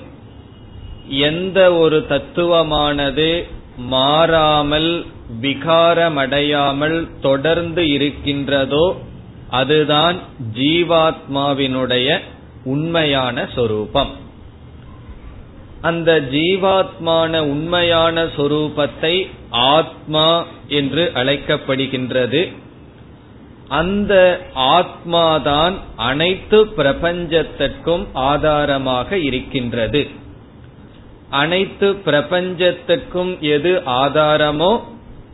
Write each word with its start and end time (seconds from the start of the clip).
எந்த 1.09 1.75
ஒரு 1.75 2.07
தத்துவமானது 2.09 3.45
மாறாமல் 3.77 5.07
விகாரமடையாமல் 5.43 7.09
தொடர்ந்து 7.21 7.91
இருக்கின்றதோ 7.91 8.97
அதுதான் 9.51 10.17
ஜீவாத்மாவினுடைய 10.55 12.19
உண்மையான 12.65 13.49
சொரூபம். 13.55 14.27
அந்த 15.81 16.21
ஜீவாத்மான 16.21 17.39
உண்மையான 17.39 18.25
சொரூபத்தை 18.25 19.27
ஆத்மா 19.51 20.45
என்று 20.69 21.11
அழைக்கப்படுகின்றது. 21.15 22.53
அந்த 23.69 24.41
ஆத்மாதான் 24.55 25.75
அனைத்து 25.97 26.65
பிரபஞ்சத்திற்கும் 26.65 28.07
ஆதாரமாக 28.13 29.19
இருக்கின்றது. 29.19 30.07
அனைத்து 31.31 31.95
பிரபஞ்சத்துக்கும் 31.95 33.41
எது 33.41 33.83
ஆதாரமோ 33.87 34.81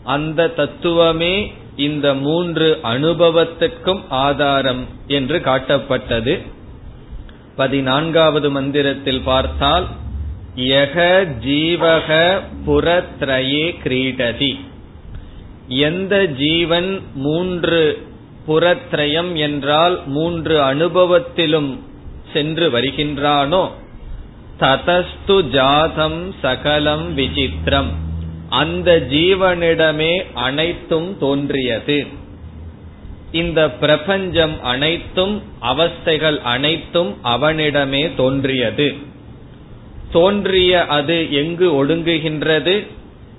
அந்த 0.04 0.46
தத்துவமே 0.56 1.52
இந்த 1.76 2.14
மூன்று 2.14 2.78
அனுபவத்திற்கும் 2.82 4.02
ஆதாரம் 4.08 4.86
என்று 5.06 5.38
காட்டப்பட்டது. 5.38 6.40
பதினான்காவது 7.56 8.50
மந்திரத்தில் 8.50 9.20
பார்த்தால் 9.20 9.86
யக 10.56 11.26
ஜீவக 11.44 12.40
புறத்ரயே 12.66 13.74
கிரீடதி. 13.84 14.60
எந்த 15.68 16.26
ஜீவன் 16.26 17.00
மூன்று 17.14 18.06
புறத்ரயம் 18.48 19.34
என்றால் 19.34 20.02
மூன்று 20.06 20.60
அனுபவத்திலும் 20.60 21.78
சென்று 22.32 22.70
வருகின்றானோ 22.70 23.70
ததஸ்து 24.60 25.48
ஜாதம் 25.50 26.34
சகலம் 26.42 27.18
விசித்திரம். 27.18 27.90
அந்த 28.48 29.06
ஜீவனிடமே 29.10 30.26
அனைத்தும் 30.34 31.18
தோன்றியது. 31.18 32.06
இந்த 33.32 33.70
பிரபஞ்சம் 33.70 34.62
அனைத்தும் 34.62 35.42
அவஸ்தைகள் 35.62 36.38
அனைத்தும் 36.38 37.16
அவனிடமே 37.22 38.14
தோன்றியது. 38.14 39.12
தோன்றிய 40.14 40.86
அது 40.86 41.32
எங்கு 41.32 41.66
ஒடுங்குகின்றது? 41.70 42.86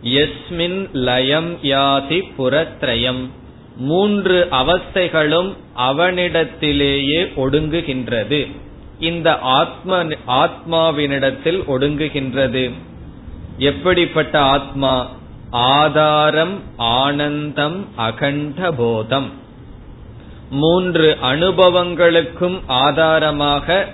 எஸ்மின் 0.04 0.92
லயம் 0.92 1.54
யாதி 1.64 2.24
புறத்ரயம். 2.38 3.30
மூன்று 3.78 4.48
அவஸ்தைகளும் 4.52 5.54
அவனிடத்திலேயே 5.78 7.22
ஒடுங்குகின்றது. 7.36 8.52
இந்த 9.00 9.40
ஆத்ம 9.40 10.04
ஆத்மாவினிடத்தில் 10.28 11.62
ஒடுங்குகின்றது. 11.68 12.72
எப்படிப்பட்ட 13.58 14.40
ஆத்மா? 14.40 14.94
ஆதாரம் 15.50 16.60
ஆனந்தம் 16.78 17.88
அகண்ட 17.96 18.72
போதம். 18.72 19.30
மூன்று 20.50 21.18
அனுபவங்களுக்கும் 21.24 22.60
ஆதாரமாக 22.68 23.88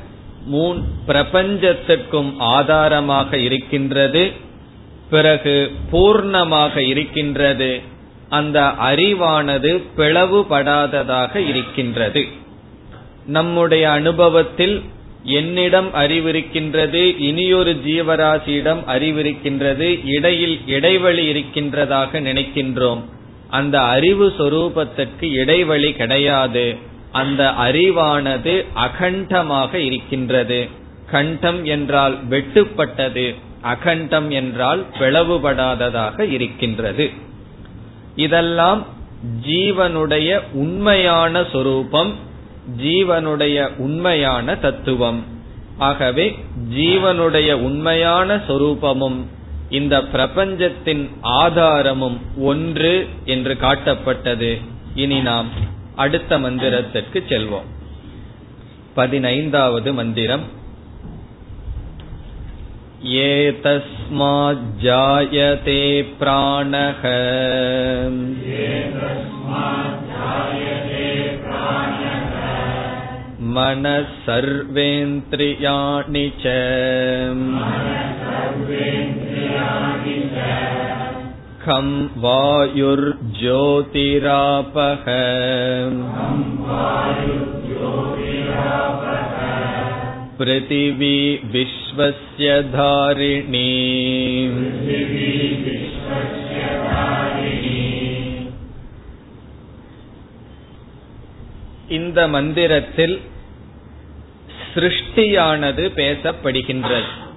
மூன் 0.50 0.82
பிரபஞ்சத்திற்கும் 1.08 2.34
ஆதாரமாக 2.38 3.38
இருக்கின்றது 3.38 4.32
பிறகு 5.10 5.72
பூர்ணமாக 5.92 6.78
இருக்கின்றது 6.78 7.82
அந்த 8.30 8.60
அறிவானது 8.62 9.84
பிளவுபடாததாக 9.98 11.36
இருக்கின்றது. 11.48 12.26
நம்முடைய 13.26 13.92
அனுபவத்தில் 13.92 14.82
என்னிடம் 15.24 15.94
அறிவிருக்கின்றது 15.94 17.20
இனியொரு 17.20 17.74
ஜீவராசியிடம் 17.86 18.80
அறிவிருக்கின்றது 18.88 20.06
இடையில் 20.06 20.60
இடைவெளி 20.66 21.26
இருக்கின்றதாக 21.26 22.20
நினைக்கின்றோம். 22.20 23.02
அந்த 23.50 23.82
அறிவு 23.82 24.34
சொரூபத்திற்கு 24.38 25.32
இடைவெளி 25.34 25.94
கிடையாது. 25.94 26.78
அந்த 27.12 27.54
அறிவானது 27.60 28.66
அகண்டமாக 28.76 29.74
இருக்கின்றது. 29.74 30.70
கண்டம் 31.12 31.66
என்றால் 31.66 32.28
வெட்டுப்பட்டது 32.30 33.36
அகண்டம் 33.62 34.30
என்றால் 34.30 34.86
பிளவுபடாததாக 35.00 36.32
இருக்கின்றது. 36.32 37.10
இதெல்லாம் 38.16 38.86
ஜீவனுடைய 39.48 40.42
உண்மையான 40.54 41.44
சொரூபம் 41.52 42.16
ஜீவனுடைய 42.78 43.70
உண்மையான 43.78 44.56
தத்துவம். 44.56 45.24
ஆகவே 45.78 46.40
ஜீவனுடைய 46.76 47.54
உண்மையான 47.54 48.36
சொரூபமும் 48.36 49.20
இந்த 49.70 50.04
பிரபஞ்சத்தின் 50.04 51.10
ஆதாரமும் 51.22 52.22
ஒன்று 52.38 53.08
என்று 53.26 53.58
காட்டப்பட்டது. 53.62 54.62
இனி 54.96 55.20
நாம் 55.22 55.50
அடுத்த 55.97 56.39
மந்திரத்திற்கு 56.39 57.21
செல்வோம் 57.31 57.71
பதினைந்தாவது 58.95 59.93
மந்திரம் 59.93 60.47
एतस्माज्जायते 63.05 63.83
प्राणः 66.19 67.03
मनः 73.57 74.09
सर्वेन्द्रियाणि 74.27 76.25
च 76.43 76.55
கம் 81.66 82.12
வாயுர் 82.24 83.18
ஜோதிராபக. 83.42 85.06
பிருத்திவி 90.40 91.40
விஸ்வஸ்ய 91.54 92.70
தாரிணி. 92.76 94.50
இந்த 101.90 102.28
மந்திரத்தில் 102.28 103.22
சிருஷ்டியானது 104.74 105.92
பேசப்படுகின்றது. 105.96 107.30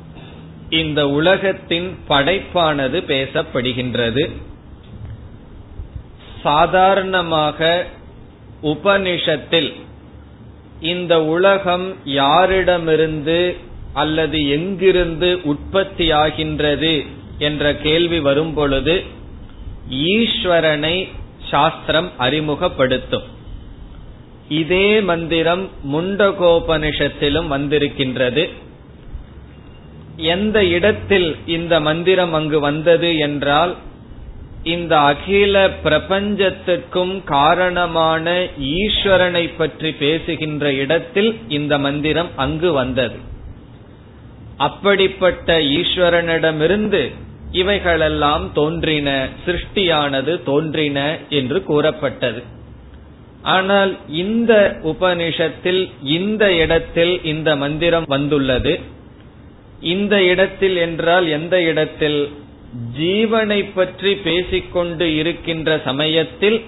இந்த 0.75 1.01
உலகத்தின் 1.09 1.89
படைப்பானது 2.09 2.99
பேசப்படுகின்றது. 3.13 4.25
சாதாரணமாக 6.43 7.87
உபனிஷத்தில் 8.63 9.71
இந்த 10.93 11.15
உலகம் 11.25 11.87
யாரிடமிருந்து 12.05 13.39
அல்லது 13.93 14.39
எங்கிருந்து 14.49 15.29
உற்பத்தியாகின்றது 15.53 16.95
என்ற 17.39 17.75
கேள்வி 17.77 18.21
வரும் 18.21 18.55
பொழுது 18.55 18.95
ஈஸ்வரனை 20.09 20.97
சாஸ்திரம் 21.51 22.11
அறிமுகப்படுத்தும். 22.17 23.27
இதே 24.49 24.89
மந்திரம் 25.01 25.65
முண்டகோபனிஷத்திலும் 25.93 27.47
வந்திருக்கின்றது. 27.47 28.45
எந்த 30.17 30.65
இடத்தில் 30.65 31.37
இந்த 31.47 31.81
மந்திரம் 31.81 32.33
அங்கு 32.33 32.61
வந்தது 32.61 33.17
என்றால் 33.19 33.77
இந்த 34.63 34.99
அகில 34.99 35.69
பிரபஞ்சத்திற்கும் 35.69 37.25
காரணமான 37.25 38.47
ஈஸ்வரனை 38.59 39.51
பற்றி 39.57 39.93
பேசுகின்ற 39.93 40.73
இடத்தில் 40.73 41.39
இந்த 41.49 41.79
மந்திரம் 41.79 42.29
அங்கு 42.37 42.73
வந்தது. 42.73 43.15
அப்படிப்பட்ட 44.57 45.59
ஈஸ்வரனிடமிருந்து 45.59 47.13
இவைகளெல்லாம் 47.51 48.53
தோன்றின 48.53 49.29
சிருஷ்டியானது 49.47 50.43
தோன்றின 50.43 51.19
என்று 51.29 51.63
கூறப்பட்டது. 51.63 52.43
ஆனால் 53.43 53.99
இந்த 54.07 54.81
உபனிஷத்தில் 54.83 55.91
இந்த 56.03 56.53
இடத்தில் 56.55 57.25
இந்த 57.25 57.57
மந்திரம் 57.57 58.05
வந்துள்ளது. 58.07 58.81
இந்த 59.85 60.23
இடத்தில் 60.23 60.77
என்றால் 60.77 61.27
எந்த 61.29 61.63
இடத்தில்? 61.63 62.29
ஜீவனை 62.99 63.71
பற்றி 63.75 64.15
பேசிக்கொண்டு 64.15 65.15
இருக்கின்ற 65.15 65.81
சமயத்தில் 65.85 66.63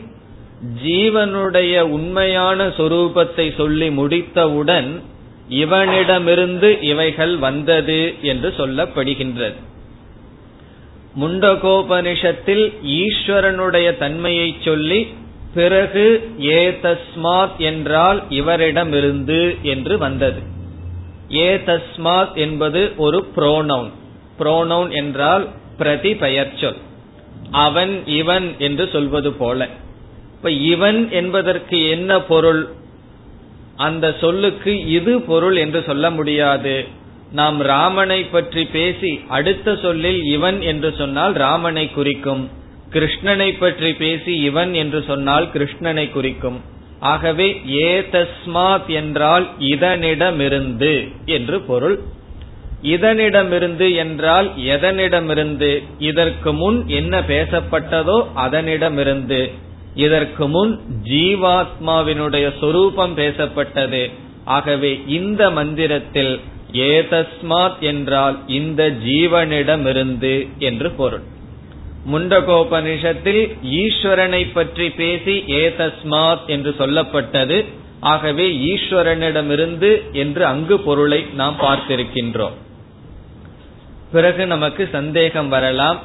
ஜீவனுடைய 0.84 1.80
உண்மையான 1.80 2.66
சொரூபத்தை 2.68 3.56
சொல்லி 3.56 3.88
முடித்தவுடன் 3.90 5.02
இவனிடமிருந்து 5.48 6.78
இவைகள் 6.80 7.36
வந்தது 7.36 8.14
என்று 8.22 8.54
சொல்லப்படுகின்றது. 8.58 9.58
முண்டகோபனிஷத்தில் 11.20 12.64
ஈஸ்வரனுடைய 12.82 13.98
தன்மையை 13.98 14.56
சொல்லி 14.64 15.06
பிறகு 15.54 16.06
ஏ 16.40 16.70
தஸ்மாத் 16.82 17.56
என்றால் 17.58 18.22
இவரிடமிருந்து 18.30 19.40
என்று 19.62 19.98
வந்தது. 19.98 20.54
ஏ 21.34 21.56
தஸ்மாத் 21.56 22.34
என்பது 22.34 22.92
ஒரு 22.96 23.28
புரோனவுன் 23.36 23.90
புரோனவுன் 24.38 24.90
என்றால் 24.90 25.48
பிரதி 25.76 26.14
பெயர்ச்சொல் 26.14 26.76
அவன் 27.50 28.06
இவன் 28.06 28.54
என்று 28.58 28.88
சொல்வது 28.92 29.32
போல. 29.32 29.68
இப்ப 30.36 30.50
இவன் 30.50 31.10
என்பதற்கு 31.10 31.88
என்ன 31.88 32.20
பொருள்? 32.20 32.68
அந்த 33.76 34.16
சொல்லுக்கு 34.20 34.86
இது 34.86 35.20
பொருள் 35.20 35.56
என்று 35.56 35.82
சொல்ல 35.82 36.10
முடியாது. 36.10 36.84
நாம் 37.32 37.60
ராமனை 37.60 38.24
பற்றி 38.24 38.64
பேசி 38.64 39.20
அடுத்த 39.28 39.76
சொல்லில் 39.76 40.22
இவன் 40.24 40.60
என்று 40.60 40.94
சொன்னால் 40.98 41.32
ராமனை 41.32 41.90
குறிக்கும். 41.90 42.50
கிருஷ்ணனை 42.90 43.58
பற்றி 43.58 43.92
பேசி 43.92 44.36
இவன் 44.36 44.74
என்று 44.74 45.04
சொன்னால் 45.06 45.46
கிருஷ்ணனை 45.46 46.10
குறிக்கும். 46.10 46.60
ஆகவே 47.06 47.46
ஏதஸ்மாத் 47.88 48.86
என்றால் 48.86 49.46
இதனிடமிருந்து 49.58 50.92
என்று 51.26 51.56
பொருள். 51.60 51.96
இதனிடமிருந்து 52.82 53.88
என்றால் 53.96 54.48
எதனிடமிருந்து? 54.66 55.70
இதற்கு 55.98 56.50
முன் 56.52 56.78
என்ன 56.88 57.20
பேசப்பட்டதோ 57.20 58.18
அதனிடமிருந்து. 58.36 59.40
இதற்கு 59.94 60.44
முன் 60.48 60.72
ஜீவாத்மாவினுடைய 61.04 62.46
சொரூபம் 62.60 63.14
பேசப்பட்டது. 63.16 64.02
ஆகவே 64.44 64.90
இந்த 65.06 65.50
மந்திரத்தில் 65.50 66.34
ஏதஸ்மாத் 66.72 67.80
என்றால் 67.80 68.36
இந்த 68.46 68.82
ஜீவனிடமிருந்து 69.06 70.34
என்று 70.58 70.90
பொருள். 70.90 71.24
முண்டகோபனிஷத்தில் 72.12 73.56
ஈஸ்வரனை 73.64 74.48
பற்றி 74.52 74.90
பேசி 74.90 75.44
ஏதஸ்மாத் 75.46 76.46
என்று 76.46 76.74
சொல்லப்பட்டது. 76.78 77.64
ஆகவே 78.00 78.52
ஈஸ்வரனிடமிருந்து 78.52 80.12
என்று 80.12 80.46
அங்கு 80.46 80.80
பொருளை 80.80 81.26
நாம் 81.34 81.56
பார்த்திருக்கின்றோம். 81.60 82.56
பிறகு 84.12 84.46
நமக்கு 84.46 84.88
சந்தேகம் 84.92 85.48
வரலாம். 85.48 86.00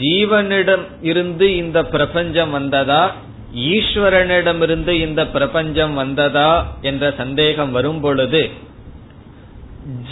ஜீவனிடம் 0.00 0.84
இருந்து 1.02 1.56
இந்த 1.56 1.84
பிரபஞ்சம் 1.84 2.50
வந்ததா? 2.50 3.14
ஈஸ்வரனிடமிருந்து 3.56 4.88
இந்த 4.88 5.26
பிரபஞ்சம் 5.26 5.94
வந்ததா? 5.94 6.76
என்ற 6.82 7.14
சந்தேகம் 7.16 7.72
வரும் 7.72 8.00
பொழுது 8.00 8.50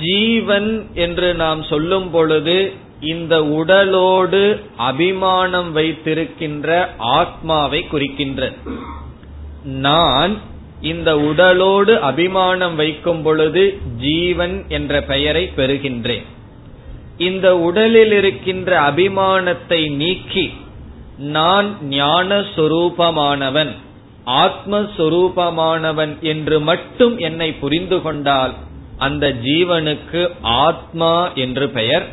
ஜீவன் 0.01 0.87
என்று 0.95 1.35
நாம் 1.35 1.63
சொல்லும் 1.63 2.11
பொழுது 2.11 2.73
இந்த 3.01 3.45
உடலோடு 3.45 4.61
அபிமானம் 4.77 5.73
வைத்திருக்கின்ற 5.73 6.89
ஆத்மாவை 6.99 7.87
குறிக்கின்ற. 7.87 8.53
நான் 9.65 10.41
இந்த 10.81 11.19
உடலோடு 11.19 12.01
அபிமானம் 12.01 12.75
வைக்கும் 12.75 13.23
பொழுது 13.23 13.79
ஜீவன் 13.97 14.65
என்ற 14.69 15.03
பெயரை 15.03 15.53
பெறுகின்றேன். 15.57 16.25
இந்த 17.19 17.59
உடலில் 17.59 18.13
இருக்கின்ற 18.13 18.81
அபிமானத்தை 18.81 19.95
நீக்கி 19.97 20.53
நான் 21.17 21.77
ஞான 21.89 22.39
சொரூபமானவன் 22.39 23.71
ஆத்மஸ்வரூபமானவன் 24.27 26.21
என்று 26.21 26.61
மட்டும் 26.61 27.19
என்னை 27.19 27.53
புரிந்து 27.53 28.03
கொண்டால் 28.03 28.55
அந்த 28.99 29.35
ஜீவனுக்கு 29.45 30.31
ஆத்மா 30.43 31.33
என்று 31.35 31.69
பெயர் 31.69 32.09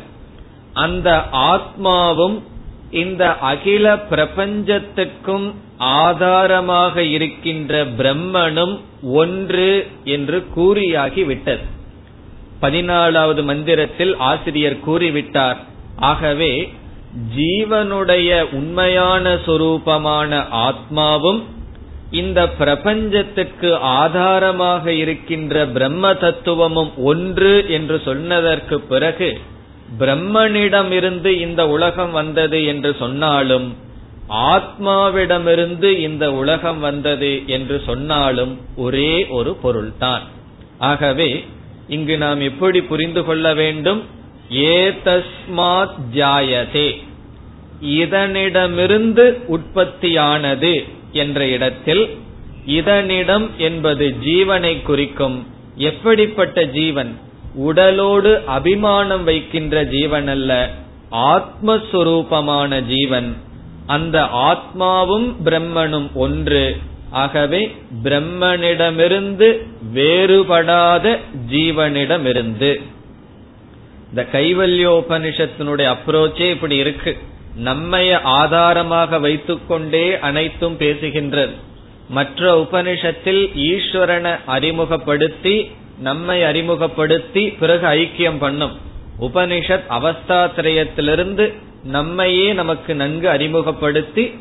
அந்த 0.72 1.24
ஆத்மாவும் 1.32 2.42
இந்த 2.90 3.36
அகில 3.36 3.98
பிரபஞ்சத்துக்கும் 3.98 5.54
ஆதாரமாக 5.78 7.02
இருக்கின்ற 7.02 7.84
பிரம்மனும் 7.84 8.80
ஒன்று 9.02 9.86
என்று 10.04 10.46
கூறியாகி 10.56 11.24
விட்டது. 11.24 11.62
பதினாலாவது 12.60 13.42
மந்திரத்தில் 13.42 14.16
ஆசிரியர் 14.16 14.76
கூறிவிட்டார் 14.86 15.56
ஆகவே 15.96 16.72
ஜீவனுடைய 17.36 18.42
உண்மையான 18.52 19.34
சொரூபமான 19.34 20.44
ஆத்மாவும் 20.52 21.42
இந்த 22.10 22.48
பிரபஞ்சத்துக்கு 22.48 23.78
ஆதாரமாக 23.78 24.92
இருக்கின்ற 24.92 25.66
பிரம்ம 25.66 26.14
தத்துவமும் 26.14 26.92
ஒன்று 26.96 27.64
என்று 27.68 28.00
சொன்னதற்கு 28.04 28.80
பிறகு 28.80 29.40
பிரம்மனிடமிருந்து 29.98 31.26
இந்த 31.26 31.68
உலகம் 31.68 32.10
வந்தது 32.10 32.64
என்று 32.64 32.96
சொன்னாலும் 32.98 33.76
ஆத்மாவிடமிருந்து 34.28 35.98
இந்த 35.98 36.32
உலகம் 36.32 36.80
வந்தது 36.80 37.42
என்று 37.46 37.82
சொன்னாலும் 37.86 38.58
ஒரே 38.76 39.26
ஒரு 39.26 39.54
பொருள்தான். 39.54 40.22
ஆகவே 40.78 41.44
இங்கு 41.88 42.18
நாம் 42.18 42.40
எப்படி 42.40 42.82
புரிந்து 42.82 43.24
கொள்ள 43.24 43.54
வேண்டும்? 43.54 44.02
ஏதஸ்மாத் 44.52 45.94
ஜாயதே. 46.14 47.02
இதனிடமிருந்து 47.82 49.40
உற்பத்தியானது 49.48 50.88
என்ற 51.12 51.46
இடத்தில் 51.46 52.18
இதனிடம் 52.66 53.50
என்பது 53.58 54.14
ஜீவனை 54.24 54.82
குறிக்கும் 54.82 55.46
எப்படிப்பட்ட 55.76 56.64
ஜீவன்? 56.64 57.18
உடலோடு 57.54 58.42
அபிமானம் 58.46 59.24
வைக்கின்ற 59.24 59.84
ஜீவன் 59.84 60.28
அல்ல 60.28 60.70
ஆத்மஸ்வரூபமான 61.10 62.84
ஜீவன். 62.84 63.36
அந்த 63.86 64.22
ஆத்மாவும் 64.22 65.34
பிரம்மனும் 65.44 66.12
ஒன்று. 66.14 66.76
ஆகவே 67.10 67.76
பிரம்மனிடமிருந்து 68.02 69.66
வேறுபடாத 69.94 71.18
ஜீவனிடமிருந்து. 71.50 72.80
இந்த 74.08 74.26
கைவல்யோபனிஷத்தினுடைய 74.32 75.96
அப்ரோச்சே 75.96 76.50
இப்படி 76.50 76.76
இருக்கு. 76.76 77.18
நம்மைய 77.64 78.20
ஆதாரமாக 78.22 79.18
வைத்துக்கொண்டே 79.18 80.18
அனைத்தும் 80.18 80.78
பேசுகின்றது. 80.78 81.50
மற்ற 82.08 82.66
உபனிஷத்தில் 82.70 83.50
ஈஸ்வரனை 83.56 84.38
அறிமுகப்படுத்தி 84.46 85.70
நம்மை 85.98 86.44
அறிமுகப்படுத்தி 86.44 87.46
பிறகு 87.46 87.86
ஐக்கியம் 87.86 88.38
பண்ணும். 88.38 88.76
உபனிஷத் 89.20 89.90
அவஸ்தாத்திரயத்திலிருந்து 89.90 91.52
நம்மையே 91.84 92.52
நமக்கு 92.52 92.94
நன்கு 92.94 93.28
அறிமுகப்படுத்தி 93.28 94.34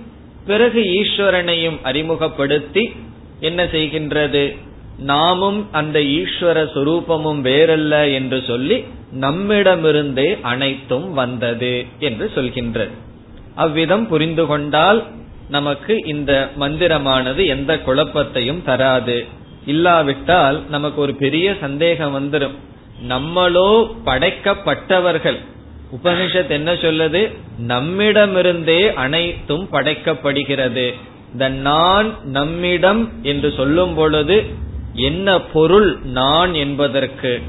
பிறகு 0.45 0.81
ஈஸ்வரனையும் 0.81 1.81
அறிமுகப்படுத்தி 1.83 2.95
என்ன 3.39 3.63
செய்கின்றது? 3.63 4.57
நாமும் 4.97 5.67
அந்த 5.71 5.99
ஈஸ்வர 5.99 6.67
சுரூபமும் 6.73 7.41
வேறல்ல 7.41 8.13
என்று 8.13 8.43
சொல்லி 8.47 8.83
நம்மிடமிருந்தே 9.19 10.41
அனைத்தும் 10.41 11.13
வந்தது 11.13 11.85
என்று 11.99 12.31
சொல்கின்றது. 12.35 12.89
அவ்விதம் 13.55 14.07
புரிந்து 14.07 14.45
கொண்டால் 14.45 15.07
நமக்கு 15.49 16.03
இந்த 16.05 16.49
மந்திரமானது 16.59 17.47
எந்த 17.47 17.75
குழப்பத்தையும் 17.75 18.63
தராது. 18.63 19.25
இல்லாவிட்டால் 19.65 20.63
நமக்கு 20.69 21.01
ஒரு 21.01 21.15
பெரிய 21.15 21.55
சந்தேகம் 21.59 22.15
வந்துடும் 22.15 22.55
நம்மளோ 23.09 23.95
படைக்கப்பட்டவர்கள். 24.05 25.37
உபனிஷத் 26.03 26.47
என்ன 26.47 26.73
சொல்லுது? 26.73 27.37
நம்மிடமிருந்தே 27.67 28.93
அனைத்தும் 28.93 29.67
படைக்கப்படுகிறது. 29.71 30.93
இந்த 31.31 31.49
நான் 31.49 32.23
நம்மிடம் 32.23 33.23
என்று 33.23 33.53
சொல்லும் 33.55 33.93
பொழுது 33.93 34.45
என்ன 34.93 35.41
பொருள் 35.41 35.97
நான் 36.03 36.53
என்பதற்கு 36.53 37.41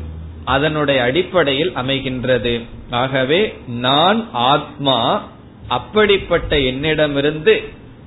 அதனுடைய 0.45 1.03
அடிப்படையில் 1.03 1.71
அமைகின்றது. 1.71 2.61
ஆகவே 2.91 3.59
நான் 3.67 4.29
ஆத்மா 4.33 5.29
அப்படிப்பட்ட 5.69 6.59
என்னிடமிருந்து 6.59 7.63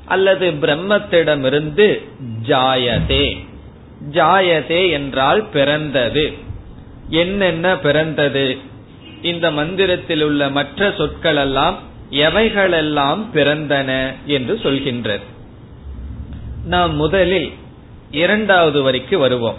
அல்லது 0.05 0.51
பிரம்மத்திடமிருந்து 0.51 2.03
ஜாயதே. 2.47 3.45
ஜாயதே 4.11 4.91
என்றால் 4.91 5.45
பிறந்தது. 5.45 6.33
என்னென்ன 7.09 7.77
பிறந்தது? 7.77 8.57
இந்த 9.21 9.51
மந்திரத்தில் 9.51 10.21
உள்ள 10.21 10.49
மற்ற 10.49 10.93
சொற்கள் 10.97 11.35
எல்லாம் 11.35 11.79
எவைகளெல்லாம் 12.11 13.25
பிறந்தன 13.33 14.13
என்று 14.25 14.59
சொல்கின்றது. 14.63 15.21
நாம் 16.65 16.95
முதலில் 16.95 17.51
இரண்டாவது 18.11 18.91
வரைக்கு 18.91 19.15
வருவோம். 19.15 19.55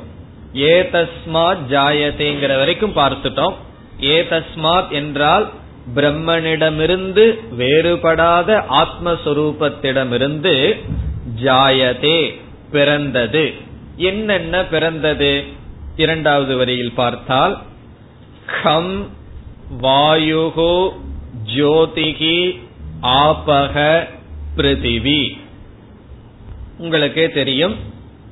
ஏ 0.56 0.82
தஸ்மாத் 0.82 1.58
ஜாயதேங்கிற 1.70 2.56
வரைக்கும் 2.56 2.96
பார்த்துட்டோம். 2.96 3.54
ஏ 4.02 4.22
தஸ்மாத் 4.22 4.90
என்றால் 4.90 5.50
பிரம்மனிடமிருந்து 5.94 7.38
வேறுபடாத 7.58 8.62
ஆத்மஸ்வரூபத்திடமிருந்து 8.70 10.84
ஜாயதே 11.42 12.34
பிறந்தது. 12.70 13.54
என்னென்ன 13.96 14.64
பிறந்தது? 14.64 15.44
இரண்டாவது 15.96 16.56
வரியில் 16.56 16.92
பார்த்தால் 16.92 17.62
ஹம் 18.62 19.08
வாயுகு 19.82 20.90
ஜோதிகி 21.56 22.60
ஆபக 23.02 24.06
பிருதிவி 24.56 25.36
உங்களுக்கே 26.78 27.30
தெரியும் 27.30 27.76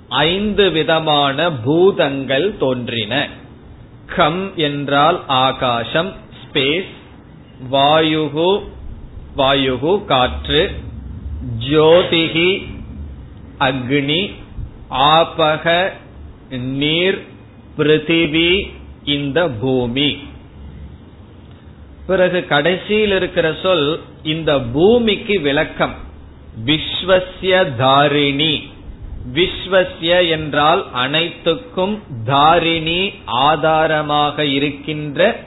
ஐந்து 0.09 0.71
விதமான 0.71 1.53
பூதங்கள் 1.53 2.57
தோன்றின. 2.57 3.29
கம் 4.17 4.57
என்றால் 4.57 5.23
ஆகாசம் 5.27 6.13
ஸ்பேஸ் 6.41 6.93
வாயுகு 7.71 8.61
வாயுகு 9.37 10.05
காற்று 10.05 10.71
ஜோதிகி 11.71 12.67
அக்னி 13.59 14.35
ஆபக 14.91 15.91
நீர் 16.49 17.25
பிருத்திவி 17.79 18.73
இந்த 19.05 19.49
பூமி. 19.49 20.17
பிறகு 22.07 22.47
கடைசியில் 22.47 23.11
இருக்கிற 23.11 23.55
சொல் 23.63 24.01
இந்த 24.23 24.61
பூமிக்கு 24.61 25.41
விளக்கம். 25.41 25.95
விஸ்வசிய 26.67 27.77
தாரிணி. 27.77 28.63
விஸ்வசிய 29.35 30.29
என்றால் 30.31 30.93
அனைத்துக்கும் 30.93 32.03
தாரிணி 32.25 33.13
ஆதாரமாக 33.25 34.45
இருக்கின்ற 34.45 35.41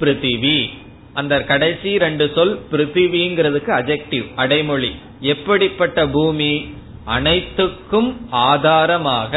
பிருத்திவி. 0.00 0.68
அந்த 1.12 1.44
கடைசி 1.44 1.98
ரெண்டு 1.98 2.30
சொல் 2.34 2.60
பிருத்திவிங்கிறதுக்கு 2.72 3.68
அஜெக்டிவ் 3.68 4.34
அடைமொழி. 4.36 4.90
எப்படிப்பட்ட 5.20 6.06
பூமி? 6.06 6.66
அனைத்துக்கும் 7.08 8.10
ஆதாரமாக. 8.30 9.32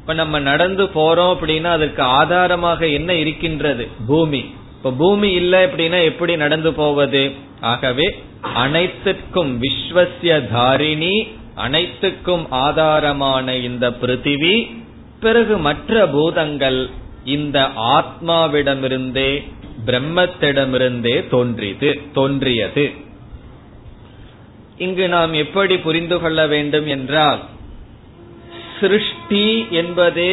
இப்ப 0.00 0.14
நம்ம 0.14 0.38
நடந்து 0.50 0.84
போறோம் 0.94 1.32
அப்படின்னா 1.34 1.70
அதற்கு 1.78 2.02
ஆதாரமாக 2.20 2.88
என்ன 2.98 3.10
இருக்கின்றது? 3.14 3.84
பூமி. 4.06 4.42
இப்ப 4.76 4.92
பூமி 5.02 5.30
இல்லை 5.32 5.60
அப்படின்னா 5.64 5.98
எப்படி 6.04 6.34
நடந்து 6.36 6.72
போவது? 6.72 7.22
ஆகவே 7.60 8.06
அனைத்துக்கும் 8.54 9.52
விஸ்வசிய 9.62 10.36
தாரிணி 10.52 11.14
அனைத்துக்கும் 11.56 12.44
ஆதாரமான 12.50 13.46
இந்த 13.62 13.86
பிருத்திவி 14.02 14.54
பிறகு 15.20 15.54
மற்ற 15.58 16.06
பூதங்கள் 16.06 16.80
இந்த 17.24 17.58
ஆத்மாவிடமிருந்தே 17.96 19.30
பிரம்மத்திடமிருந்தே 19.86 21.14
தோன்றியது 21.28 21.90
தோன்றியது. 22.14 22.84
இங்கு 24.84 25.06
நாம் 25.14 25.32
எப்படி 25.44 25.76
புரிந்து 25.86 26.16
கொள்ள 26.20 26.40
வேண்டும் 26.46 26.86
என்றால் 26.86 27.40
சிருஷ்டி 28.80 29.46
என்பதே 29.80 30.30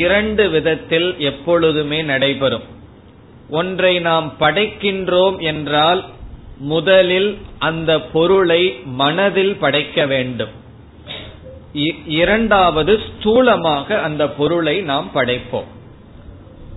இரண்டு 0.00 0.44
விதத்தில் 0.50 1.08
எப்பொழுதுமே 1.30 2.00
நடைபெறும். 2.02 2.66
ஒன்றை 3.50 3.94
நாம் 4.00 4.28
படைக்கின்றோம் 4.40 5.36
என்றால் 5.50 6.00
முதலில் 6.72 7.30
அந்த 7.58 7.90
பொருளை 8.14 8.62
மனதில் 9.00 9.54
படைக்க 9.56 10.06
வேண்டும். 10.06 10.52
இரண்டாவது 12.22 12.94
ஸ்தூலமாக 13.06 13.98
அந்த 14.00 14.22
பொருளை 14.38 14.76
நாம் 14.90 15.08
படைப்போம். 15.14 15.70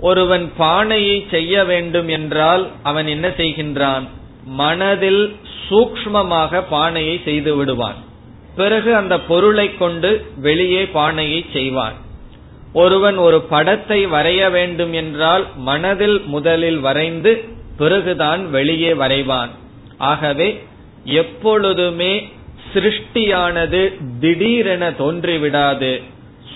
ஒருவன் 0.01 0.45
பானையை 0.57 1.17
செய்ய 1.31 1.63
வேண்டும் 1.63 2.09
என்றால் 2.17 2.63
அவன் 2.83 3.07
என்ன 3.07 3.27
செய்கின்றான்? 3.41 4.05
மனதில் 4.45 5.35
சூக்மமாக 5.69 6.63
பானையை 6.69 7.21
செய்து 7.23 7.55
விடுவான். 7.55 7.95
பிறகு 8.55 8.95
அந்த 8.95 9.19
பொருளை 9.19 9.77
கொண்டு 9.77 10.25
வெளியே 10.35 10.85
பானையை 10.85 11.45
செய்வான். 11.53 11.93
ஒருவன் 12.73 13.17
ஒரு 13.17 13.41
படத்தை 13.41 14.05
வரைய 14.05 14.51
வேண்டும் 14.51 14.93
என்றால் 14.93 15.47
மனதில் 15.55 16.21
முதலில் 16.25 16.79
வரைந்து 16.79 17.43
பிறகுதான் 17.77 18.49
வெளியே 18.49 18.93
வரைவான். 18.93 19.49
ஆகவே 19.97 20.63
எப்பொழுதுமே 21.03 22.29
சிருஷ்டியானது 22.73 23.93
திடீரென 24.19 24.89
தோன்றிவிடாது. 24.89 26.01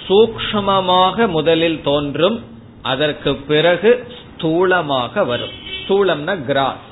சூக்மமாக 0.07 1.27
முதலில் 1.27 1.81
தோன்றும் 1.83 2.43
அதற்கு 2.81 3.35
பிறகு 3.35 4.07
ஸ்தூலமாக 4.17 5.25
வரும். 5.25 5.55
ஸ்தூலம்னா 5.79 6.45
கிராஸ். 6.45 6.87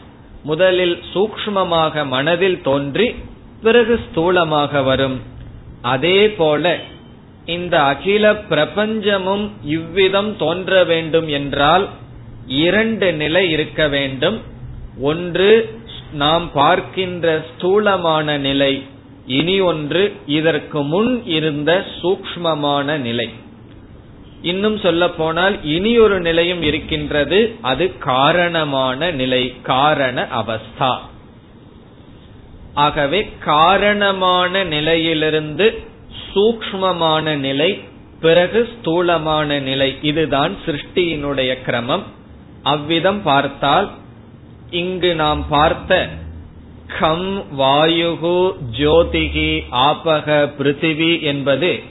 முதலில் 0.49 0.97
சூக்மமாக 1.13 2.03
மனதில் 2.15 2.59
தோன்றி 2.67 3.07
பிறகு 3.65 3.95
ஸ்தூலமாக 4.05 4.83
வரும். 4.89 5.17
அதே 5.93 6.19
போல 6.39 6.63
இந்த 7.55 7.75
அகில 7.91 8.33
பிரபஞ்சமும் 8.51 9.45
இவ்விதம் 9.75 10.31
தோன்ற 10.41 10.71
வேண்டும் 10.91 11.27
என்றால் 11.37 11.85
இரண்டு 12.63 13.07
நிலை 13.21 13.43
இருக்க 13.55 13.81
வேண்டும். 13.95 14.37
ஒன்று 15.09 15.49
நாம் 16.23 16.45
பார்க்கின்ற 16.59 17.25
ஸ்தூலமான 17.49 18.37
நிலை 18.47 18.73
இனி 19.37 19.57
ஒன்று 19.71 20.03
இதற்கு 20.37 20.79
முன் 20.93 21.11
இருந்த 21.37 21.71
சூக்மமான 22.01 22.97
நிலை. 23.07 23.27
இன்னும் 24.41 24.79
சொல்ல 24.79 25.09
போனால் 25.09 25.63
இனி 25.63 25.99
ஒரு 25.99 26.19
நிலையும் 26.19 26.61
இருக்கின்றது. 26.61 27.55
அது 27.61 27.97
காரணமான 27.97 29.11
நிலை 29.11 29.61
காரண 29.61 30.27
அவஸ்தா. 30.35 30.97
ஆகவே 32.73 33.29
காரணமான 33.45 34.63
நிலையிலிருந்து 34.63 35.81
சூக்மமான 36.35 37.35
நிலை 37.35 37.79
பிறகு 38.21 38.69
ஸ்தூலமான 38.79 39.59
நிலை. 39.59 39.95
இதுதான் 40.01 40.55
சிருஷ்டியினுடைய 40.65 41.61
கிரமம். 41.65 42.03
அவ்விதம் 42.63 43.23
பார்த்தால் 43.23 43.91
இங்கு 44.69 45.15
நாம் 45.15 45.47
பார்த்த 45.47 46.09
கம் 46.99 47.43
வாயுகு 47.59 48.51
ஜோதிகி 48.77 49.63
ஆபக 49.71 50.51
பிருத்திவி 50.59 51.21
என்பது 51.21 51.83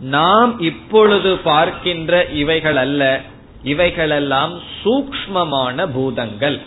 நாம் 0.00 0.60
இப்பொழுது 0.60 1.36
பார்க்கின்ற 1.36 2.24
இவைகள் 2.24 2.76
அல்ல 2.76 3.20
இவைகளெல்லாம் 3.62 4.60
சூக்மமான 4.84 5.92
பூதங்கள். 5.92 6.60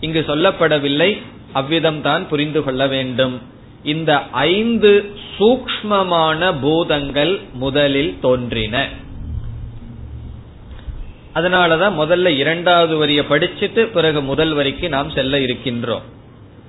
இங்கு 0.00 0.24
சொல்லப்படவில்லை 0.26 1.22
அவ்விதம் 1.52 2.00
தான் 2.00 2.28
புரிந்து 2.28 2.62
கொள்ள 2.62 2.86
வேண்டும். 2.86 3.40
இந்த 3.82 4.22
ஐந்து 4.30 5.12
சூக்மமான 5.38 6.54
பூதங்கள் 6.60 7.40
முதலில் 7.52 8.18
தோன்றின. 8.20 8.88
அதனாலதான் 11.34 11.92
முதல்ல 11.98 12.26
இரண்டாவது 12.26 12.96
வரிய 12.96 13.20
படிச்சுட்டு 13.20 13.80
பிறகு 13.80 14.22
முதல் 14.22 14.52
வரிக்கு 14.52 14.88
நாம் 14.88 15.10
செல்ல 15.10 15.38
இருக்கின்றோம். 15.38 16.00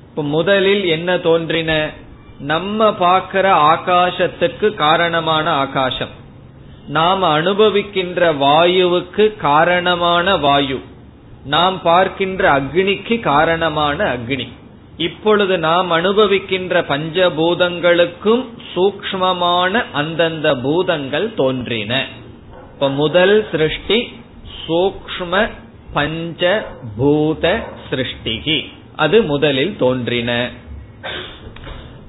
இப்ப 0.09 0.23
முதலில் 0.23 0.85
என்ன 0.85 1.17
தோன்றின? 1.17 1.91
நம்ம 2.41 2.93
பார்க்கிற 2.93 3.55
ஆகாசத்துக்கு 3.55 4.73
காரணமான 4.73 5.51
ஆகாசம். 5.51 6.09
நாம் 6.87 7.23
அனுபவிக்கின்ற 7.23 8.35
வாயுவுக்கு 8.37 9.37
காரணமான 9.37 10.37
வாயு. 10.37 10.79
நாம் 11.45 11.81
பார்க்கின்ற 11.81 12.61
அக்னிக்கு 12.61 13.19
காரணமான 13.19 14.15
அக்னி. 14.15 14.47
இப்பொழுது 14.97 15.57
நாம் 15.57 15.91
அனுபவிக்கின்ற 15.91 16.81
பஞ்சபூதங்களுக்கும் 16.81 18.45
சூக்மமான 18.75 19.83
அந்தந்த 19.93 20.55
பூதங்கள் 20.55 21.33
தோன்றின. 21.33 22.05
இப்ப 22.73 22.89
முதல் 22.89 23.47
சிருஷ்டி 23.51 24.21
சூக்ம 24.67 25.49
பஞ்ச 25.93 26.65
பூத 26.97 27.59
சிருஷ்டிகி. 27.89 28.65
அது 28.95 29.21
முதலில் 29.21 29.77
தோன்றின. 29.77 30.49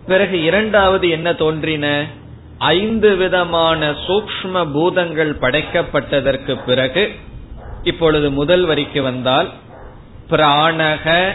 பிறகு 0.07 0.43
இரண்டாவது 0.43 1.09
என்ன 1.09 1.35
தோன்றின? 1.35 2.07
ஐந்து 2.59 3.17
விதமான 3.17 3.91
சூக்ம 3.91 4.73
பூதங்கள் 4.73 5.37
படைக்கப்பட்டதற்கு 5.41 6.65
பிறகு 6.67 7.13
இப்பொழுது 7.83 8.31
முதல் 8.31 8.65
வரிக்கு 8.65 9.03
வந்தால் 9.03 9.51
பிராணக 10.31 11.35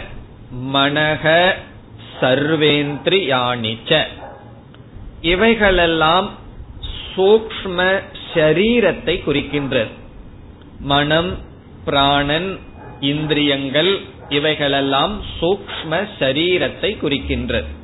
மனக 0.72 1.54
சர்வேந்திரியாணிச்ச. 2.20 4.04
இவைகளெல்லாம் 5.20 6.30
சூக்ம 7.16 8.02
ஷரீரத்தை 8.34 9.14
குறிக்கின்றது. 9.26 9.92
மனம் 10.80 11.38
பிராணன் 11.84 12.58
இந்திரியங்கள் 13.00 13.98
இவைகளெல்லாம் 14.28 15.22
சூக்ம 15.40 16.06
சரீரத்தை 16.18 16.90
குறிக்கின்றது. 17.02 17.77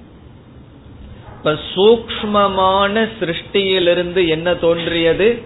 இப்ப 1.44 1.58
சூக்மமான 1.74 3.08
சிருஷ்டியிலிருந்து 3.20 4.28
என்ன 4.28 4.54
தோன்றியது? 4.54 5.42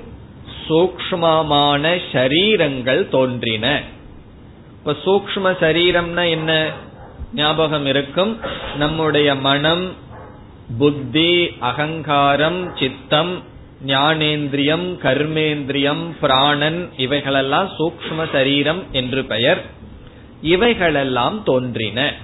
சூக்மமான 0.68 2.00
சரீரங்கள் 2.12 3.08
தோன்றின. 3.08 3.82
இப்ப 4.78 4.94
சூக்ம 5.04 5.38
சரீரம்னா 5.38 6.28
என்ன? 6.28 6.70
ஞாபகம் 7.34 7.86
இருக்கும். 7.86 8.38
நம்முடைய 8.76 9.34
மனம் 9.34 9.92
புத்தி 10.78 11.56
அகங்காரம் 11.58 12.76
சித்தம் 12.76 13.42
ஞானேந்திரியம் 13.86 14.86
கர்மேந்திரியம் 15.02 16.10
பிராணன் 16.20 16.90
இவைகளெல்லாம் 16.96 17.70
சூக்ம 17.78 18.32
சரீரம் 18.32 18.82
என்று 18.92 19.24
பெயர். 19.24 19.64
இவைகளெல்லாம் 20.42 21.42
தோன்றின. 21.44 22.14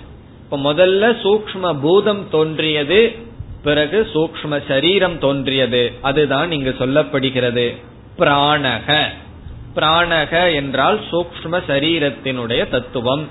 இப்ப 0.43 0.73
முதல்ல 0.73 1.17
சூக்ம 1.23 1.81
பூதம் 1.81 2.29
தோன்றியது 2.31 3.33
பிறகு 3.65 4.11
சூக்ம 4.15 4.63
சரீரம் 4.69 5.19
தோன்றியது. 5.19 5.93
அதுதான் 6.03 6.53
இங்கு 6.53 6.75
சொல்லப்படுகிறது. 6.79 7.77
பிராணக. 8.19 9.03
பிராணக 9.77 10.55
என்றால் 10.55 11.01
சூக்ம 11.11 11.63
சரீரத்தினுடைய 11.69 12.69
தத்துவம். 12.69 13.29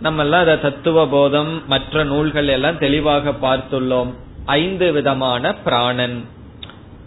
நம்ம 0.00 0.22
எல்லாம் 0.22 0.40
அத 0.40 0.56
தத்துவ 0.56 1.08
போதம் 1.08 1.68
மற்ற 1.68 2.04
நூல்கள் 2.04 2.48
எல்லாம் 2.48 2.78
தெளிவாக 2.78 3.30
பார்த்துள்ளோம். 3.30 4.14
ஐந்து 4.44 4.92
விதமான 4.92 5.54
பிராணன். 5.54 6.24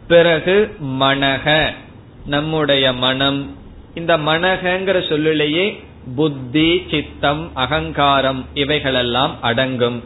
பிறகு 0.08 0.76
மனக. 1.00 1.74
நம்முடைய 2.26 2.94
மனம். 2.94 3.56
இந்த 3.96 4.18
மனகங்கிற 4.18 5.10
சொல்லிலேயே 5.10 5.84
புத்தி 6.16 6.86
சித்தம் 6.92 7.52
அகங்காரம் 7.54 8.46
இவைகளெல்லாம் 8.54 9.36
அடங்கும். 9.42 10.04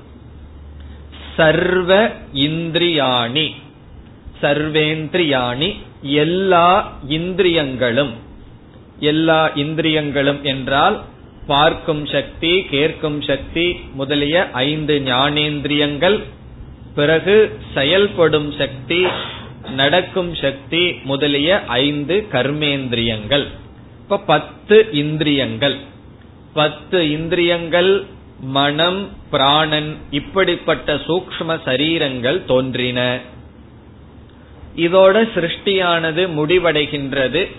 சர்வ 1.38 2.12
இந்திரியாணி. 2.34 3.52
சர்வேந்திரியாணி 4.42 5.76
எல்லா 6.02 6.98
இந்திரியங்களும். 7.08 8.14
எல்லா 9.00 9.52
இந்திரியங்களும் 9.56 10.44
என்றால் 10.44 11.02
பார்க்கும் 11.48 12.06
சக்தி 12.06 12.64
கேட்கும் 12.64 13.22
சக்தி 13.22 13.80
முதலிய 13.94 14.50
ஐந்து 14.52 15.02
ஞானேந்திரியங்கள். 15.06 16.24
பிறகு 16.96 17.60
செயல்படும் 17.74 18.52
சக்தி 18.52 19.06
நடக்கும் 19.76 20.36
சக்தி 20.36 20.94
முதலிய 21.04 21.64
ஐந்து 21.66 22.28
கர்மேந்திரியங்கள். 22.32 23.46
இப்ப 24.02 24.18
பத்து 24.18 24.88
இந்திரியங்கள். 24.92 25.78
பத்து 26.54 27.12
இந்திரியங்கள் 27.12 28.06
மனம் 28.42 29.10
பிராணன் 29.32 29.98
இப்படிப்பட்ட 30.12 30.96
சூக்ம 30.96 31.60
சரீரங்கள் 31.66 32.46
தோன்றின. 32.46 33.20
இதோட 34.78 35.30
சிருஷ்டியானது 35.36 36.28
முடிவடைகின்றது. 36.28 37.56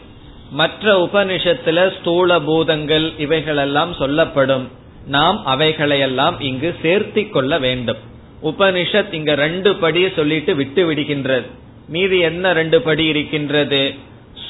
மற்ற 0.51 1.09
உபனிஷத்துல 1.13 2.01
ஸ்தூல 2.01 2.41
பூதங்கள் 2.41 3.13
இவைகளெல்லாம் 3.19 3.95
சொல்லப்படும். 3.95 4.69
நாம் 5.07 5.47
அவைகளையெல்லாம் 5.47 6.41
இங்கு 6.41 6.75
சேர்த்தி 6.83 7.31
கொள்ள 7.31 7.59
வேண்டும். 7.59 7.97
உபனிஷத் 8.43 9.13
இங்க 9.13 9.35
ரெண்டு 9.35 9.73
படியை 9.73 10.15
சொல்லிட்டு 10.15 10.55
விட்டு 10.55 10.95
விடுகின்றது. 10.95 11.47
மீதி 11.89 12.19
என்ன 12.19 12.53
ரெண்டு 12.53 12.83
படி 12.83 13.05
இருக்கின்றது? 13.05 13.95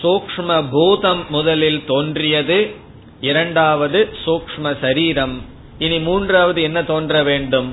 சூக்ம 0.02 0.64
பூதம் 0.70 1.24
முதலில் 1.28 1.82
தோன்றியது. 1.86 2.70
இரண்டாவது 3.20 4.08
சூக்ம 4.26 4.76
சரீரம். 4.80 5.50
இனி 5.84 5.98
மூன்றாவது 6.08 6.60
என்ன 6.68 6.80
தோன்ற 6.82 7.22
வேண்டும்? 7.22 7.70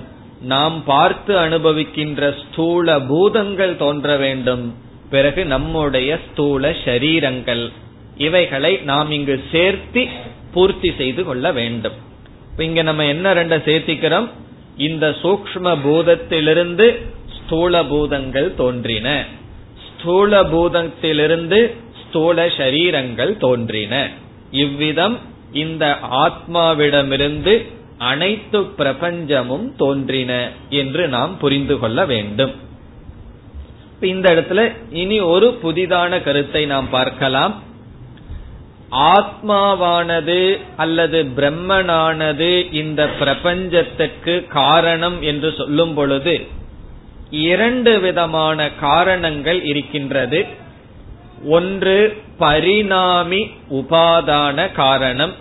நாம் 0.53 0.77
பார்த்து 0.85 1.33
அனுபவிக்கின்ற 1.37 2.21
ஸ்தூல 2.41 2.99
பூதங்கள் 3.11 3.73
தோன்ற 3.75 4.17
வேண்டும். 4.17 4.65
பிறகு 5.13 5.41
நம்முடைய 5.45 6.09
ஸ்தூல 6.25 6.71
ஷரீரங்கள். 6.83 7.63
இவைகளை 8.27 8.73
நாம் 8.91 9.09
இங்கு 9.11 9.35
சேர்த்தி 9.51 10.03
பூர்த்தி 10.53 10.89
செய்து 10.97 11.21
கொள்ள 11.23 11.51
வேண்டும். 11.51 11.97
இங்க 12.67 12.81
நம்ம 12.81 13.05
என்ன 13.05 13.33
ரெண்ட 13.33 13.57
சேர்த்திக்கிறோம்? 13.67 14.27
இந்த 14.87 15.05
சூக்ம 15.21 15.75
பூதத்திலிருந்து 15.85 16.87
ஸ்தூல 17.37 17.83
பூதங்கள் 17.91 18.49
தோன்றின. 18.55 19.07
ஸ்தூல 19.87 20.41
பூதத்திலிருந்து 20.43 21.59
ஸ்தூல 22.01 22.45
சரீரங்கள் 22.57 23.33
தோன்றின. 23.37 23.93
இவ்விதம் 24.63 25.15
இந்த 25.63 25.85
ஆத்மாவிடமிருந்து 26.25 27.53
அனைத்து 27.99 28.59
பிரபஞ்சமும் 28.77 29.75
தோன்றின 29.75 30.49
என்று 30.69 31.07
நாம் 31.07 31.37
புரிந்து 31.37 31.79
கொள்ள 31.79 32.05
வேண்டும். 32.05 32.51
இந்த 34.01 34.33
இடத்துல 34.33 34.73
இனி 34.91 35.19
ஒரு 35.19 35.59
புதிதான 35.63 36.23
கருத்தை 36.23 36.65
நாம் 36.65 36.89
பார்க்கலாம். 36.89 37.63
ஆத்மாவானது 38.91 40.59
அல்லது 40.77 41.23
பிரம்மனானது 41.35 42.73
இந்த 42.73 43.07
பிரபஞ்சத்துக்கு 43.09 44.47
காரணம் 44.47 45.21
என்று 45.21 45.53
சொல்லும் 45.57 45.93
பொழுது 45.93 46.47
இரண்டு 47.29 47.99
விதமான 47.99 48.69
காரணங்கள் 48.71 49.63
இருக்கின்றது. 49.63 50.45
ஒன்று 51.45 52.21
பரிணாமி 52.37 53.51
உபாதான 53.71 54.71
காரணம். 54.71 55.33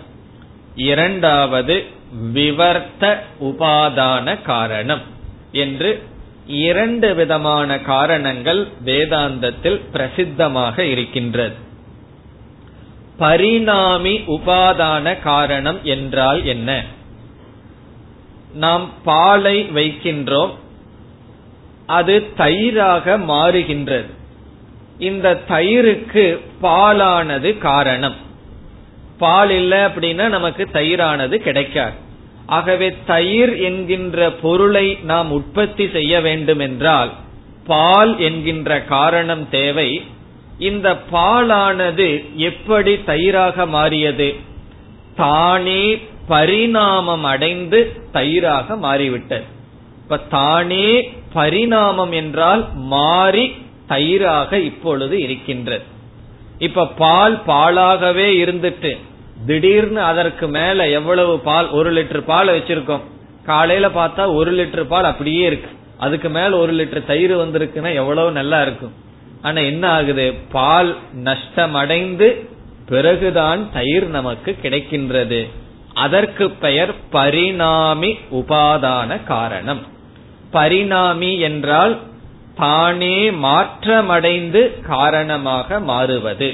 இரண்டாவது 0.75 1.97
விவர்த்த 2.33 3.23
உபாதான 3.41 4.41
காரணம் 4.41 5.01
என்று 5.51 6.03
இரண்டு 6.47 7.15
விதமான 7.15 7.79
காரணங்கள் 7.79 8.67
வேதாந்தத்தில் 8.85 9.81
பிரசித்தமாக 9.93 10.79
இருக்கின்றது. 10.79 11.55
பரிணாமி 13.17 14.17
உபாதான 14.17 15.19
காரணம் 15.19 15.79
என்றால் 15.83 16.45
என்ன? 16.45 16.83
நாம் 18.53 18.89
பாலை 19.03 19.69
வைக்கின்றோம் 19.75 20.51
அது 21.85 22.33
தயிராக 22.37 23.17
மாறுகின்றது. 23.17 24.09
இந்த 24.99 25.41
தயிருக்கு 25.49 26.39
பாலானது 26.61 27.57
காரணம். 27.57 28.15
பால் 29.19 29.49
இல்லை 29.49 29.77
அப்படின்னா 29.77 30.27
நமக்கு 30.27 30.67
தயிரானது 30.73 31.35
கிடைக்காது. 31.37 31.95
ஆகவே 32.45 32.87
தயிர் 33.05 33.53
என்கின்ற 33.57 34.31
பொருளை 34.31 34.97
நாம் 35.03 35.31
உற்பத்தி 35.31 35.89
செய்ய 35.89 36.21
வேண்டும் 36.21 36.59
என்றால் 36.59 37.11
பால் 37.65 38.19
என்கின்ற 38.19 38.83
காரணம் 38.83 39.49
தேவை. 39.49 39.89
இந்த 40.59 40.97
பாலானது 41.11 42.07
எப்படி 42.35 42.93
தயிராக 43.05 43.67
மாறியது? 43.67 44.35
தானே 45.15 45.83
பரிணாமம் 46.27 47.23
அடைந்து 47.23 47.79
தயிராக 48.11 48.77
மாறிவிட்டது. 48.77 49.43
இப்ப 50.03 50.17
தானே 50.17 51.11
பரிணாமம் 51.33 52.11
என்றால் 52.11 52.63
மாறி 52.73 53.45
தயிராக 53.87 54.53
இப்பொழுது 54.53 55.21
இருக்கின்றது. 55.21 55.83
இப்ப 56.59 56.87
பால் 56.87 57.41
பாலாகவே 57.47 58.27
இருந்துட்டு 58.43 58.91
திடீர்னு 59.45 60.01
அதற்கு 60.01 60.47
மேல 60.47 60.89
எவ்வளவு 60.89 61.39
பால் 61.39 61.69
ஒரு 61.69 61.93
லிட்டர் 61.93 62.23
பால் 62.25 62.47
வச்சிருக்கோம். 62.47 63.01
காலையில 63.45 63.87
பார்த்தா 63.87 64.33
ஒரு 64.33 64.51
லிட்டர் 64.51 64.83
பால் 64.83 65.03
அப்படியே 65.03 65.45
இருக்கு. 65.45 65.69
அதுக்கு 65.97 66.29
மேல 66.29 66.57
ஒரு 66.57 66.73
லிட்டர் 66.73 67.05
தயிர் 67.05 67.37
வந்திருக்குன்னா 67.37 67.93
எவ்வளவு 67.93 68.31
நல்லா 68.31 68.61
இருக்கும். 68.61 68.93
ஆனா 69.41 69.61
என்ன 69.61 69.89
ஆகுது? 69.89 70.33
பால் 70.51 70.97
நஷ்டமடைந்து 71.23 72.47
பிறகுதான் 72.85 73.71
தயிர் 73.73 74.07
நமக்கு 74.07 74.57
கிடைக்கின்றது. 74.63 75.49
அதற்கு 75.93 76.49
பெயர் 76.49 76.93
பரிணாமி 77.09 78.17
உபாதான 78.31 79.23
காரணம். 79.23 79.87
பரிணாமி 80.51 81.39
என்றால் 81.39 81.99
தானே 82.55 83.31
மாற்றமடைந்து 83.31 84.81
காரணமாக 84.81 85.79
மாறுவது. 85.79 86.53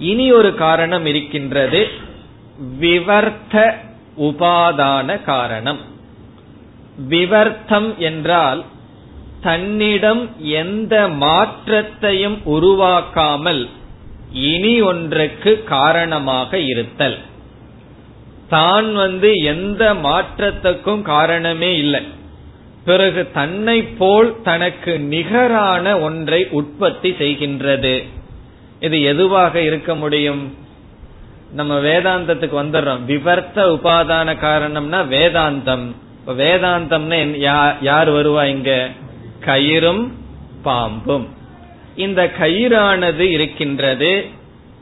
இனி 0.00 0.26
ஒரு 0.32 0.54
காரணம் 0.54 1.06
இருக்கின்றது. 1.06 1.80
விவர்த்த 2.80 3.74
உபாதான 4.18 5.22
காரணம். 5.22 5.80
விவர்த்தம் 7.08 7.96
என்றால் 7.98 8.64
தன்னிடம் 9.42 10.22
எந்த 10.38 11.08
மாற்றத்தையும் 11.08 12.38
உருவாக்காமல் 12.46 13.62
இனி 14.32 14.80
ஒன்றுக்கு 14.82 15.52
காரணமாக 15.64 16.58
இருத்தல். 16.58 17.18
தான் 18.48 18.94
வந்து 18.94 19.30
எந்த 19.34 19.94
மாற்றத்துக்கும் 19.94 21.02
காரணமே 21.02 21.76
இல்லை. 21.76 22.02
பிறகு 22.84 23.30
தன்னை 23.32 23.82
போல் 23.82 24.30
தனக்கு 24.42 24.98
நிகரான 24.98 25.98
ஒன்றை 26.00 26.48
உற்பத்தி 26.50 27.10
செய்கின்றது. 27.10 27.94
இது 28.80 29.02
எதுவாக 29.02 29.60
இருக்க 29.60 29.94
முடியும்? 29.94 30.54
நம்ம 31.52 31.78
வேதாந்தத்துக்கு 31.78 32.58
வந்துடுறோம். 32.62 33.04
விவர்த்த 33.06 33.54
உபாதான 33.54 34.36
காரணம்னா 34.36 35.00
வேதாந்தம். 35.14 35.86
வேதாந்தம்னு 36.26 37.36
யார் 37.80 38.10
வருவா 38.10 38.44
இங்க? 38.44 38.88
கயிறும் 39.40 40.10
பாம்பும். 40.64 41.28
இந்த 41.96 42.30
கயிறானது 42.40 43.18
இருக்கின்றது. 43.18 44.26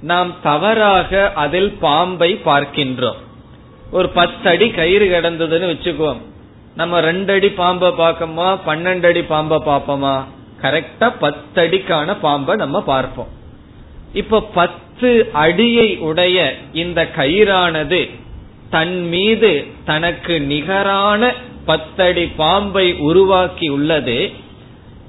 நாம் 0.00 0.34
தவறாக 0.42 1.32
அதில் 1.34 1.72
பாம்பை 1.72 2.40
பார்க்கின்றோம். 2.44 3.16
ஒரு 3.90 4.08
பத்தடி 4.08 4.70
கயிறு 4.70 5.06
கிடந்ததுன்னு 5.06 5.70
வச்சுக்குவோம். 5.74 6.20
நம்ம 6.76 7.00
ரெண்டடி 7.00 7.54
பாம்பை 7.54 7.88
பார்க்கோமா 7.88 8.58
பன்னெண்டு 8.66 9.06
அடி 9.06 9.22
பாம்பை 9.22 9.58
பார்ப்போமா? 9.66 10.24
கரெக்டா 10.62 11.12
பத்தடிக்கான 11.20 12.16
பாம்பை 12.20 12.56
நம்ம 12.56 12.82
பார்ப்போம். 12.82 13.36
இப்ப 14.12 14.40
பத்து 14.40 15.30
அடியை 15.32 15.96
உடைய 15.96 16.54
இந்த 16.72 17.08
கயிறானது 17.16 18.10
தன் 18.70 19.08
மீது 19.08 19.64
தனக்கு 19.84 20.40
நிகரான 20.40 21.32
பத்தடி 21.64 22.26
பாம்பை 22.26 22.94
உருவாக்கி 22.94 23.68
உள்ளது. 23.68 24.30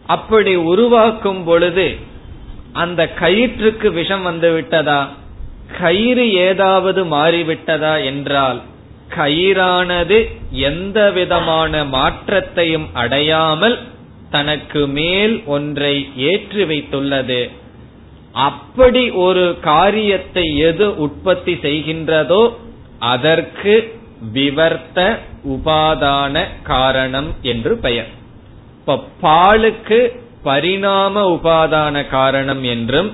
அப்படி 0.05 0.55
உருவாக்கும் 0.55 1.43
பொழுது 1.43 1.95
அந்த 2.73 3.09
கயிற்றுக்கு 3.19 3.91
விஷம் 3.91 4.21
வந்து 4.21 4.51
விட்டதா? 4.51 5.07
கயிறு 5.81 6.31
ஏதாவது 6.31 7.03
மாறிவிட்டதா 7.05 8.03
என்றால் 8.03 8.62
கயிறானது 9.17 10.29
எந்த 10.51 11.12
விதமான 11.12 11.83
மாற்றத்தையும் 11.85 12.88
அடையாமல் 12.93 13.79
தனக்கு 14.29 14.88
மேல் 14.88 15.43
ஒன்றை 15.45 16.09
ஏற்றி 16.15 16.63
வைத்துள்ளது. 16.63 17.49
அப்படி 18.32 19.10
ஒரு 19.10 19.58
காரியத்தை 19.62 20.58
எது 20.58 20.98
உற்பத்தி 20.98 21.54
செய்கின்றதோ 21.54 22.54
அதற்கு 23.00 23.98
விவர்த்த 24.34 25.18
உபாதான 25.48 26.48
காரணம் 26.63 27.34
என்று 27.42 27.78
பெயர். 27.78 28.08
இப்ப 28.78 29.04
பாலுக்கு 29.22 30.20
பரிணாம 30.44 31.30
உபாதான 31.30 32.08
காரணம் 32.08 32.63
என்றும் 32.63 33.12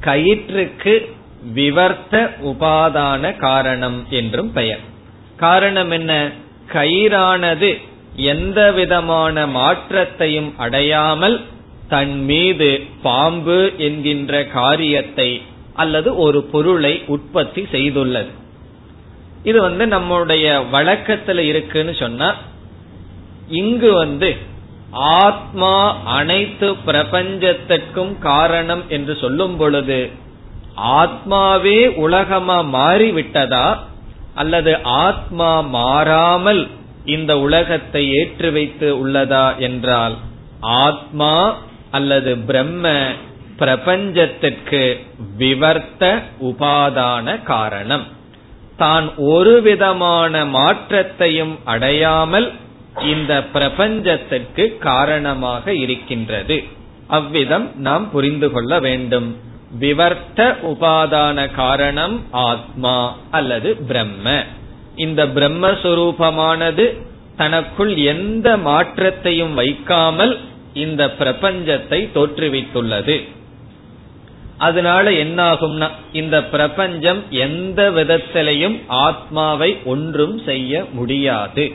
கயிற்றுக்கு 0.00 1.12
விவர்த்த 1.54 2.30
உபாதான 2.44 3.36
காரணம் 3.36 4.06
என்றும் 4.10 4.52
பெயர். 4.52 4.80
காரணம் 5.36 5.90
என்ன? 5.90 6.30
கயிறானது 6.72 7.80
எந்த 8.16 8.72
விதமான 8.72 9.46
மாற்றத்தையும் 9.46 10.54
அடையாமல் 10.56 11.40
தன் 11.92 12.14
மீது 12.24 12.68
பாம்பு 13.02 13.58
என்கின்ற 13.86 14.32
காரியத்தை 14.58 15.30
அல்லது 15.82 16.10
ஒரு 16.24 16.40
பொருளை 16.52 16.94
உற்பத்தி 17.14 17.62
செய்துள்ளது. 17.74 18.32
இது 19.42 19.58
வந்து 19.60 19.84
நம்முடைய 19.86 20.46
வழக்கத்துல 20.72 21.40
இருக்குன்னு 21.50 21.94
சொன்னா 21.94 22.28
இங்கு 23.60 23.90
வந்து 23.92 24.30
ஆத்மா 25.22 25.74
அனைத்து 26.16 26.68
பிரபஞ்சத்திற்கும் 26.86 28.12
காரணம் 28.28 28.84
என்று 28.88 29.14
சொல்லும் 29.22 29.56
பொழுது 29.56 30.00
ஆத்மாவே 31.00 31.78
உலகமா 32.04 32.58
மாறிவிட்டதா 32.76 33.66
அல்லது 34.34 34.72
ஆத்மா 35.02 35.50
மாறாமல் 35.76 36.62
இந்த 37.14 37.32
உலகத்தை 37.46 38.02
ஏற்று 38.20 38.48
வைத்து 38.52 38.88
உள்ளதா 39.02 39.46
என்றால் 39.68 40.16
ஆத்மா 40.84 41.32
அல்லது 41.92 42.32
பிரம்ம 42.48 42.88
பிரபஞ்சத்திற்கு 43.58 44.82
விவர்த்த 45.38 46.04
உபாதான 46.40 47.26
காரணம். 47.42 48.04
தான் 48.76 49.06
ஒரு 49.32 49.54
விதமான 49.62 50.44
மாற்றத்தையும் 50.56 51.54
அடையாமல் 51.64 52.48
இந்த 53.04 53.32
பிரபஞ்சத்திற்கு 53.54 54.64
காரணமாக 54.78 55.74
இருக்கின்றது. 55.74 56.56
அவ்விதம் 57.18 57.66
நாம் 57.86 58.06
புரிந்து 58.10 58.48
கொள்ள 58.50 58.72
வேண்டும். 58.80 59.28
விவர்த்த 59.80 60.40
உபாதான 60.70 61.38
காரணம் 61.54 62.16
ஆத்மா 62.48 62.96
அல்லது 63.30 63.70
பிரம்ம. 63.88 64.26
இந்த 64.96 65.20
பிரம்மஸ்வரூபமானது 65.36 66.86
தனக்குள் 67.36 67.92
எந்த 68.12 68.48
மாற்றத்தையும் 68.68 69.54
வைக்காமல் 69.54 70.34
இந்த 70.74 71.06
பிரபஞ்சத்தை 71.18 72.08
தோற்றுவித்துள்ளது. 72.14 73.28
அதனால 74.58 75.10
என்னாகும்னா 75.10 75.90
இந்த 76.12 76.44
பிரபஞ்சம் 76.44 77.22
எந்த 77.30 77.90
விதத்திலையும் 77.90 78.80
ஆத்மாவை 78.86 79.78
ஒன்றும் 79.84 80.38
செய்ய 80.38 80.84
முடியாது. 80.92 81.72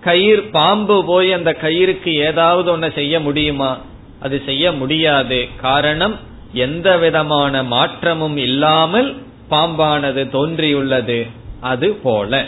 கயிறு 0.00 0.42
பாம்பு 0.42 1.04
போய் 1.04 1.32
அந்த 1.32 1.56
கயிறுக்கு 1.60 2.08
ஏதாவது 2.08 2.78
ஒன்ன 2.78 2.94
செய்ய 2.94 3.20
முடியுமா? 3.20 3.78
அது 4.20 4.42
செய்ய 4.44 4.72
முடியாது. 4.72 5.48
காரணம் 5.60 6.18
எந்த 6.52 6.98
விதமான 6.98 7.62
மாற்றமும் 7.62 8.36
இல்லாமல் 8.36 9.16
பாம்பானது 9.50 10.30
தோன்றியுள்ளது. 10.30 11.26
அது 11.60 11.92
போல. 11.92 12.44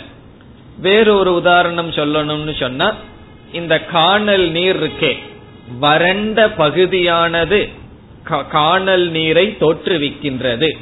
வேறொரு 0.78 1.34
உதாரணம் 1.34 1.90
சொல்லணும்னு 1.90 2.60
சொன்னா 2.60 2.94
இந்த 3.52 3.84
காணல் 3.84 4.50
நீர் 4.50 4.82
இருக்கே. 4.82 5.18
வறண்ட 5.78 6.50
பகுதியானது 6.50 7.68
காணல் 8.50 9.08
நீரை 9.08 9.56
தோற்றுவிக்கின்றது. 9.60 10.76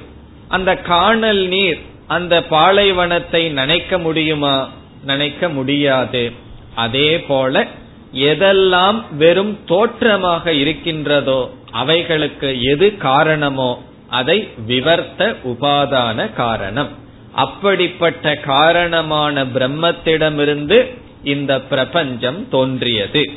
அந்த 0.49 0.77
காணல் 0.77 1.47
நீர் 1.47 1.79
அந்த 2.07 2.43
பாலைவனத்தை 2.43 3.49
நினைக்க 3.49 3.99
முடியுமா? 3.99 4.71
நினைக்க 5.05 5.49
முடியாது. 5.49 6.33
அதே 6.75 7.21
போல 7.21 7.67
எதெல்லாம் 8.15 9.03
வெறும் 9.17 9.59
தோற்றமாக 9.65 10.53
இருக்கின்றதோ 10.53 11.51
அவைகளுக்கு 11.71 12.63
எது 12.63 12.97
காரணமோ 12.97 13.83
அதை 14.09 14.49
விவர்த்த 14.67 15.37
உபாதான 15.45 16.33
காரணம். 16.33 16.89
அப்படிப்பட்ட 17.33 18.37
காரணமான 18.37 19.45
பிரம்மத்திடமிருந்து 19.45 20.95
இந்த 21.25 21.61
பிரபஞ்சம் 21.61 22.49
தோன்றியது. 22.49 23.31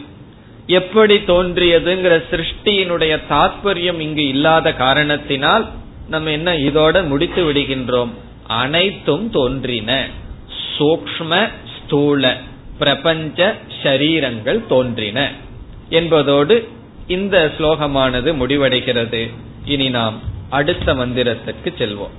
எப்படி 0.67 1.15
தோன்றியதுங்கிற 1.15 2.23
சிருஷ்டியினுடைய 2.31 3.19
தாற்பயம் 3.29 3.99
இங்கு 3.99 4.27
இல்லாத 4.27 4.73
காரணத்தினால் 4.73 5.69
நம்ம 6.09 6.31
என்ன 6.31 6.53
இதோட 6.53 7.07
முடித்து 7.07 7.53
விடுகின்றோம். 7.53 8.09
அனைத்தும் 8.47 9.29
தோன்றின. 9.29 10.07
சூக்ம 10.77 11.49
ஸ்தூல 11.77 12.37
பிரபஞ்ச 12.79 13.55
ஷரீரங்கள் 13.83 14.67
தோன்றின 14.67 15.31
என்பதோடு 15.89 16.67
இந்த 17.07 17.51
ஸ்லோகமானது 17.57 18.33
முடிவடைகிறது. 18.35 19.33
இனி 19.65 19.89
நாம் 19.89 20.19
அடுத்த 20.49 20.93
மந்திரத்திற்கு 20.93 21.73
செல்வோம். 21.77 22.15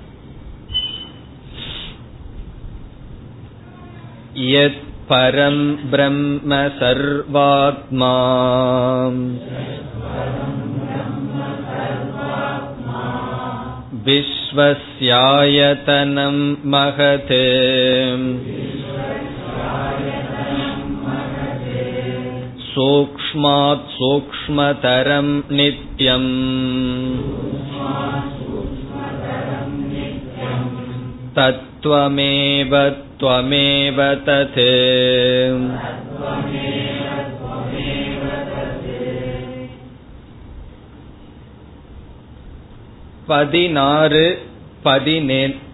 யத் 4.35 4.89
परं 5.11 5.57
ब्रह्म 5.91 6.57
सर्वात्मा 6.81 8.11
विश्वस्यायतनं 14.09 15.09
महत् 16.75 17.33
सूक्ष्मात् 22.71 23.91
सूक्ष्मतरं 23.97 25.29
नित्यम् 25.57 26.31
तत्त्वमेव 31.37 32.75
त्वमेव 33.20 34.00
तत् 34.26 34.62
பதினாறு 43.28 44.26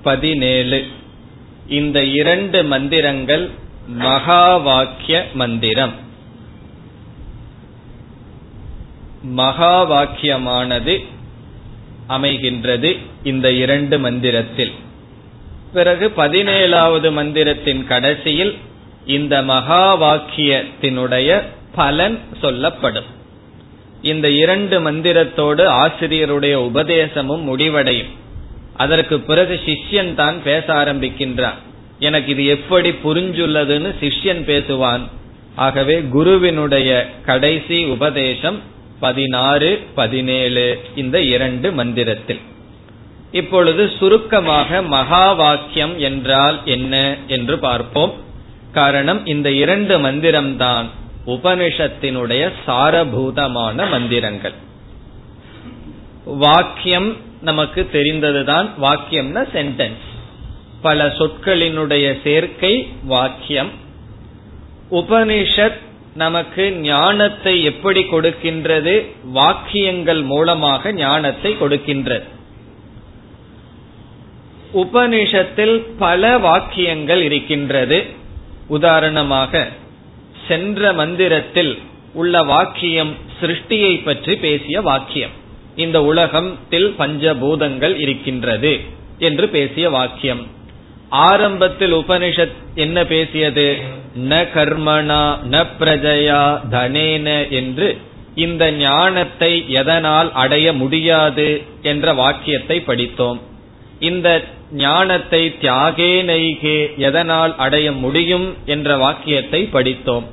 பதினேழு 0.03 0.79
இந்த 1.69 1.97
இரண்டு 2.03 2.59
மந்திரங்கள் 2.63 3.45
மகா 3.97 4.43
வாக்கிய 4.57 5.17
மந்திரம் 5.33 5.95
மகா 9.35 9.75
வாக்கியமானது 9.83 10.95
அமைகின்றது 12.07 12.91
இந்த 13.23 13.47
இரண்டு 13.53 13.99
மந்திரத்தில் 13.99 14.73
பிறகு 15.76 16.12
பதினேழாவது 16.16 17.08
மந்திரத்தின் 17.12 17.86
கடைசியில் 17.86 18.52
இந்த 19.06 19.42
மகா 19.42 19.84
வாக்கியத்தினுடைய 20.02 21.42
பலன் 21.74 22.18
சொல்லப்படும். 22.40 23.08
இந்த 24.02 24.30
இரண்டு 24.30 24.76
மந்திரத்தோடு 24.80 25.64
ஆசிரியருடைய 25.82 26.54
உபதேசமும் 26.70 27.42
முடிவடையும். 27.42 28.12
அதற்கு 28.76 29.20
பிறகு 29.20 29.60
சிஷ்யன் 29.66 30.14
தான் 30.14 30.42
பேச 30.42 30.64
ஆரம்பிக்கின்றான். 30.72 31.58
எனக்கு 31.98 32.32
இது 32.32 32.46
எப்படி 32.46 32.90
புரிஞ்சுள்ளதுன்னு 32.90 33.92
சிஷ்யன் 34.00 34.42
பேசுவான். 34.52 35.04
ஆகவே 35.54 36.02
குருவினுடைய 36.10 36.90
கடைசி 37.24 37.84
உபதேசம் 37.84 38.58
பதினாறு 39.00 39.70
பதினேழு 39.94 40.64
இந்த 40.94 41.20
இரண்டு 41.20 41.72
மந்திரத்தில். 41.72 42.40
இப்பொழுது 43.32 43.92
சுருக்கமாக 43.98 44.82
மகா 44.82 45.32
வாக்கியம் 45.32 45.98
என்றால் 45.98 46.60
என்ன 46.64 47.16
என்று 47.26 47.58
பார்ப்போம். 47.58 48.14
காரணம் 48.72 49.26
இந்த 49.26 49.50
இரண்டு 49.50 49.98
மந்திரம்தான் 49.98 50.84
உபனிஷத்தினுடைய 51.26 52.52
சாரபூதமான 52.66 53.90
மந்திரங்கள். 53.90 54.52
வாக்கியம் 56.24 57.16
நமக்கு 57.42 57.88
தெரிந்ததுதான். 57.92 58.68
வாக்கியம்னா 58.82 59.42
சென்டென்ஸ் 59.54 60.04
பல 60.82 61.06
சொற்களினுடைய 61.06 62.22
சேர்க்கை 62.22 62.88
வாக்கியம். 63.02 63.70
உபனிஷத் 64.90 65.78
நமக்கு 66.14 66.72
ஞானத்தை 66.72 67.62
எப்படி 67.62 68.02
கொடுக்கின்றது? 68.02 69.12
வாக்கியங்கள் 69.24 70.22
மூலமாக 70.22 70.92
ஞானத்தை 70.92 71.56
கொடுக்கின்றது. 71.60 72.34
உபனிஷத்தில் 74.74 75.86
பல 75.98 76.38
வாக்கியங்கள் 76.38 77.22
இருக்கின்றது. 77.22 78.06
உதாரணமாக 78.66 79.68
சென்ற 80.48 80.92
மந்திரத்தில் 80.92 81.78
உள்ள 82.12 82.42
வாக்கியம் 82.42 83.14
சிருஷ்டியை 83.40 84.04
பற்றி 84.04 84.36
பேசிய 84.36 84.80
வாக்கியம். 84.80 85.30
இந்த 85.76 86.04
உலகத்தில் 86.04 86.94
பஞ்சபூதங்கள் 86.98 88.00
இருக்கின்றது 88.00 88.80
என்று 89.18 89.48
பேசிய 89.48 89.90
வாக்கியம். 89.90 90.46
ஆரம்பத்தில் 91.08 91.94
உபனிஷத் 91.94 92.56
என்ன 92.74 93.04
பேசியது? 93.04 93.78
ந 94.18 94.48
கர்மணா 94.54 95.38
ந 95.50 95.64
பிரஜயா 95.78 96.60
தனேன 96.70 97.50
என்று 97.50 97.96
இந்த 98.34 98.72
ஞானத்தை 98.72 99.68
எதனால் 99.68 100.32
அடைய 100.32 100.72
முடியாது 100.72 101.62
என்ற 101.82 102.12
வாக்கியத்தை 102.12 102.80
படித்தோம். 102.80 103.54
இந்த 103.98 104.44
ஞானத்தை 104.72 105.54
தியாகே 105.60 106.22
நைகே 106.22 106.96
எதனால் 106.96 107.56
அடைய 107.56 107.92
முடியும் 107.92 108.54
என்ற 108.66 108.96
வாக்கியத்தை 108.96 109.64
படித்தோம். 109.64 110.26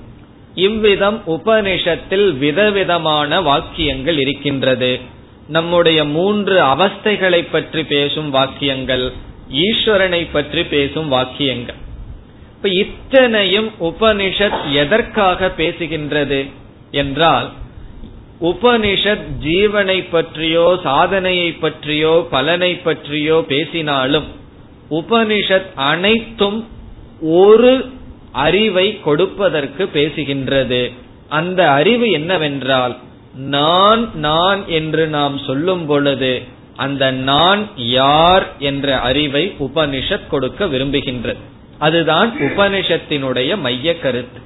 இவ்விதம் 0.56 1.22
உபனிஷத்தில் 1.28 2.38
விதவிதமான 2.38 3.42
வாக்கியங்கள் 3.42 4.20
இருக்கின்றது. 4.20 5.00
நம்முடைய 5.48 6.06
மூன்று 6.06 6.62
அவஸ்தைகளை 6.62 7.48
பற்றி 7.52 7.84
பேசும் 7.84 8.30
வாக்கியங்கள் 8.30 9.14
ஈஸ்வரனை 9.52 10.28
பற்றி 10.32 10.64
பேசும் 10.64 11.08
வாக்கியங்கள். 11.08 11.76
இப்ப 12.56 12.70
இத்தனையும் 12.70 13.72
உபனிஷத் 13.80 14.72
எதற்காக 14.72 15.52
பேசுகின்றது 15.58 16.50
என்றால் 16.92 17.52
உபனிஷத் 18.42 19.26
ஜீவனை 19.44 20.06
பற்றியோ 20.12 20.80
சாதனையை 20.84 21.52
பற்றியோ 21.52 22.28
பலனை 22.30 22.76
பற்றியோ 22.76 23.46
பேசினாலும் 23.48 24.24
உபனிஷத் 24.90 25.74
அனைத்தும் 25.76 26.68
ஒரு 27.22 27.92
அறிவை 28.32 29.00
கொடுப்பதற்கு 29.02 29.90
பேசுகின்றது. 29.94 30.92
அந்த 31.30 31.72
அறிவு 31.72 32.12
என்னவென்றால் 32.12 32.98
நான் 33.36 34.16
நான் 34.16 34.68
என்று 34.68 35.08
நாம் 35.08 35.38
சொல்லும் 35.38 35.86
பொழுது 35.86 36.42
அந்த 36.76 37.12
நான் 37.12 37.68
யார் 37.76 38.56
என்ற 38.60 39.00
அறிவை 39.00 39.56
உபனிஷத் 39.60 40.28
கொடுக்க 40.28 40.66
விரும்புகின்றது. 40.66 41.38
அதுதான் 41.80 42.40
உபனிஷத்தினுடைய 42.40 43.58
மைய 43.58 44.00
கருத்து. 44.00 44.40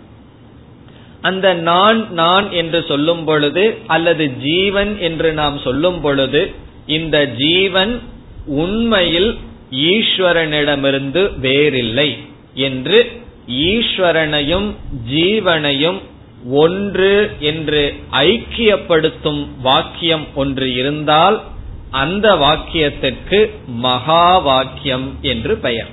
அந்த 1.22 1.54
நான் 1.54 2.14
நான் 2.14 2.52
என்று 2.52 2.84
சொல்லும் 2.88 3.24
பொழுது 3.24 3.78
அல்லது 3.88 4.36
ஜீவன் 4.38 4.98
என்று 5.00 5.34
நாம் 5.34 5.60
சொல்லும் 5.60 6.02
பொழுது 6.02 6.52
இந்த 6.86 7.26
ஜீவன் 7.38 8.02
உண்மையில் 8.46 9.38
ஈஸ்வரனிடமிருந்து 9.72 11.40
வேறில்லை 11.40 12.18
என்று 12.54 13.12
ஈஸ்வரனையும் 13.48 14.76
ஜீவனையும் 15.10 16.00
ஒன்று 16.52 17.32
என்று 17.40 17.94
ஐக்கியப்படுத்தும் 18.12 19.48
வாக்கியம் 19.62 20.28
ஒன்று 20.36 20.74
இருந்தால் 20.74 21.42
அந்த 21.92 22.36
வாக்கியத்திற்கு 22.36 23.50
மகா 23.68 24.38
வாக்கியம் 24.38 25.18
என்று 25.22 25.58
பெயர். 25.58 25.88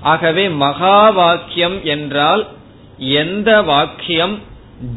ஆகவே 0.00 0.48
மகா 0.48 1.10
வாக்கியம் 1.10 1.84
என்றால் 1.84 2.46
எந்த 3.20 3.50
வாக்கியம் 3.62 4.36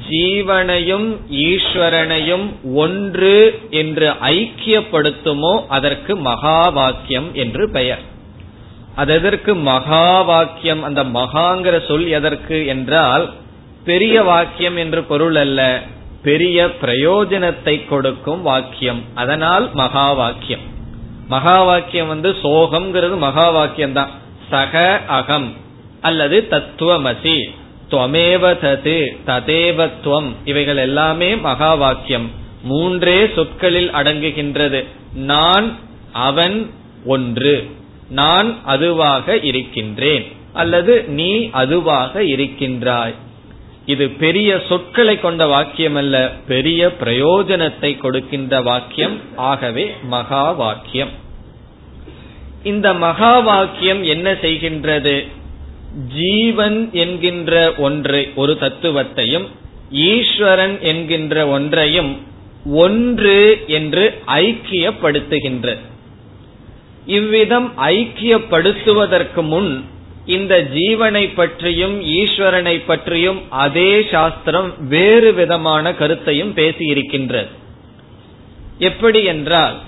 ஜீவனையும் 0.10 1.08
ஈஸ்வரனையும் 1.48 2.46
ஒன்று 2.84 3.38
என்று 3.82 4.08
ஐக்கியப்படுத்துமோ 4.32 5.54
அதற்கு 5.68 6.16
மகா 6.30 6.60
வாக்கியம் 6.78 7.30
என்று 7.34 7.64
பெயர். 7.70 8.04
அது 8.96 9.14
எதற்கு 9.14 9.52
மகா 9.56 10.08
வாக்கியம் 10.22 10.82
அந்த 10.84 11.04
மகாங்கிற 11.20 11.76
சொல் 11.88 12.08
எதற்கு 12.08 12.58
என்றால் 12.66 13.26
பெரிய 13.84 14.16
வாக்கியம் 14.24 14.78
என்று 14.84 15.02
பொருள் 15.04 15.36
அல்ல 15.36 15.62
பெரிய 16.24 16.68
பிரயோஜனத்தை 16.82 17.76
கொடுக்கும் 17.86 18.42
வாக்கியம். 18.42 19.02
அதனால் 19.16 19.66
மகா 19.82 20.08
வாக்கியம் 20.14 20.64
மகா 21.28 21.58
வாக்கியம் 21.64 22.08
வந்து 22.08 22.30
சோகம்ங்கிறது 22.44 23.18
மகா 23.18 23.48
வாக்கியம் 23.50 23.98
தான் 24.00 24.14
சக 24.50 25.02
அகம் 25.08 25.50
அல்லது 26.02 26.38
தத்துவமசி. 26.50 27.38
துவமேவ 27.94 28.54
தது 28.54 29.18
ததேவத்வம் 29.26 30.32
இவைகள் 30.46 30.78
எல்லாமே 30.78 31.36
மகா 31.36 31.74
வாக்கியம் 31.74 32.32
மூன்றே 32.64 33.30
சொற்களில் 33.36 33.92
அடங்குகின்றது. 33.92 34.86
நான் 35.14 35.78
அவன் 36.12 36.70
ஒன்று. 37.06 37.70
நான் 38.10 38.64
அதுவாக 38.64 39.38
இருக்கின்றேன். 39.38 40.32
அல்லது 40.54 41.04
நீ 41.04 41.50
அதுவாக 41.52 42.24
இருக்கின்றாய். 42.24 43.14
இது 43.86 44.10
பெரிய 44.10 44.62
சொற்களை 44.70 45.20
கொண்ட 45.20 45.46
வாக்கியம் 45.46 45.96
அல்ல 45.96 46.32
பெரிய 46.48 46.92
பிரயோஜனத்தை 47.04 47.98
கொடுக்கின்ற 47.98 48.62
வாக்கியம். 48.62 49.20
ஆகவே 49.36 49.96
மகா 50.04 50.52
வாக்கியம் 50.52 51.22
இந்த 52.64 52.94
மகா 52.94 53.40
வாக்கியம் 53.40 54.04
என்ன 54.04 54.32
செய்கின்றது? 54.32 55.28
ஜீவன் 56.16 56.90
என்கின்ற 56.92 57.74
ஒன்றை 57.78 58.30
ஒரு 58.36 58.58
தத்துவத்தையும் 58.62 59.48
ஈஸ்வரன் 59.90 60.80
என்கின்ற 60.82 61.48
ஒன்றையும் 61.48 62.20
ஒன்று 62.66 63.64
என்று 63.68 64.14
ஐக்கியப்படுத்துகின்ற. 64.28 65.78
இவ்விதம் 67.06 67.72
ஐக்கியப்படுத்துவதற்கு 67.78 69.42
முன் 69.42 69.84
இந்த 70.26 70.70
ஜீவனை 70.74 71.34
பற்றியும் 71.36 72.02
ஈஸ்வரனை 72.02 72.82
பற்றியும் 72.86 73.42
அதே 73.50 74.02
சாஸ்திரம் 74.02 74.88
வேறு 74.88 75.34
விதமான 75.34 75.94
கருத்தையும் 75.94 76.56
பேசியிருக்கின்றது 76.56 77.48
எப்படி 78.80 79.24
என்றால் 79.24 79.80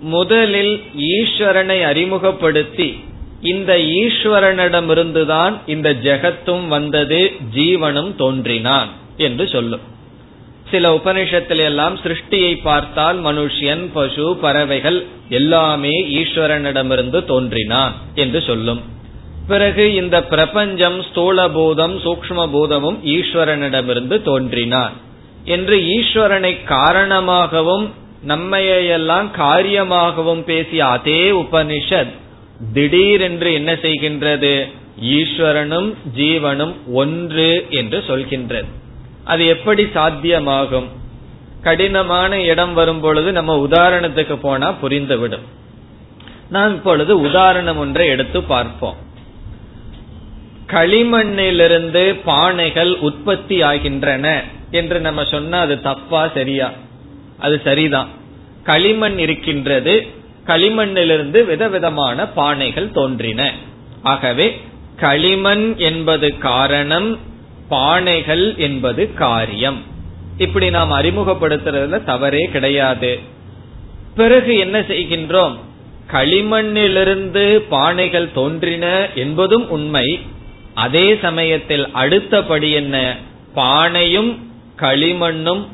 முதலில் 0.00 0.82
ஈஸ்வரனை 0.96 1.84
அறிமுகப்படுத்தி 1.84 3.00
இந்த 3.42 3.76
ஈஸ்வரனிடமிருந்துதான் 3.76 5.58
இந்த 5.66 5.92
ஜெகத்தும் 5.92 6.68
வந்தது 6.68 7.32
ஜீவனும் 7.54 8.14
தோன்றினான் 8.14 8.88
என்று 9.16 9.48
சொல்லும். 9.48 9.80
சில 10.70 10.94
உபனிஷத்தில் 10.94 11.64
எல்லாம் 11.64 11.98
சிருஷ்டியை 11.98 12.60
பார்த்தால் 12.62 13.22
மனுஷியன் 13.22 13.88
பசு 13.92 14.36
பறவைகள் 14.36 15.06
எல்லாமே 15.28 16.04
ஈஸ்வரனிடமிருந்து 16.04 17.24
தோன்றினான் 17.24 17.94
என்று 18.14 18.42
சொல்லும். 18.42 18.82
பிறகு 19.46 19.94
இந்த 19.94 20.24
பிரபஞ்சம் 20.24 21.02
ஸ்தூல 21.02 21.48
பூதம் 21.48 21.98
சூக்ம 21.98 22.48
பூதமும் 22.54 22.98
ஈஸ்வரனிடமிருந்து 23.04 24.22
தோன்றினான் 24.22 24.92
என்று 25.44 25.76
ஈஸ்வரனை 25.76 26.64
காரணமாகவும் 26.64 27.92
நம்மையெல்லாம் 28.28 29.30
காரியமாகவும் 29.30 30.44
பேசிய 30.44 30.86
அதே 30.86 31.30
உபனிஷத் 31.30 32.12
திடீரென்று 32.72 33.52
என்ன 33.52 33.72
செய்கின்றது? 33.72 34.72
ஈஸ்வரனும் 35.02 35.94
ஜீவனும் 36.16 36.74
ஒன்று 36.92 37.66
என்று 37.70 37.98
சொல்கின்றது. 37.98 38.64
அது 39.24 39.46
எப்படி 39.46 39.84
சாத்தியமாகும்? 39.84 40.86
கடினமான 41.62 42.40
இடம் 42.42 42.74
வரும் 42.74 43.00
பொழுது 43.00 43.32
நம்ம 43.32 43.66
உதாரணத்துக்கு 43.66 44.36
போனா 44.36 44.74
புரிந்துவிடும். 44.82 45.46
நாம் 46.50 46.74
இப்பொழுது 46.74 47.20
உதாரணம் 47.20 47.78
ஒன்றை 47.78 48.08
எடுத்து 48.08 48.42
பார்ப்போம். 48.42 48.96
களிமண்ணிலிருந்து 50.66 52.20
பானைகள் 52.26 52.94
உற்பத்தி 52.94 53.62
ஆகின்றன 53.62 54.44
என்று 54.70 55.00
நம்ம 55.00 55.24
சொன்னா 55.24 55.60
அது 55.60 55.80
தப்பா 55.80 56.30
சரியா? 56.34 56.72
அது 57.38 57.60
சரிதான். 57.64 58.08
களிமண் 58.64 59.18
இருக்கின்றது 59.18 60.06
களிமண்ணிலிருந்து 60.46 61.44
விதவிதமான 61.44 62.28
பானைகள் 62.36 62.92
தோன்றின. 62.92 63.54
ஆகவே 64.02 64.60
களிமண் 64.96 65.74
என்பது 65.76 66.38
காரணம் 66.38 67.18
பானைகள் 67.70 68.56
என்பது 68.56 69.14
காரியம். 69.14 69.82
இப்படி 70.38 70.70
நாம் 70.70 70.92
அறிமுகப்படுத்துறதுல 70.92 72.04
தவறே 72.04 72.48
கிடையாது. 72.52 73.18
பிறகு 74.14 74.58
என்ன 74.58 74.80
செய்கின்றோம்? 74.80 75.56
களிமண்ணிலிருந்து 76.12 77.62
பானைகள் 77.70 78.32
தோன்றின 78.32 79.08
என்பதும் 79.14 79.70
உண்மை. 79.70 80.20
அதே 80.74 81.18
சமயத்தில் 81.22 81.90
அடுத்தபடி 81.90 82.70
என்ன? 82.70 83.16
பானையும் 83.54 84.38
களிமண்ணும். 84.78 85.66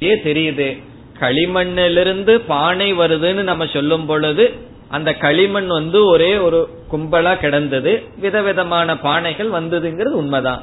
தெரியுது. 0.00 0.82
களிமண்ணிலிருந்து 1.20 2.34
பானை 2.46 2.94
வருதுன்னு 2.94 3.42
நம்ம 3.42 3.66
சொல்லும் 3.66 4.06
பொழுது 4.06 4.54
அந்த 4.88 5.14
களிமண் 5.14 5.66
வந்து 5.66 6.06
ஒரே 6.06 6.36
ஒரு 6.36 6.68
கும்பலா 6.92 7.36
கிடந்தது. 7.36 8.02
விதவிதமான 8.20 8.94
பானைகள் 8.94 9.50
வந்ததுங்கிறது 9.52 10.12
உண்மைதான். 10.12 10.62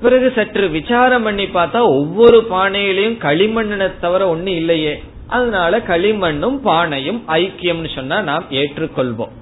பிறகு 0.00 0.32
சற்று 0.34 0.68
விசாரம் 0.68 1.22
பண்ணி 1.22 1.44
பார்த்தா 1.44 1.80
ஒவ்வொரு 1.80 2.46
பானையிலையும் 2.50 3.18
களிமண்ணை 3.18 3.98
தவிர 4.00 4.34
ஒண்ணு 4.34 4.46
இல்லையே. 4.46 5.02
அதனால 5.26 5.78
களிமண்ணும் 5.78 6.60
பானையும் 6.64 7.20
ஐக்கியம்னு 7.28 7.94
சொன்னா 7.94 8.20
நாம் 8.20 8.44
ஏற்றுக்கொள்வோம். 8.50 9.32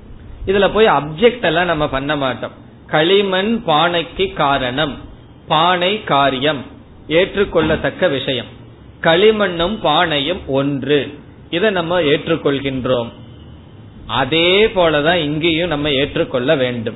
இதுல 0.47 0.73
போய் 0.73 0.87
அப்செக்ட் 0.87 1.43
எல்லாம் 1.43 1.65
நம்ம 1.65 1.89
பண்ண 1.89 2.17
மாட்டோம். 2.17 2.51
களிமண் 2.87 3.63
பானைக்கு 3.67 4.33
காரணம் 4.33 4.97
பானை 5.49 6.05
காரியம் 6.05 6.65
ஏற்றுக்கொள்ளத்தக்க 7.09 8.11
விஷயம். 8.11 8.56
களிமண்ணும் 9.03 9.79
பானையும் 9.83 10.41
ஒன்று. 10.47 11.19
இதை 11.51 11.71
நம்ம 11.71 12.01
ஏற்றுக்கொள்கின்றோம். 12.01 13.09
அதே 14.07 14.67
போலதான் 14.67 15.15
இங்கேயும் 15.15 15.69
நம்ம 15.69 15.91
ஏற்றுக்கொள்ள 15.91 16.57
வேண்டும். 16.57 16.95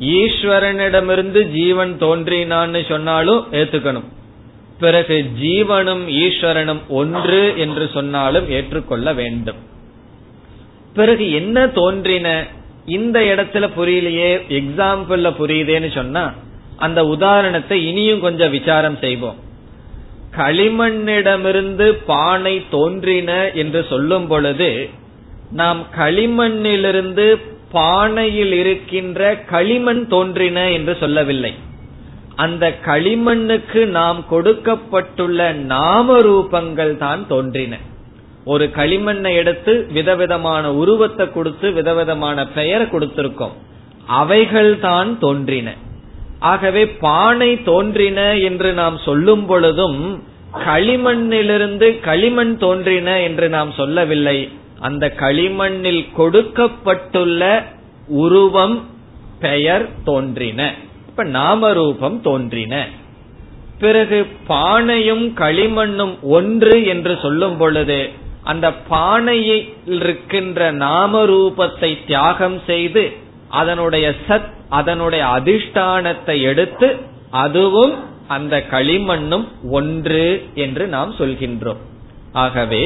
ஈஸ்வரனிடமிருந்து 0.00 1.50
ஜீவன் 1.50 1.96
தோன்றினான்னு 2.00 2.88
சொன்னாலும் 2.88 3.52
ஏத்துக்கணும். 3.52 4.08
பிறகு 4.80 5.30
ஜீவனும் 5.42 6.04
ஈஸ்வரனும் 6.08 6.80
ஒன்று 6.88 7.54
என்று 7.58 7.90
சொன்னாலும் 7.92 8.50
ஏற்றுக்கொள்ள 8.50 9.12
வேண்டும். 9.12 9.56
பிறகு 10.94 11.32
என்ன 11.32 11.68
தோன்றின? 11.68 12.46
இந்த 12.86 13.20
இடத்துல 13.20 13.68
புரியலையே 13.76 14.40
எக்ஸாம்பிள்ல 14.48 15.34
புரியுதேன்னு 15.38 15.92
சொன்னா 15.94 16.34
அந்த 16.76 17.06
உதாரணத்தை 17.06 17.86
இனியும் 17.86 18.20
கொஞ்சம் 18.20 18.50
விசாரம் 18.50 18.98
செய்வோம். 18.98 19.50
களிமண்ணிடமிருந்து 20.36 21.86
பானை 22.06 22.66
தோன்றின 22.70 23.30
என்று 23.52 23.86
சொல்லும் 23.88 24.26
பொழுது 24.26 24.90
நாம் 25.50 25.80
களிமண்ணிலிருந்து 25.98 27.26
பானையில் 27.72 28.52
இருக்கின்ற 28.52 29.34
களிமண் 29.50 30.06
தோன்றின 30.06 30.70
என்று 30.70 30.96
சொல்லவில்லை. 31.00 31.54
அந்த 32.36 32.64
களிமண்ணுக்கு 32.84 33.80
நாம் 33.98 34.20
கொடுக்கப்பட்டுள்ள 34.28 35.52
நாம 35.52 36.18
ரூபங்கள் 36.20 36.96
தான் 36.96 37.26
தோன்றின. 37.26 37.78
ஒரு 38.44 38.70
களிமண்ணை 38.76 39.32
எடுத்து 39.34 39.86
விதவிதமான 39.92 40.72
உருவத்தை 40.72 41.32
கொடுத்து 41.32 41.72
விதவிதமான 41.72 42.46
பெயரை 42.46 42.86
கொடுத்திருக்கோம். 42.86 43.56
அவைகள் 44.06 44.78
தான் 44.78 45.18
தோன்றின. 45.18 45.74
ஆகவே 46.42 46.82
பானை 46.86 47.62
தோன்றின 47.62 48.20
என்று 48.36 48.72
நாம் 48.72 48.96
சொல்லும் 48.98 49.46
பொழுதும் 49.46 49.98
களிமண்ணிலிருந்து 50.66 52.00
களிமண் 52.00 52.56
தோன்றின 52.56 53.20
என்று 53.20 53.48
நாம் 53.48 53.70
சொல்லவில்லை. 53.72 54.38
அந்த 54.80 55.12
களிமண்ணில் 55.16 56.04
கொடுக்கப்பட்டுள்ள 56.12 57.42
உருவம் 58.08 58.76
பெயர் 59.40 59.86
தோன்றின. 60.04 60.60
இப்ப 61.08 61.24
நாமரூபம் 61.24 62.20
தோன்றின. 62.20 62.74
பிறகு 63.78 64.26
பானையும் 64.48 65.24
களிமண்ணும் 65.36 66.16
ஒன்று 66.22 66.76
என்று 66.86 67.18
சொல்லும் 67.22 67.56
பொழுது 67.56 68.00
அந்த 68.44 68.66
பானையில் 68.90 69.68
இருக்கின்ற 69.86 70.70
நாம 70.70 71.24
ரூபத்தை 71.24 71.90
தியாகம் 72.06 72.60
செய்து 72.66 73.04
அதனுடைய 73.50 74.06
சத் 74.28 74.52
அதனுடைய 74.78 75.22
அதிஷ்டானத்தை 75.38 76.36
எடுத்து 76.50 76.88
அதுவும் 77.44 77.94
அந்த 78.34 78.54
களிமண்ணும் 78.74 79.46
ஒன்று 79.78 80.26
என்று 80.64 80.84
நாம் 80.94 81.10
சொல்கின்றோம். 81.18 81.80
ஆகவே 82.44 82.84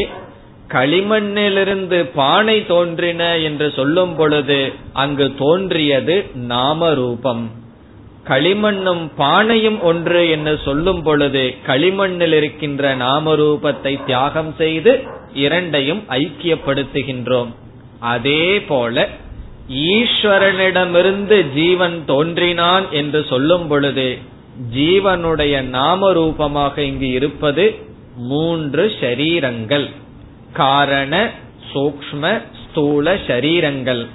களிமண்ணிலிருந்து 0.75 1.99
பானை 2.19 2.57
தோன்றின 2.71 3.23
என்று 3.49 3.67
சொல்லும் 3.77 4.15
பொழுது 4.17 4.61
அங்கு 5.03 5.27
தோன்றியது 5.43 6.17
நாம 6.53 6.89
ரூபம் 7.01 7.45
களிமண்ணும் 8.31 9.05
பானையும் 9.21 9.79
ஒன்று 9.91 10.23
என்று 10.35 10.55
சொல்லும் 10.65 11.03
பொழுது 11.09 11.45
களிமண்ணில் 11.69 12.37
இருக்கின்ற 12.39 12.95
நாம 13.05 13.35
ரூபத்தை 13.43 13.93
தியாகம் 14.09 14.51
செய்து 14.61 14.93
இரண்டையும் 15.45 16.03
ஐக்கியப்படுத்துகின்றோம். 16.21 17.51
அதே 18.15 18.43
போல 18.71 19.07
ஈஸ்வரனிடமிருந்து 19.69 21.53
ஜீவன் 21.55 22.05
தோன்றினான் 22.07 22.91
என்று 22.91 23.25
சொல்லும் 23.29 23.69
பொழுது 23.69 24.19
ஜீவனுடைய 24.75 25.63
நாம 25.63 26.13
ரூபமாக 26.13 26.83
இங்கு 26.83 27.11
இருப்பது 27.11 27.75
மூன்று 28.17 28.93
ஷரீரங்கள் 29.01 29.89
காரண 30.53 31.31
சூக்ம 31.75 32.43
ஸ்தூல 32.63 33.15
ஷரீரங்கள் 33.15 34.07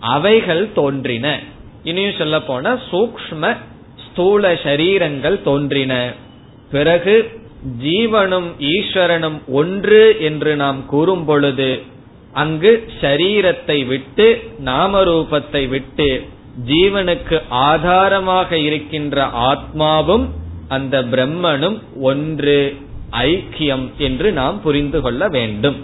அவைகள் 0.00 0.72
தோன்றின. 0.72 1.38
இனியும் 1.82 2.18
சொல்ல 2.18 2.40
போன 2.40 2.74
சூக்ம 2.90 3.56
ஸ்தூல 3.96 4.52
ஷரீரங்கள் 4.54 5.42
தோன்றின. 5.42 6.12
பிறகு 6.70 7.30
ஜீவனும் 7.82 8.50
ஈஸ்வரனும் 8.58 9.38
ஒன்று 9.46 10.16
என்று 10.20 10.56
நாம் 10.56 10.86
கூறும் 10.86 11.24
பொழுது 11.24 11.82
அங்கு 12.32 12.88
ஷரீரத்தை 13.00 13.86
விட்டு 13.86 14.52
நாமரூபத்தை 14.64 15.68
விட்டு 15.68 16.26
ஜீவனுக்கு 16.66 17.42
ஆதாரமாக 17.48 18.58
இருக்கின்ற 18.58 19.24
ஆத்மாவும் 19.24 20.26
அந்த 20.68 21.02
பிரம்மனும் 21.02 21.78
ஒன்று 22.00 22.76
ஐக்கியம் 23.10 23.96
என்று 23.96 24.32
நாம் 24.32 24.62
புரிந்து 24.62 25.00
கொள்ள 25.00 25.28
வேண்டும். 25.28 25.76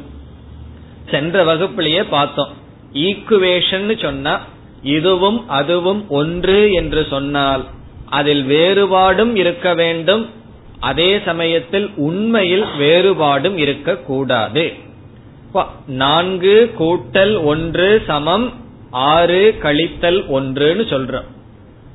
சென்ற 1.11 1.45
வகுப்பிலேயே 1.45 2.03
பார்த்தோம். 2.03 2.49
ஈக்குவேஷன் 2.93 4.03
சொன்னா 4.03 4.41
இதுவும் 4.83 5.49
அதுவும் 5.49 6.09
ஒன்று 6.09 6.73
என்று 6.73 7.07
சொன்னால் 7.11 7.65
அதில் 8.11 8.45
வேறுபாடும் 8.47 9.35
இருக்க 9.35 9.75
வேண்டும். 9.75 10.27
அதே 10.81 11.21
சமயத்தில் 11.25 11.91
உண்மையில் 11.97 12.65
வேறுபாடும் 12.79 13.57
இருக்கக்கூடாது. 13.57 14.73
நான்கு 15.87 16.75
கூட்டல் 16.79 17.45
ஒன்று 17.45 18.03
சமம் 18.07 18.53
ஆறு 18.91 19.55
கழித்தல் 19.63 20.21
ஒன்றுன்னு 20.29 20.85
சொல்றோம். 20.93 21.27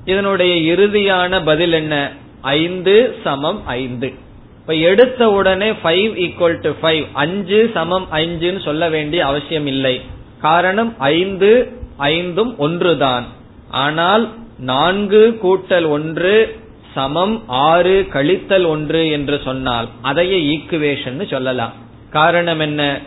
இதனுடைய 0.06 0.74
இறுதியான 0.74 1.46
பதில் 1.46 1.72
என்ன? 1.72 2.12
ஐந்து 2.42 3.16
சமம் 3.24 3.66
ஐந்து. 3.66 4.14
இப்ப 4.60 4.74
எடுத்த 4.74 5.30
உடனே 5.30 5.72
ஃபைவ் 5.72 6.12
ஈக்குவல் 6.26 6.60
டு 6.60 6.74
ஃபைவ் 6.82 7.06
அஞ்சு 7.14 7.70
சமம் 7.74 8.08
ஐந்துன்னு 8.12 8.64
சொல்ல 8.64 8.90
வேண்டிய 8.90 9.26
அவசியம் 9.26 9.68
இல்லை. 9.68 10.02
காரணம் 10.42 11.00
ஐந்து 11.00 11.72
ஐந்தும் 11.98 12.58
ஒன்றுதான். 12.58 13.26
ஆனால் 13.70 14.30
நான்கு 14.60 15.40
கூட்டல் 15.44 15.88
ஒன்று 15.88 16.60
சமம் 16.94 17.44
ஆறு 17.48 18.06
கழித்தல் 18.14 18.66
ஒன்று 18.66 19.10
என்று 19.10 19.42
சொன்னால் 19.44 19.88
அதையே 20.02 20.58
ஈக்குவேஷன் 20.58 21.28
சொல்லலாம். 21.28 21.74
காரணம் 22.10 22.60
என்ன? 22.60 23.02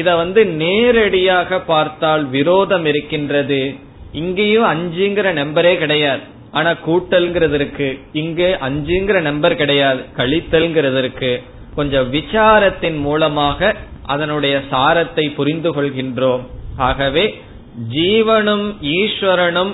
இத 0.00 0.08
வந்து 0.22 0.40
நேரடியாக 0.62 1.60
பார்த்தால் 1.72 2.24
விரோதம் 2.36 2.86
இருக்கின்றது. 2.92 3.60
இங்கேயும் 4.22 4.68
அஞ்சுங்கிற 4.72 5.28
நம்பரே 5.40 5.72
கிடையாது. 5.82 6.24
ஆனா 6.58 6.70
கூட்டல்ங்கிறது 6.86 7.56
இருக்கு. 7.60 7.88
இங்கே 8.22 8.50
அஞ்சுங்கிற 8.68 9.18
நம்பர் 9.28 9.60
கிடையாது. 9.62 10.00
கழித்தல்ங்கிறது 10.16 10.98
இருக்கு. 10.98 11.32
கொஞ்சம் 11.74 12.08
விசாரத்தின் 12.12 12.98
மூலமாக 13.06 13.74
அதனுடைய 14.14 14.54
சாரத்தை 14.70 15.24
புரிந்து 15.34 15.70
கொள்கின்றோம். 15.74 16.44
ஆகவே 16.88 17.24
ஜீவனும் 17.94 18.66
ஈஸ்வரனும் 18.96 19.72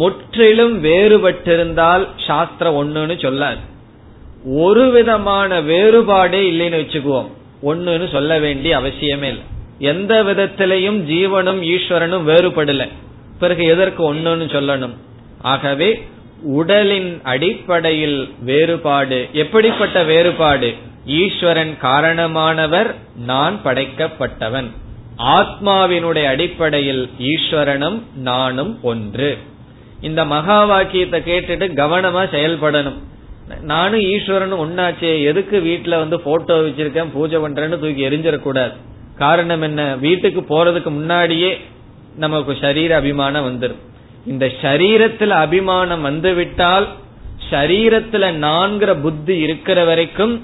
முற்றிலும் 0.00 0.74
வேறுபட்டிருந்தால் 0.84 2.04
சாஸ்திரம் 2.26 2.78
ஒண்ணுன்னு 2.80 3.16
சொல்லாது. 3.26 3.62
ஒரு 4.64 4.84
விதமான 4.96 5.60
வேறுபாடே 5.70 6.40
இல்லைன்னு 6.50 6.80
வச்சுக்குவோம். 6.82 7.30
ஒண்ணுன்னு 7.70 8.06
சொல்ல 8.12 8.32
வேண்டிய 8.38 8.72
அவசியமே 8.78 9.28
இல்லை. 9.32 9.46
எந்த 9.78 10.22
விதத்திலையும் 10.22 10.98
ஜீவனும் 11.10 11.60
ஈஸ்வரனும் 11.62 12.26
வேறுபடல. 12.26 12.88
பிறகு 13.38 13.64
எதற்கு 13.64 14.14
ஒண்ணுன்னு 14.14 14.48
சொல்லணும்? 14.56 14.94
ஆகவே 15.42 16.02
உடலின் 16.42 17.20
அடிப்படையில் 17.22 18.32
வேறுபாடு 18.40 19.28
எப்படிப்பட்ட 19.32 20.02
வேறுபாடு? 20.02 20.74
ஈஸ்வரன் 21.06 21.74
காரணமானவர் 21.82 22.94
நான் 23.16 23.60
படைக்கப்பட்டவன். 23.64 24.70
ஆத்மாவினுடைய 25.18 26.24
அடிப்படையில் 26.24 27.10
ஈஸ்வரனும் 27.18 28.00
நானும் 28.14 28.78
ஒன்று. 28.82 29.38
இந்த 30.00 30.24
மகா 30.24 30.64
வாக்கியத்தை 30.64 31.20
கேட்டுட்டு 31.20 31.68
கவனமா 31.74 32.24
செயல்படணும். 32.32 32.98
நானும் 33.60 34.00
ஈஸ்வரனும் 34.00 34.62
ஒன்னாச்சே 34.66 35.24
எதுக்கு 35.24 35.60
வீட்டுல 35.60 35.88
வந்து 35.88 36.20
போட்டோ 36.20 36.60
வச்சிருக்கேன் 36.60 37.12
பூஜை 37.12 37.40
பண்றேன்னு 37.40 37.78
தூக்கி 37.78 38.08
எரிஞ்சிடக்கூடாது. 38.08 38.72
காரணம் 39.18 39.62
என்ன? 39.62 39.96
வீட்டுக்கு 39.96 40.40
போறதுக்கு 40.40 40.90
முன்னாடியே 40.90 41.60
நமக்கு 42.16 42.56
சரீர 42.60 42.96
அபிமானம் 42.96 43.46
வந்துடும் 43.46 43.80
இந்த 44.26 44.46
சரீரத்துல 44.62 45.28
அபிமானம் 45.28 46.00
வந்துவிட்டால் 46.00 46.88
சரீரத்துல 47.50 48.30
நான்கிற 48.32 49.00
புத்தி 49.00 49.38
இருக்கிற 49.38 49.84
வரைக்கும் 49.84 50.34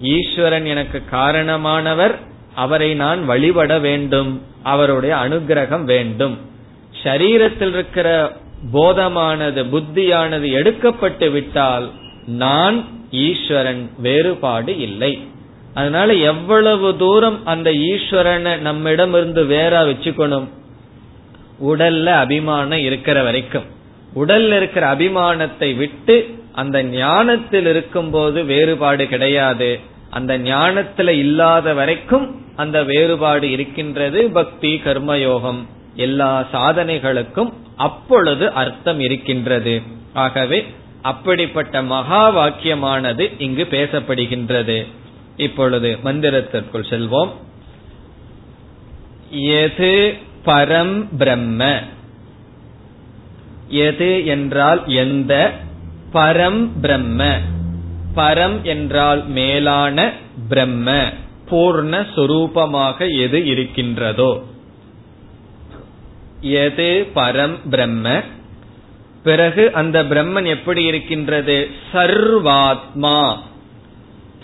ஈஸ்வரன் 0.00 0.64
எனக்கு 0.64 1.02
காரணமானவர். 1.12 2.14
அவரை 2.54 2.94
நான் 2.94 3.24
வழிபட 3.24 3.78
வேண்டும். 3.78 4.42
அவருடைய 4.62 5.14
அனுகிரகம் 5.14 5.84
வேண்டும். 5.84 6.38
சரீரத்தில் 7.02 7.68
இருக்கிற 7.68 8.36
போதமானது 8.72 9.62
புத்தியானது 9.72 10.48
எடுக்கப்பட்டு 10.52 11.30
விட்டால் 11.30 11.90
நான் 12.26 12.84
ஈஸ்வரன் 13.10 13.90
வேறுபாடு 13.98 14.78
இல்லை. 14.78 15.12
அதனால 15.74 16.12
எவ்வளவு 16.12 16.96
தூரம் 16.96 17.46
அந்த 17.46 17.70
ஈஸ்வரனை 17.70 18.58
நம்மிடம் 18.58 19.14
இருந்து 19.14 19.44
வேற 19.44 19.84
வச்சுக்கணும்? 19.84 20.48
உடல்ல 21.64 22.06
அபிமானம் 22.06 22.78
இருக்கிற 22.78 23.22
வரைக்கும். 23.22 23.64
உடல்ல 24.14 24.56
இருக்கிற 24.56 24.94
அபிமானத்தை 24.94 25.76
விட்டு 25.76 26.34
அந்த 26.52 26.82
ஞானத்தில் 26.82 27.66
இருக்கும் 27.66 28.10
போது 28.10 28.44
வேறுபாடு 28.44 29.08
கிடையாது. 29.08 29.80
அந்த 30.10 30.38
ஞானத்துல 30.38 31.08
இல்லாத 31.08 31.74
வரைக்கும் 31.74 32.40
அந்த 32.56 32.82
வேறுபாடு 32.82 33.50
இருக்கின்றது 33.50 34.30
பக்தி 34.30 34.80
கர்மயோகம். 34.84 35.66
எல்லா 35.94 36.46
சாதனைகளுக்கும் 36.52 37.52
அப்பொழுது 37.76 38.52
அர்த்தம் 38.52 39.00
இருக்கின்றது. 39.00 39.82
ஆகவே 40.12 40.66
அப்படிப்பட்ட 41.02 41.82
மகா 41.82 42.36
வாக்கியமானது 42.36 43.32
இங்கு 43.38 43.66
பேசப்படுகின்றது. 43.70 44.86
இப்பொழுது 45.36 45.98
மந்திரத்திற்குள் 46.04 46.88
செல்வோம். 46.90 47.30
எது 49.30 50.18
பரம் 50.44 51.06
பிரம்ம? 51.18 51.80
எது 53.68 54.26
என்றால் 54.26 54.82
எந்த? 54.86 55.58
பரம் 56.12 56.68
பிரம்ம. 56.80 57.38
பரம் 58.16 58.62
என்றால் 58.62 59.26
மேலான 59.26 60.12
பிரம்ம. 60.48 61.12
பூர்ண 61.50 62.06
சொரூபமாக 62.14 63.20
எது 63.20 63.46
இருக்கின்றதோ. 63.46 64.44
எது 66.40 67.06
பரம் 67.14 67.58
பிரம்ம? 67.70 68.22
பிறகு 69.22 69.72
அந்த 69.72 70.02
பிரம்மன் 70.02 70.46
எப்படி 70.46 70.84
இருக்கின்றது? 70.84 71.70
சர்வாத்மா. 71.92 73.38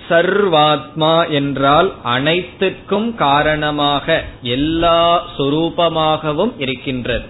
சர்வாத்மா 0.09 1.31
என்றால் 1.31 1.93
அனைத்துக்கும் 2.03 3.15
காரணமாக 3.15 4.25
எல்லா 4.43 5.27
சொரூபமாகவும் 5.37 6.53
இருக்கின்றது. 6.59 7.27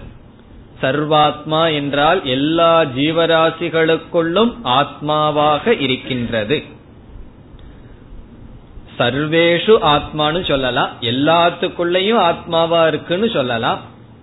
சர்வாத்மா 0.81 1.73
என்றால் 1.73 2.25
எல்லா 2.25 2.81
ஜீவராசிகளுக்குள்ளும் 2.81 4.53
ஆத்மாவாக 4.63 5.81
இருக்கின்றது. 5.81 6.63
சர்வேஷு 8.99 9.77
ஆத்மானு 9.81 10.47
சொல்லலாம். 10.47 10.89
எல்லாத்துக்குள்ளேயும் 11.01 12.19
ஆத்மாவா 12.19 12.87
இருக்குன்னு 12.87 13.29
சொல்லலாம். 13.29 13.79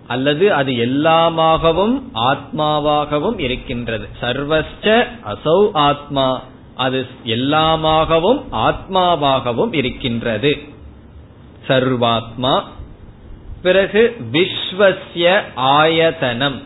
அல்லது 0.07 0.53
அது 0.53 0.71
எல்லாமாகவும் 0.71 2.01
ஆத்மாவாகவும் 2.13 3.39
இருக்கின்றது. 3.39 4.07
சர்வஸ்ட 4.21 5.07
அசௌ 5.25 5.69
ஆத்மா. 5.73 6.43
அது 6.77 7.05
எல்லாமாகவும் 7.25 8.43
ஆத்மாவாகவும் 8.51 9.73
இருக்கின்றது. 9.73 10.57
சர்வாத்மா 11.67 12.63
பிறகு 13.61 14.17
விஸ்வசிய 14.31 15.41
ஆயதனம். 15.55 16.61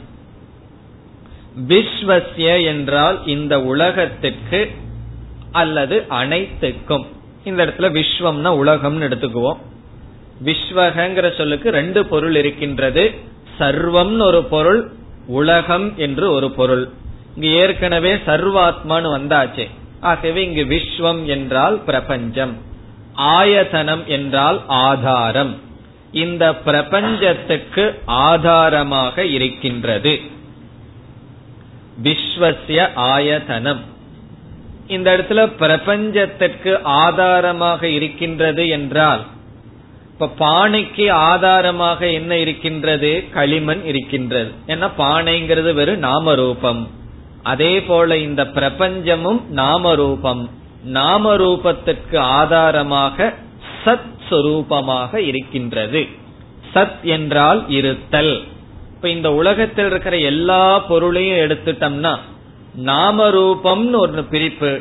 விஸ்வசிய 1.68 2.66
என்றால் 2.66 3.26
இந்த 3.26 3.62
உலகத்திற்கு 3.62 4.72
அல்லது 5.51 6.05
அனைத்துக்கும். 6.07 7.05
இந்த 7.43 7.66
இடத்துல 7.66 8.03
விஸ்வம்னா 8.03 8.49
உலகம்னு 8.64 9.07
எடுத்துக்குவோம். 9.07 9.57
விஸ்வகங்கிற 10.43 11.38
சொல்லுக்கு 11.38 11.70
ரெண்டு 11.70 12.05
பொருள் 12.05 12.36
இருக்கின்றது. 12.36 13.14
சர்வம்னு 13.59 14.22
ஒரு 14.22 14.43
பொருள் 14.43 14.91
உலகம் 15.28 15.97
என்று 15.97 16.32
ஒரு 16.32 16.51
பொருள். 16.51 16.89
இங்கு 17.36 17.49
ஏற்கனவே 17.49 18.16
சர்வாத்மான்னு 18.16 19.09
வந்தாச்சே. 19.18 19.70
ஆகவே 20.02 20.43
இங்கு 20.43 20.64
விஸ்வம் 20.64 21.26
என்றால் 21.26 21.80
பிரபஞ்சம் 21.80 22.58
ஆயதனம் 23.18 24.06
என்றால் 24.06 24.64
ஆதாரம். 24.68 25.60
இந்த 26.12 26.56
பிரபஞ்சத்துக்கு 26.56 28.02
ஆதாரமாக 28.06 29.26
இருக்கின்றது. 29.26 30.20
விஸ்வசிய 32.04 32.89
ஆயதனம். 32.95 33.80
இந்த 34.88 35.18
இடத்துல 35.18 35.52
பிரபஞ்சத்திற்கு 35.60 36.82
ஆதாரமாக 36.84 37.88
இருக்கின்றது 37.88 38.68
என்றால் 38.68 39.26
இப்ப 40.20 40.34
பானைக்கு 40.39 41.12
ஆதாரமாக 41.12 42.08
என்ன 42.08 42.38
இருக்கின்றது? 42.38 43.24
களிமண் 43.34 43.84
இருக்கின்றது. 43.84 44.52
ஏன்னா 44.68 44.91
பானைங்கிறது 44.97 45.74
வெறும் 45.74 45.97
நாம 45.97 46.36
ரூபம் 46.36 46.89
அதே 47.43 47.83
போல 47.83 48.17
இந்த 48.17 48.43
பிரபஞ்சமும் 48.43 49.45
நாம 49.47 49.95
ரூபம் 49.95 50.49
நாம 50.83 51.35
ரூபத்திற்கு 51.35 52.17
ஆதாரமாக 52.17 53.33
சத் 53.85 54.09
சுரூபமாக 54.29 55.15
இருக்கின்றது. 55.15 56.07
சத் 56.73 57.01
என்றால் 57.03 57.65
இருத்தல். 57.67 58.43
இப்ப 58.95 59.09
இந்த 59.09 59.33
உலகத்தில் 59.33 59.85
இருக்கிற 59.85 60.17
எல்லா 60.17 60.79
பொருளையும் 60.79 61.37
எடுத்துட்டோம்னா 61.37 62.17
நாம 62.75 63.29
ரூபம்னு 63.29 63.95
ஒரு 63.95 64.23
பிரிப்பு 64.23 64.79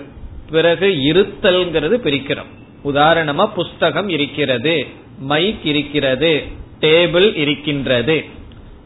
பிறகு 0.51 0.87
இருத்தல்ங்கிறது 0.87 1.97
பிரிக்கிறோம். 2.05 2.51
உதாரணமா 2.85 3.47
புஸ்தகம் 3.47 4.09
இருக்கிறது 4.09 4.87
மைக் 5.19 5.67
இருக்கிறது 5.67 6.45
டேபிள் 6.81 7.37
இருக்கின்றது. 7.37 8.25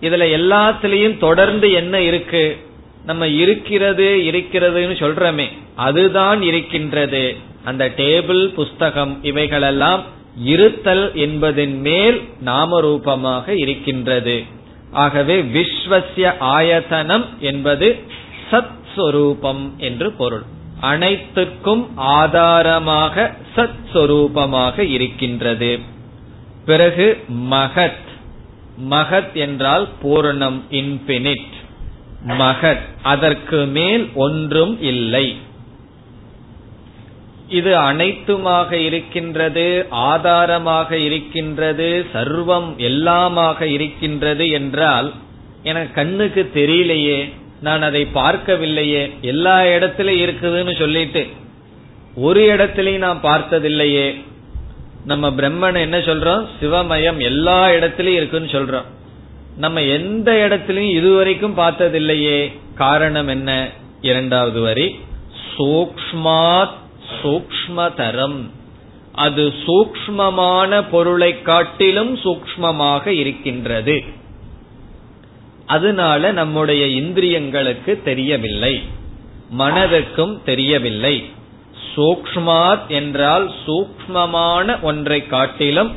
இதுல 0.00 0.24
எல்லாத்திலையும் 0.38 1.18
தொடர்ந்து 1.18 1.72
என்ன 1.72 2.00
இருக்கு? 2.00 2.58
நம்ம 3.06 3.26
இருக்கிறது 3.26 4.04
இருக்கிறதுன்னு 4.04 4.96
சொல்றமே 5.02 5.46
அதுதான் 5.76 6.42
இருக்கின்றது. 6.42 7.36
அந்த 7.64 7.88
டேபிள் 7.88 8.46
புஸ்தகம் 8.46 9.24
இவைகளெல்லாம் 9.24 10.02
இருத்தல் 10.44 11.14
என்பதின் 11.14 11.80
மேல் 11.80 12.20
நாமரூபமாக 12.44 13.48
இருக்கின்றது. 13.48 14.42
ஆகவே 14.90 15.42
விஸ்வசிய 15.42 16.34
ஆயத்தனம் 16.38 17.24
என்பது 17.40 17.98
சத் 18.50 18.82
சொரூபம் 18.96 19.74
என்று 19.78 20.12
பொருள். 20.12 20.42
அனைத்துக்கும் 20.80 21.96
ஆதாரமாக 21.96 23.34
சத் 23.56 23.84
சொரூபமாக 23.92 24.78
இருக்கின்றது. 24.78 25.78
பிறகு 26.66 27.24
மகத். 27.50 28.02
மகத் 28.90 29.32
என்றால் 29.32 29.88
பூரணம் 30.02 30.60
இன்பினிட் 30.70 31.52
மகத் 32.28 32.80
அதற்கு 33.02 33.66
மேல் 33.66 34.08
ஒன்றும் 34.14 34.82
இல்லை. 34.82 35.36
இது 37.48 37.76
அனைத்துமாக 37.76 38.72
இருக்கின்றது 38.72 39.86
ஆதாரமாக 39.90 40.98
இருக்கின்றது 40.98 42.06
சர்வம் 42.12 42.76
எல்லாமாக 42.76 43.62
இருக்கின்றது 43.62 44.50
என்றால் 44.50 45.12
எனக்கு 45.62 45.92
கண்ணுக்கு 45.92 46.50
தெரியலையே 46.54 47.32
நான் 47.60 47.82
அதை 47.82 48.06
பார்க்கவில்லையே 48.14 49.20
எல்லா 49.20 49.66
இடத்திலும் 49.66 50.14
இருக்குதுன்னு 50.14 50.78
சொல்லிட்டு 50.78 51.26
ஒரு 52.14 52.56
இடத்திலையும் 52.56 52.98
நான் 52.98 53.20
பார்த்ததில்லையே. 53.22 54.24
நம்ம 55.04 55.30
பிரம்மன் 55.30 55.80
என்ன 55.80 55.98
சொல்றோம்? 55.98 56.46
சிவமயம் 56.62 57.18
எல்லா 57.18 57.68
இடத்திலையும் 57.68 58.20
இருக்குன்னு 58.20 58.48
சொல்றோம். 58.48 58.84
நம்ம 59.56 59.82
எந்த 59.82 60.32
இடத்திலையும் 60.32 60.90
இதுவரைக்கும் 60.90 61.58
பார்த்ததில்லையே. 61.58 62.60
காரணம் 62.74 63.28
என்ன? 63.28 63.70
இரண்டாவது 64.00 64.60
வரி. 64.60 64.98
சூக்மாத் 65.56 66.70
சூக்மதரம் 67.22 68.50
அது 69.12 69.52
சூக்மமான 69.66 70.88
பொருளை 70.90 71.42
காட்டிலும் 71.42 72.16
சூக்மமாக 72.16 73.06
இருக்கின்றது. 73.06 74.04
அதனால 75.66 76.32
நம்முடைய 76.32 77.02
இந்திரியங்களுக்கு 77.02 78.02
தெரியவில்லை. 78.02 78.82
மனதுக்கும் 79.58 80.42
தெரியவில்லை. 80.44 81.24
சூக்மாத் 81.96 82.86
என்றால் 82.88 83.50
சூக்மமான 83.66 84.80
ஒன்றை 84.80 85.26
காட்டிலும் 85.26 85.92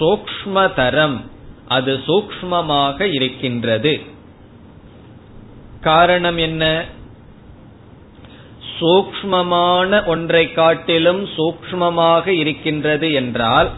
சூக்மதரம் 0.00 1.30
அது 1.72 1.92
சூக்மமாக 2.06 3.00
இருக்கின்றது. 3.12 3.94
காரணம் 5.80 6.38
என்ன? 6.38 6.64
சூக்மமான 8.78 10.00
ஒன்றை 10.06 10.44
காட்டிலும் 10.52 11.22
சூக்மமாக 11.36 12.26
இருக்கின்றது 12.42 13.08
என்றால் 13.12 13.70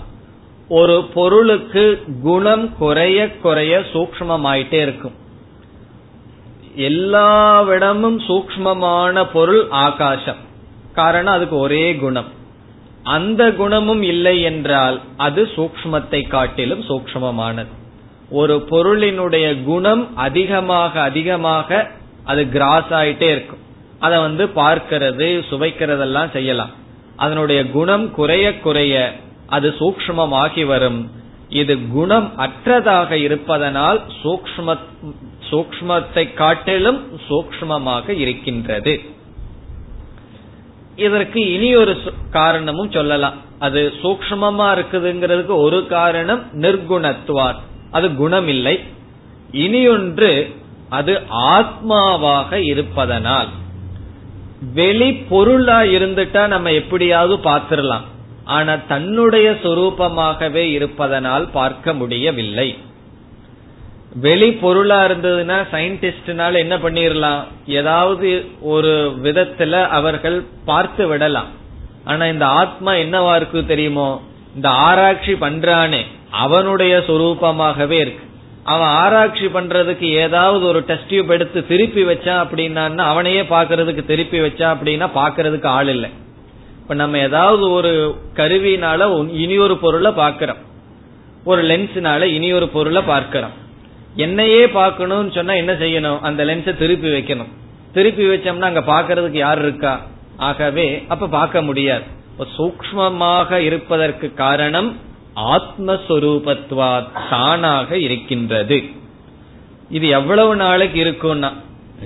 ஒரு 0.68 0.96
பொருளுக்கு 1.14 1.84
குணம் 2.22 2.66
குறைய 2.78 3.18
குறைய 3.36 3.74
சூக்மமாயிட்டே 3.92 4.80
இருக்கும். 4.80 5.16
எல்லாவிடமும் 6.88 8.18
சூக்மமான 8.28 9.24
பொருள் 9.32 9.62
ஆகாசம். 9.84 10.40
காரணம் 10.94 11.34
அதுக்கு 11.34 11.56
ஒரே 11.56 11.84
குணம். 11.96 12.30
அந்த 13.14 13.42
குணமும் 13.52 14.02
இல்லை 14.02 14.36
என்றால் 14.42 14.96
அது 15.16 15.42
சூக்மத்தை 15.56 16.20
காட்டிலும் 16.28 16.84
சூக்மமானது 16.88 17.72
ஒரு 18.30 18.66
பொருளினுடைய 18.70 19.64
குணம் 19.64 20.16
அதிகமாக 20.16 21.00
அதிகமாக 21.00 21.90
அது 22.24 22.48
கிராஸ் 22.48 22.90
ஆயிட்டே 22.90 23.28
இருக்கும். 23.30 23.62
அதை 23.98 24.18
வந்து 24.18 24.44
பார்க்கிறது 24.46 25.44
சுவைக்கிறதெல்லாம் 25.50 26.30
செய்யலாம். 26.32 26.70
அதனுடைய 27.16 27.70
குணம் 27.70 28.10
குறைய 28.10 28.58
குறைய 28.58 29.12
அது 29.46 29.74
சூக்மமாகி 29.78 30.66
வரும். 30.66 31.10
இது 31.48 31.88
குணம் 31.88 32.32
அற்றதாக 32.36 33.10
இருப்பதனால் 33.10 34.00
சூக்ம 34.22 34.76
சூக்மத்தை 35.50 36.34
காட்டிலும் 36.34 37.20
சூக்மமாக 37.28 38.08
இருக்கின்றது. 38.08 39.00
இதற்கு 40.96 41.52
இனி 41.52 41.76
ஒரு 41.76 42.00
காரணமும் 42.30 42.90
சொல்லலாம். 42.90 43.34
அது 43.58 43.92
சூக்மமா 44.02 44.66
இருக்குதுங்கிறதுக்கு 44.76 45.54
ஒரு 45.66 45.86
காரணம் 45.86 46.42
நிர்குணத்துவார் 46.60 47.60
அது 47.94 48.06
குணம் 48.14 48.48
இல்லை 48.48 48.76
இனியொன்று 49.64 50.30
அது 50.88 51.12
ஆத்மாவாக 51.52 52.52
இருப்பதனால். 52.70 53.50
வெளி 54.74 55.08
பொருளா 55.30 55.78
இருந்துட்டா 55.96 56.42
நம்ம 56.46 56.72
எப்படியாவது 56.72 57.34
பார்த்திடலாம் 57.50 58.06
ஆனா 58.56 58.72
தன்னுடைய 58.88 59.48
சொரூபமாகவே 59.62 60.64
இருப்பதனால் 60.78 61.46
பார்க்க 61.58 61.94
முடியவில்லை. 61.94 62.68
வெளி 64.26 64.48
பொருளா 64.52 64.98
இருந்ததுன்னா 65.04 65.58
சயின்டிஸ்ட்னால 65.72 66.58
என்ன 66.64 66.74
பண்ணிடலாம் 66.76 67.40
ஏதாவது 67.78 68.30
ஒரு 68.72 68.92
விதத்துல 69.22 69.72
அவர்கள் 69.98 70.38
பார்த்து 70.64 71.06
விடலாம். 71.06 71.50
ஆனா 72.04 72.24
இந்த 72.26 72.46
ஆத்மா 72.62 72.92
என்னவா 73.04 73.32
இருக்கு 73.36 73.66
தெரியுமோ? 73.66 74.08
இந்த 74.54 74.68
ஆராய்ச்சி 74.86 75.32
பண்றானே. 75.44 76.02
அவனுடைய 76.42 76.94
சொரூபமாகவே 77.06 77.96
இருக்கு. 78.04 78.24
அவன் 78.64 78.92
ஆராய்ச்சி 79.02 79.46
பண்றதுக்கு 79.46 80.08
ஏதாவது 80.24 80.64
ஒரு 80.66 80.80
டெஸ்ட் 80.80 81.08
டியூப் 81.08 81.30
எடுத்து 81.30 81.66
திருப்பி 81.66 82.02
வச்சான் 82.04 82.42
அப்படின்னா 82.44 82.96
அவனையே 83.12 83.42
பாக்குறதுக்கு 83.54 84.02
திருப்பி 84.04 84.38
வச்சா 84.40 84.68
அப்படின்னா 84.74 85.08
பாக்குறதுக்கு 85.20 85.68
ஆள் 85.78 85.88
இல்லை. 85.88 86.10
இப்ப 86.82 86.94
நம்ம 86.94 87.18
ஏதாவது 87.18 87.64
ஒரு 87.70 87.92
கருவினால 88.34 89.08
இனி 89.42 89.56
ஒரு 89.66 89.76
பொருளை 89.84 90.12
பாக்கிறோம் 90.12 90.62
ஒரு 91.44 91.62
லென்ஸ்னால 91.64 92.22
இனி 92.36 92.48
ஒரு 92.52 92.68
பொருளை 92.68 93.02
பார்க்கிறோம். 93.02 93.54
என்னையே 94.16 94.62
பார்க்கணும்னு 94.78 95.30
சொன்னா 95.34 95.54
என்ன 95.62 95.72
செய்யணும்? 95.72 96.20
அந்த 96.20 96.40
லென்ஸை 96.44 96.72
திருப்பி 96.76 97.08
வைக்கணும். 97.08 97.52
திருப்பி 97.92 98.24
வச்சோம்னா 98.26 98.68
அங்க 98.70 98.82
பாக்குறதுக்கு 98.92 99.38
யார் 99.46 99.60
இருக்கா? 99.62 99.94
ஆகவே 100.48 100.86
அப்ப 101.08 101.28
பார்க்க 101.38 101.62
முடியாது. 101.62 102.04
சூக்மமாக 102.56 103.58
இருப்பதற்கு 103.68 104.26
காரணம் 104.34 104.88
ஆத்மஸ்வரூபத்வா 105.36 107.08
தானாக 107.30 107.98
இருக்கின்றது. 107.98 108.84
இது 109.90 110.08
எவ்வளவு 110.08 110.56
நாளைக்கு 110.56 111.04
இருக்கும்னா 111.04 111.52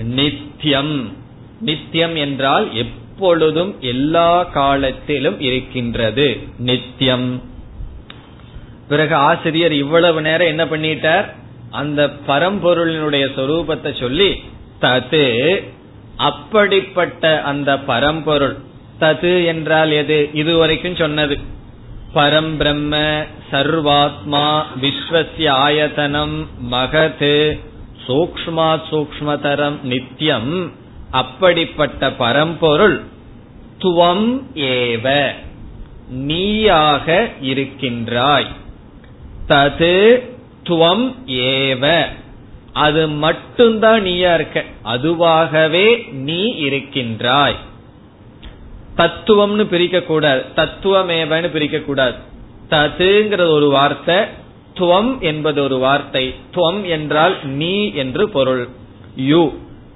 நித்தியம் 0.03 1.17
நித்தியம் 1.61 2.15
என்றால் 2.15 2.73
எப்பொழுதும் 2.73 3.75
எல்லா 3.79 4.43
காலத்திலும் 4.43 5.39
இருக்கின்றது. 5.39 6.39
நித்தியம் 6.57 7.41
பிறகு 8.87 9.15
ஆசிரியர் 9.15 9.71
இவ்வளவு 9.71 10.21
நேரம் 10.21 10.47
என்ன 10.47 10.65
பண்ணிட்டார்? 10.65 11.35
அந்த 11.71 12.07
பரம்பொருளினுடைய 12.27 13.25
சொரூபத்தை 13.35 13.99
சொல்லி 13.99 14.41
தது 14.81 15.63
அப்படிப்பட்ட 16.17 17.41
அந்த 17.41 17.79
பரம்பொருள். 17.79 18.57
தது 18.99 19.45
என்றால் 19.45 19.91
எது? 19.91 20.29
இதுவரைக்கும் 20.33 20.95
சொன்னது. 20.95 21.37
பரம் 22.13 22.55
பிரம்ம 22.57 22.97
சர்வாத்மா 23.51 24.63
விஸ்வசிய 24.81 25.51
ஆயதனம் 25.67 26.47
மகது 26.71 27.59
சூக்மா 28.07 28.81
சூக்மதரம் 28.91 29.81
நித்தியம் 29.81 30.71
அப்படிப்பட்ட 31.11 32.11
பரம்பொருள் 32.11 33.03
துவம் 33.79 34.41
ஏவ. 34.53 35.31
நீயாக 36.09 37.29
இருக்கின்றாய். 37.41 38.47
தது 39.47 40.27
துவம் 40.63 41.15
ஏவ. 41.25 42.05
அது 42.73 43.09
மட்டும்தான் 43.09 44.01
நீயா 44.01 44.33
இருக்க. 44.33 44.63
அதுவாகவே 44.83 46.11
நீ 46.11 46.43
இருக்கின்றாய். 46.43 47.55
தத்துவம்னு 48.99 49.63
பிரிக்க 49.63 50.01
கூடாது 50.01 50.45
தத்துவமேவன்னு 50.55 51.51
பிரிக்க 51.51 51.79
கூடாது 51.79 52.15
ததுங்கிற 52.69 53.49
ஒரு 53.49 53.69
வார்த்தை 53.69 54.47
துவம் 54.79 55.19
என்பது 55.19 55.63
ஒரு 55.63 55.77
வார்த்தை. 55.77 56.35
துவம் 56.55 56.89
என்றால் 56.89 57.45
நீ 57.45 57.93
என்று 57.93 58.29
பொருள். 58.29 58.67
யு. 59.15 59.49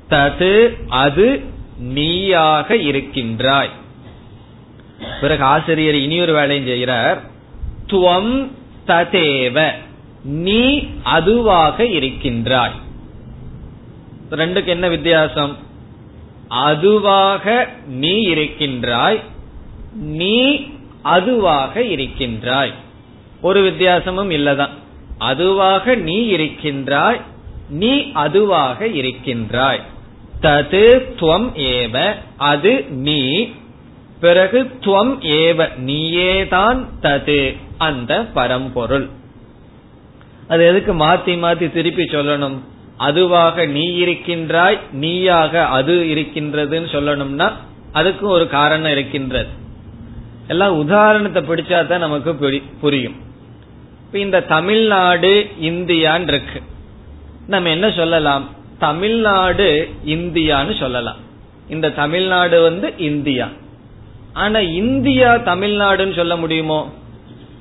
தது 0.10 0.76
அது 0.88 1.42
நீயாக 1.78 2.76
இருக்கின்றாய். 2.76 3.70
பிறகு 5.22 5.44
ஆசிரியர் 5.44 5.96
இனியொரு 5.96 6.34
வேலையும் 6.34 6.66
செய்கிறார். 6.66 7.22
துவம் 7.88 8.52
ததேவ 8.88 9.72
நீ 10.24 10.88
அதுவாக 11.04 11.86
இருக்கின்றாய். 11.86 12.74
ரெண்டுக்கு 14.32 14.66
என்ன 14.66 14.88
வித்தியாசம்? 14.88 15.58
அதுவாக 16.48 17.70
நீ 17.88 18.22
இருக்கின்றாய் 18.22 19.20
நீ 19.94 20.66
அதுவாக 21.02 21.84
இருக்கின்றாய். 21.84 22.74
ஒரு 23.42 23.62
வித்தியாசமும் 23.62 24.30
இல்லதான். 24.30 24.70
அதுவாக 25.18 25.96
நீ 25.96 26.26
இருக்கின்றாய் 26.26 27.22
நீ 27.70 28.12
அதுவாக 28.14 28.88
இருக்கின்றாய். 28.88 29.82
தது 30.42 31.06
துவம் 31.20 31.50
ஏவ 31.56 32.16
அது 32.38 32.86
நீ 32.90 33.50
பிறகு 34.20 34.72
துவம் 34.80 35.18
ஏவ 35.22 35.70
நீயேதான் 35.86 36.86
தது 37.02 37.58
அந்த 37.78 38.26
பரம்பொருள். 38.34 39.10
அது 40.48 40.66
எதுக்கு 40.66 40.94
மாத்தி 40.94 41.36
மாத்தி 41.38 41.72
திருப்பி 41.72 42.04
சொல்லணும்? 42.04 42.58
அதுவாக 42.98 43.66
நீ 43.66 43.94
இருக்கின்றாய் 43.96 44.80
நீயாக 44.92 45.66
அது 45.66 45.94
இருக்கின்றதுன்னு 45.94 46.88
சொல்லணும்னா 46.92 47.52
அதுக்கும் 47.94 48.22
ஒரு 48.22 48.48
காரணம் 48.48 48.92
இருக்கின்றது. 48.92 49.48
எல்லாம் 50.48 50.78
உதாரணத்தை 50.78 51.44
பிடிச்சா 51.44 51.88
தான் 51.88 52.00
நமக்கு 52.00 52.36
புரியும். 52.82 53.16
இப்ப 54.06 54.20
இந்த 54.20 54.42
தமிழ்நாடு 54.42 55.48
இந்தியான் 55.62 56.28
இருக்கு. 56.28 56.62
நம்ம 57.48 57.70
என்ன 57.70 57.92
சொல்லலாம்? 57.92 58.50
தமிழ்நாடு 58.80 59.90
இந்தியான்னு 60.06 60.80
சொல்லலாம். 60.80 61.16
இந்த 61.70 61.90
தமிழ்நாடு 61.90 62.62
வந்து 62.62 62.94
இந்தியா. 62.98 63.50
ஆனா 64.34 64.60
இந்தியா 64.60 65.36
தமிழ்நாடுன்னு 65.36 66.16
சொல்ல 66.16 66.36
முடியுமோ? 66.36 66.92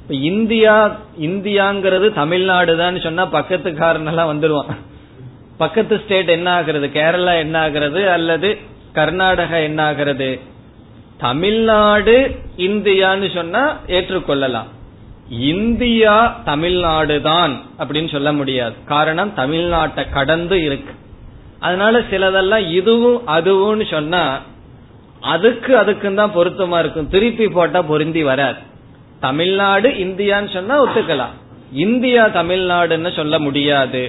இந்தியா 0.09 1.01
இந்தியாங்கிறது 1.20 2.12
தமிழ்நாடு 2.12 2.76
தான் 2.76 3.01
சொன்னா 3.01 3.26
பக்கத்துக்காரன் 3.26 4.07
எல்லாம் 4.07 4.30
வந்துருவான். 4.33 4.76
பக்கத்து 5.62 5.96
ஸ்டேட் 6.04 6.30
என்ன 6.38 6.48
ஆகிறது 6.58 6.86
கேரளா 6.94 7.32
என்ன 7.44 7.56
ஆகிறது 7.64 8.00
அல்லது 8.16 8.48
கர்நாடகா 8.94 9.58
என்ன 9.68 9.80
ஆகிறது 9.88 10.30
தமிழ்நாடு 11.26 12.14
இந்தியான்னு 12.66 13.28
சொன்னா 13.34 13.60
ஏற்றுக்கொள்ளலாம். 13.96 14.70
இந்தியா 15.50 16.14
தமிழ்நாடு 16.44 17.16
தான் 17.28 17.52
அப்படின்னு 17.78 18.10
சொல்ல 18.14 18.30
முடியாது. 18.38 18.74
காரணம் 18.92 19.30
தமிழ்நாட்டை 19.36 20.04
கடந்து 20.16 20.56
இருக்கு. 20.68 20.94
அதனால 21.66 22.00
சிலதெல்லாம் 22.10 22.64
இதுவும் 22.78 23.20
அதுவும் 23.36 23.84
சொன்னா 23.92 24.22
அதுக்கு 25.34 25.72
அதுக்கும் 25.80 26.18
தான் 26.20 26.36
பொருத்தமா 26.36 26.78
இருக்கும். 26.82 27.10
திருப்பி 27.14 27.46
போட்டா 27.48 27.82
பொருந்தி 27.92 28.22
வராது. 28.30 28.60
தமிழ்நாடு 29.20 29.88
இந்தியான்னு 30.06 30.52
சொன்னா 30.52 30.76
ஒத்துக்கலாம். 30.84 31.36
இந்தியா 31.86 32.24
தமிழ்நாடுன்னு 32.40 33.10
சொல்ல 33.16 33.38
முடியாது. 33.46 34.02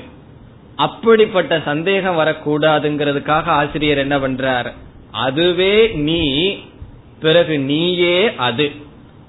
அப்படிப்பட்ட 0.76 1.62
சந்தேகம் 1.66 2.18
வரக்கூடாதுங்கிறதுக்காக 2.18 3.44
ஆசிரியர் 3.44 3.98
என்ன 3.98 4.18
பண்றார்? 4.18 4.72
அதுவே 5.12 5.88
நீ 5.88 6.56
பிறகு 7.20 7.60
நீயே 7.60 8.36
அது. 8.36 8.72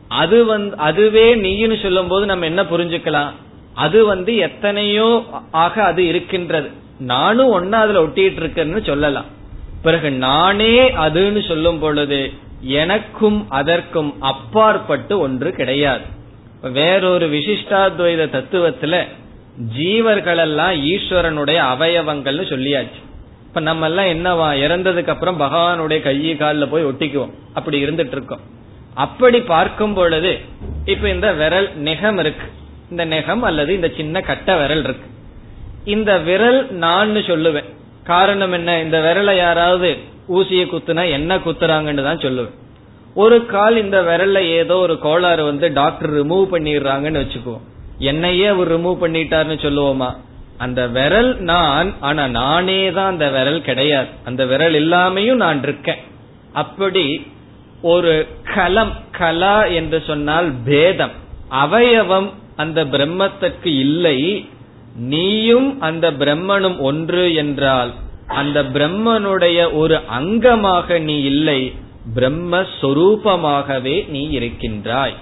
அது 0.08 0.44
வந்து 0.44 0.76
அதுவே 0.76 1.34
நீன்னு 1.34 1.82
சொல்லும் 1.82 2.08
போது 2.08 2.26
நம்ம 2.26 2.44
என்ன 2.44 2.62
புரிஞ்சுக்கலாம்? 2.62 3.30
அது 3.74 4.04
வந்து 4.04 4.36
எத்தனையோ 4.36 5.24
ஆக 5.50 5.84
அது 5.84 6.06
இருக்கின்றது. 6.06 6.70
நானும் 6.98 7.52
ஒன்னா 7.52 7.72
அதுல 7.72 8.02
ஒட்டிட்டு 8.02 8.40
இருக்கேன்னு 8.40 8.86
சொல்லலாம். 8.86 9.24
பிறகு 9.82 10.10
நானே 10.10 10.92
அதுன்னு 10.92 11.48
சொல்லும் 11.48 11.78
பொழுது 11.78 12.32
எனக்கும் 12.60 13.50
அதற்கும் 13.50 14.20
அப்பாற்பட்டு 14.20 15.18
ஒன்று 15.18 15.52
கிடையாது. 15.52 16.02
வேறொரு 16.72 17.28
விசிஷ்டாத்வைத 17.28 18.26
தத்துவத்துல 18.36 19.06
ஜீவர்களெல்லாம் 19.78 20.82
ஈஸ்வரனுடைய 20.84 21.58
அவயவங்கள்னு 21.74 22.46
சொல்லியாச்சு. 22.52 23.02
இப்ப 23.46 23.60
நம்ம 23.60 23.88
எல்லாம் 23.88 24.06
என்னவா? 24.06 24.60
இறந்ததுக்கு 24.60 25.08
அப்புறம் 25.08 25.40
பகவானுடைய 25.40 26.00
கையை 26.00 26.36
காலில் 26.36 26.68
போய் 26.68 26.84
ஒட்டிக்குவோம். 26.84 27.30
அப்படி 27.54 27.84
இருந்துட்டு 27.84 28.12
இருக்கோம். 28.12 28.40
அப்படி 28.94 29.40
பார்க்கும் 29.40 29.94
பொழுது 29.94 30.38
இப்ப 30.84 31.08
இந்த 31.08 31.32
விரல் 31.32 31.70
நெகம் 31.84 32.18
இருக்கு. 32.18 32.46
இந்த 32.90 33.06
நெகம் 33.06 33.40
அல்லது 33.40 33.74
இந்த 33.74 33.90
சின்ன 33.96 34.20
கட்ட 34.20 34.56
விரல் 34.56 34.84
இருக்கு. 34.84 35.06
இந்த 35.84 36.18
விரல் 36.18 36.70
நான் 36.70 37.16
சொல்லுவேன். 37.16 37.64
காரணம் 38.04 38.52
என்ன? 38.52 38.80
இந்த 38.80 38.98
விரலை 39.00 39.36
யாராவது 39.36 39.96
ஊசியை 40.28 40.66
குத்துனா 40.66 41.10
என்ன 41.10 41.36
குத்துறாங்கன்னு 41.36 42.02
தான் 42.02 42.16
சொல்லுவேன். 42.16 42.54
ஒரு 43.14 43.46
கால் 43.46 43.76
இந்த 43.76 44.02
விரல்ல 44.02 44.38
ஏதோ 44.38 44.76
ஒரு 44.76 44.98
கோளாறு 44.98 45.44
வந்து 45.44 45.72
டாக்டர் 45.72 46.12
ரிமூவ் 46.12 46.46
பண்ணிடுறாங்கன்னு 46.52 47.26
வச்சுக்குவோம். 47.26 47.60
என்னையே 47.98 48.46
அவர் 48.46 48.80
ரிமூவ் 48.80 49.02
பண்ணிட்டாருன்னு 49.02 49.58
சொல்லுவோமா? 49.62 50.16
அந்த 50.58 50.86
விரல் 50.86 51.36
நான் 51.36 51.94
ஆனா 52.00 52.26
நானே 52.28 52.92
தான் 52.92 53.10
அந்த 53.10 53.30
விரல் 53.30 53.62
கிடையாது. 53.62 54.08
அந்த 54.24 54.46
விரல் 54.46 54.74
இல்லாமையும் 54.74 55.34
நான் 55.34 55.62
இருக்கேன். 55.62 55.98
அப்படி 56.52 57.26
ஒரு 57.82 58.26
கலம் 58.54 58.92
கலா 59.10 59.64
என்று 59.64 60.02
சொன்னால் 60.06 60.52
பேதம். 60.64 61.10
அவயவம் 61.50 62.32
அந்த 62.56 62.84
பிரம்மத்துக்கு 62.84 63.66
இல்லை. 63.66 64.48
நீயும் 64.96 65.80
அந்த 65.80 66.12
பிரம்மனும் 66.12 66.78
ஒன்று 66.78 67.34
என்றால் 67.34 67.92
அந்த 68.26 68.62
பிரம்மனுடைய 68.62 69.72
ஒரு 69.72 70.00
அங்கமாக 70.20 71.00
நீ 71.00 71.20
இல்லை. 71.20 71.74
பிரம்மஸ்வரூபமாகவே 72.14 74.08
நீ 74.08 74.28
இருக்கின்றாய். 74.28 75.14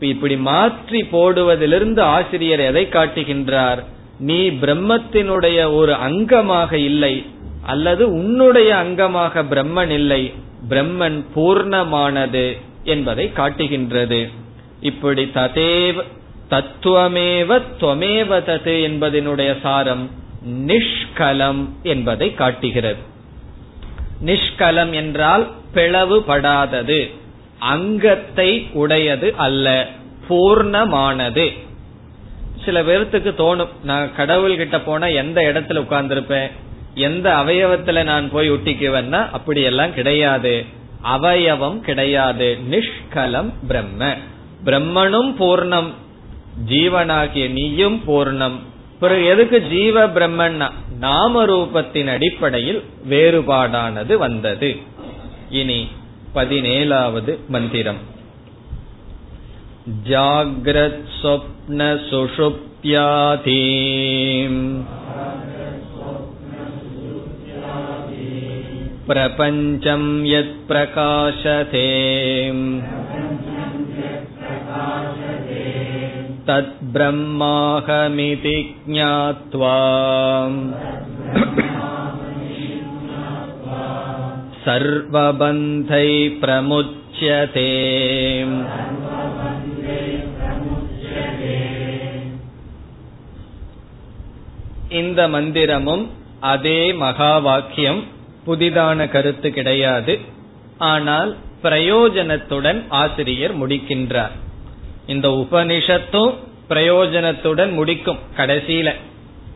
இப்படி 0.00 0.36
மாற்றி 0.36 1.02
போடுவதிலிருந்து 1.02 2.00
ஆசிரியர் 2.00 2.60
எதை 2.60 2.86
காட்டுகின்றார்? 2.86 3.84
நீ 4.18 4.50
பிரம்மத்தினுடைய 4.50 5.74
ஒரு 5.74 5.92
அங்கமாக 5.92 6.72
இல்லை 6.72 7.26
அல்லது 7.62 8.12
உன்னுடைய 8.12 8.74
அங்கமாக 8.74 9.42
பிரம்மன் 9.42 9.90
இல்லை 9.90 10.32
பிரம்மன் 10.68 11.24
பூர்ணமானது 11.36 12.56
என்பதை 12.84 13.32
காட்டுகின்றது. 13.32 14.28
இப்படி 14.80 15.30
ததேவ 15.34 16.02
தத்துவமேவ 16.50 17.60
துவமேவ 17.80 18.38
தது 18.40 18.74
என்பதனுடைய 18.88 19.60
சாரம் 19.60 20.10
நிஷ்கலம் 20.66 21.68
என்பதை 21.82 22.34
காட்டுகிறது. 22.34 22.98
நிஷ்கலம் 24.26 24.90
என்றால் 24.90 25.50
பிளவுபடாதது. 25.74 27.10
அங்கத்தை 27.60 28.68
உடையது 28.72 29.34
அல்ல 29.36 29.86
பூர்ணமானது. 30.28 31.58
சில 32.64 32.82
பேர்த்துக்கு 32.82 33.32
தோணும் 33.38 33.68
நான் 33.82 34.14
கடவுள் 34.14 34.56
கிட்ட 34.56 34.80
போனா 34.80 35.06
எந்த 35.06 35.40
இடத்துல 35.40 35.72
உட்கார்ந்துருப்பேன் 35.72 36.50
எந்த 36.94 37.30
அவயவத்துல 37.30 38.04
நான் 38.04 38.30
போய் 38.30 38.50
ஒட்டிக்குவேன்னா 38.50 39.30
அப்படி 39.30 39.62
எல்லாம் 39.62 39.94
கிடையாது. 39.94 40.64
அவயவம் 41.04 41.80
கிடையாது. 41.80 42.58
நிஷ்கலம் 42.70 43.52
பிரம்ம. 43.66 44.14
பிரம்மனும் 44.64 45.34
பூர்ணம் 45.38 45.90
ஜீவனாகிய 46.68 47.50
நீயும் 47.50 48.02
பூர்ணம். 48.06 48.58
பிறகு 49.00 49.24
எதுக்கு 49.24 49.62
ஜீவ 49.62 50.08
பிரம்மன்னா 50.08 50.70
நாம 50.98 51.44
ரூபத்தின் 51.46 52.06
அடிப்படையில் 52.06 52.84
வேறுபாடானது 53.08 54.16
வந்தது. 54.16 54.76
இனி 55.50 55.88
பதினேழாவது 56.37 57.35
மந்திரம் 57.55 58.01
ஜாகிரத் 60.09 61.05
சொப்ன 61.21 61.89
சுஷுப்யாதி 62.09 63.61
प्रपञ्चम् 69.07 70.05
यत् 70.27 70.53
प्रकाशते 70.69 71.81
तद्ब्रह्माहमिति 76.47 78.55
ज्ञात्वा 78.87 79.75
सर्वबन्धै 84.65 86.09
प्रमुच्यते 86.41 87.69
இந்த 94.91 95.21
மந்திரமும் 95.27 96.03
அதே 96.45 96.79
மகா 96.93 97.33
வாக்கியம் 97.37 98.01
புதிதான 98.45 99.07
கருத்து 99.09 99.49
கிடையாது 99.51 100.13
ஆனால் 100.85 101.31
பிரயோஜனத்துடன் 101.61 102.79
ஆசிரியர் 102.95 103.53
முடிக்கின்றார் 103.55 104.35
இந்த 105.05 105.27
உபனிஷத்தும் 105.43 106.33
பிரயோஜனத்துடன் 106.69 107.71
முடிக்கும் 107.71 108.21
கடைசியில 108.37 108.89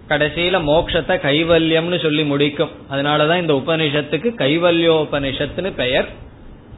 கடைசியில 0.09 0.57
மோக்ஷத்தை 0.71 1.15
கைவல்யம்னு 1.27 2.03
சொல்லி 2.03 2.25
முடிக்கும். 2.25 2.71
அதனாலதான் 2.91 3.41
இந்த 3.41 3.55
உபனிஷத்துக்கு 3.55 4.31
கைவல்யோபனிஷத்துன்னு 4.43 5.73
பெயர். 5.75 6.09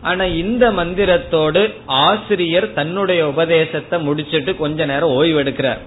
ஆனா 0.02 0.24
இந்த 0.24 0.64
மந்திரத்தோடு 0.72 1.72
ஆசிரியர் 1.86 2.72
தன்னுடைய 2.72 3.28
உபதேசத்தை 3.28 4.00
முடிச்சிட்டு 4.00 4.56
கொஞ்ச 4.56 4.86
நேரம் 4.86 5.10
ஓய்வு 5.10 5.42
எடுக்கிறார் 5.42 5.82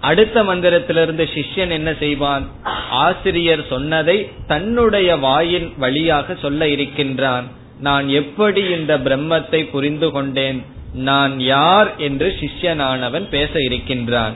அடுத்த 0.00 0.42
மந்திரத்திலிருந்து 0.42 1.24
சிஷ்யன் 1.34 1.68
என்ன 1.68 1.94
செய்வான்? 1.98 2.44
ஆசிரியர் 2.90 3.62
சொன்னதை 3.68 4.30
தன்னுடைய 4.46 5.16
வாயின் 5.16 5.72
வழியாக 5.78 6.34
சொல்ல 6.34 6.68
இருக்கின்றான். 6.68 7.46
நான் 7.80 8.08
எப்படி 8.08 8.62
இந்த 8.62 8.98
பிரம்மத்தை 8.98 9.70
புரிந்து 9.70 10.10
கொண்டேன்? 10.10 10.60
நான் 10.94 11.40
யார் 11.40 11.96
என்று 11.96 12.34
சிஷ்யனானவன் 12.40 13.26
பேச 13.28 13.50
இருக்கின்றான். 13.60 14.34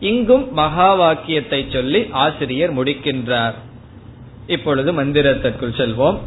இங்கும் 0.00 0.52
மகா 0.52 0.94
வாக்கியத்தை 0.94 1.66
சொல்லி 1.72 2.08
ஆசிரியர் 2.10 2.74
முடிக்கின்றார். 2.74 3.54
இப்பொழுது 4.46 4.92
மந்திரத்திற்குள் 4.92 5.76
செல்வோம். 5.76 6.18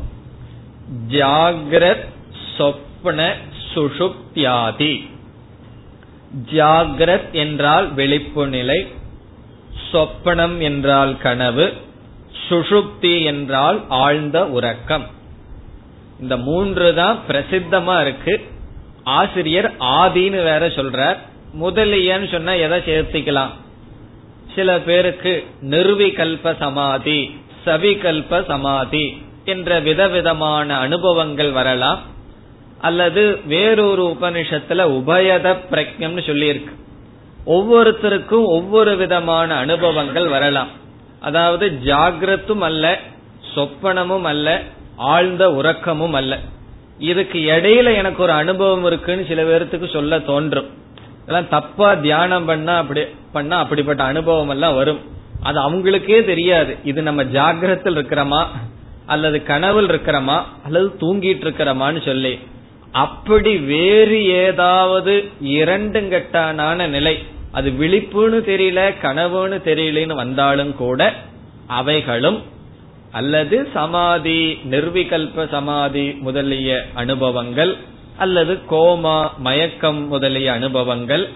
ஜாகிரத் 1.10 2.06
சொப்ன 2.58 3.34
சுஷுப்தியாதி. 3.74 5.10
ஜாகிரத் 6.54 7.32
என்றால் 7.32 7.96
வெளிப்பு 7.96 8.48
நிலை 8.48 8.88
சொப்பனம் 9.92 10.60
என்றால் 10.60 11.18
கனவு 11.18 11.74
சுஷுப்தி 12.50 13.24
என்றால் 13.24 13.86
ஆழ்ந்த 13.90 14.48
உறக்கம். 14.48 15.06
இந்த 16.20 16.38
மூன்று 16.38 16.94
தான் 16.94 17.20
பிரசித்தமா 17.28 18.02
இருக்கு. 18.02 18.48
ஆசிரியர் 19.04 19.74
ஆதின்னு 19.80 20.44
வேற 20.44 20.68
சொல்றார். 20.68 21.18
முதலியன்னு 21.62 22.32
சொன்னா 22.32 22.54
எதை 22.54 22.80
சேர்த்திக்கலாம்? 22.80 23.50
சில 24.56 24.80
பேருக்கு 24.80 25.44
நிர்விகல்ப 25.62 26.56
சமாதி 26.58 27.40
சவிகல்ப 27.66 28.46
சமாதி 28.46 29.22
என்ற 29.46 29.80
விதவிதமான 29.80 30.78
அனுபவங்கள் 30.78 31.52
வரலாம். 31.52 32.02
அல்லது 32.80 33.40
வேறொரு 33.46 34.18
உபனிஷத்துல 34.20 34.86
உபயத 35.00 35.56
பிரக்ஞம்னு 35.72 36.24
சொல்லியிருக்கு. 36.26 36.72
ஒவ்வொருத்தருக்கும் 37.46 38.46
ஒவ்வொரு 38.46 38.96
விதமான 38.96 39.56
அனுபவங்கள் 39.56 40.28
வரலாம். 40.28 40.68
அதாவது 41.20 41.80
ஜாகிரத்தும் 41.86 42.60
அல்ல 42.60 43.00
சொப்பனமும் 43.56 44.22
அல்ல 44.22 44.62
ஆழ்ந்த 44.96 45.54
உறக்கமும் 45.54 46.14
அல்ல. 46.14 46.40
இதுக்கு 47.00 47.40
இடையில 47.40 47.96
எனக்கு 47.96 48.24
ஒரு 48.24 48.32
அனுபவம் 48.32 48.86
இருக்குன்னு 48.86 49.26
சில 49.26 49.44
பேர்த்துக்கு 49.44 49.94
சொல்ல 49.94 50.20
தோன்றும். 50.20 50.82
இதெல்லாம் 51.24 51.50
தப்பா 51.50 51.94
தியானம் 51.94 52.46
பண்ணா 52.46 52.78
அப்படி 52.78 53.02
பண்ணா 53.32 53.60
அப்படிப்பட்ட 53.60 54.04
அனுபவம் 54.04 54.50
எல்லாம் 54.50 54.76
வரும். 54.76 55.00
அது 55.42 55.60
அவங்களுக்கே 55.60 56.26
தெரியாது. 56.26 56.78
இது 56.84 57.02
நம்ம 57.02 57.24
ஜாகிரத்தில் 57.24 57.98
இருக்கிறோமா? 57.98 58.46
அல்லது 59.06 59.44
கனவில் 59.44 59.90
இருக்கிறோமா? 59.90 60.42
அல்லது 60.66 60.96
தூங்கிட்டு 61.00 61.46
இருக்கிறோமான்னு 61.46 62.06
சொல்லி. 62.06 62.40
அப்படி 62.92 63.58
வேறு 63.58 64.26
ஏதாவது 64.26 65.30
இரண்டுங்கட்டான 65.44 66.90
நிலை. 66.90 67.24
அது 67.52 67.70
விழிப்புன்னு 67.70 68.40
தெரியல 68.50 68.94
கனவுன்னு 69.02 69.58
தெரியலன்னு 69.66 70.16
வந்தாலும் 70.16 70.76
கூட 70.76 71.14
அவைகளும் 71.68 72.44
அல்லது 73.12 73.68
சமாதி 73.74 74.60
நிர்விகல்ப 74.72 75.50
சமாதி 75.50 76.12
முதலிய 76.12 76.86
அனுபவங்கள் 76.94 77.78
அல்லது 78.18 78.60
கோமா 78.70 79.38
மயக்கம் 79.38 80.08
முதலிய 80.08 80.52
அனுபவங்கள். 80.52 81.30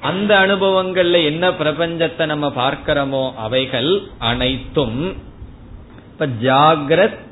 அந்த 0.00 0.38
அனுபவங்கள்ல 0.38 1.24
என்ன 1.24 1.50
பிரபஞ்சத்தை 1.50 2.26
நம்ம 2.26 2.52
பார்க்கிறோமோ 2.56 3.34
அவைகள் 3.34 4.02
அனைத்தும் 4.18 5.16
இப்ப 6.12 6.26
ஜாகிரத் 6.26 7.26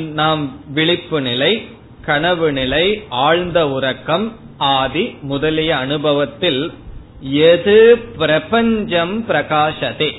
நாம் 0.00 0.72
விழிப்பு 0.72 1.20
நிலை 1.20 1.66
கனவு 2.00 2.52
நிலை 2.52 3.02
ஆழ்ந்த 3.08 3.68
உறக்கம் 3.68 4.36
ஆதி 4.56 5.16
முதலிய 5.22 5.76
அனுபவத்தில் 5.76 6.72
எது 7.20 7.98
பிரபஞ்சம் 8.18 9.24
பிரகாசதே 9.28 10.12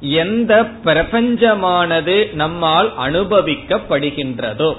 எந்த 0.00 0.68
பிரபஞ்சமானது 0.84 2.32
நம்மால் 2.34 2.98
அனுபவிக்கப்படுகின்றதோ? 2.98 4.76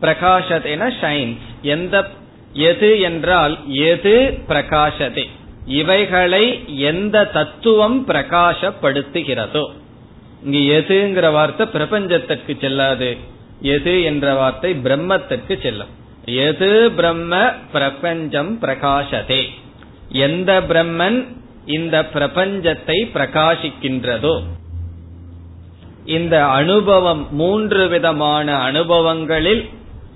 பிரகாசதேன 0.00 0.90
ஷைன்ஸ் 1.00 1.44
எந்த 1.62 2.04
எது 2.70 2.90
என்றால் 3.00 3.54
எது 3.88 4.14
பிரகாசதே 4.48 5.24
இவைகளை 5.66 6.44
எந்த 6.90 7.24
தத்துவம் 7.26 7.98
பிரகாசப்படுத்துகிறதோ 8.08 9.64
இங்கு 10.42 10.60
எதுங்கிற 10.78 11.26
வார்த்தை 11.32 11.66
பிரபஞ்சத்திற்கு 11.72 12.54
செல்லாது. 12.60 13.10
எது 13.74 14.02
என்ற 14.02 14.34
வார்த்தை 14.34 14.70
பிரம்மத்திற்கு 14.84 15.54
செல்லும். 15.62 15.92
எது 16.46 16.70
பிரம்ம 16.96 17.32
பிரபஞ்சம் 17.72 18.52
பிரகாசதே 18.60 19.42
எந்த 20.26 20.50
பிரம்மன் 20.60 21.18
இந்த 21.66 21.96
பிரபஞ்சத்தை 22.14 22.98
பிரகாசிக்கின்றதோ 23.14 24.34
இந்த 26.06 26.34
அனுபவம் 26.50 27.22
மூன்று 27.30 27.88
விதமான 27.88 28.56
அனுபவங்களில் 28.68 29.62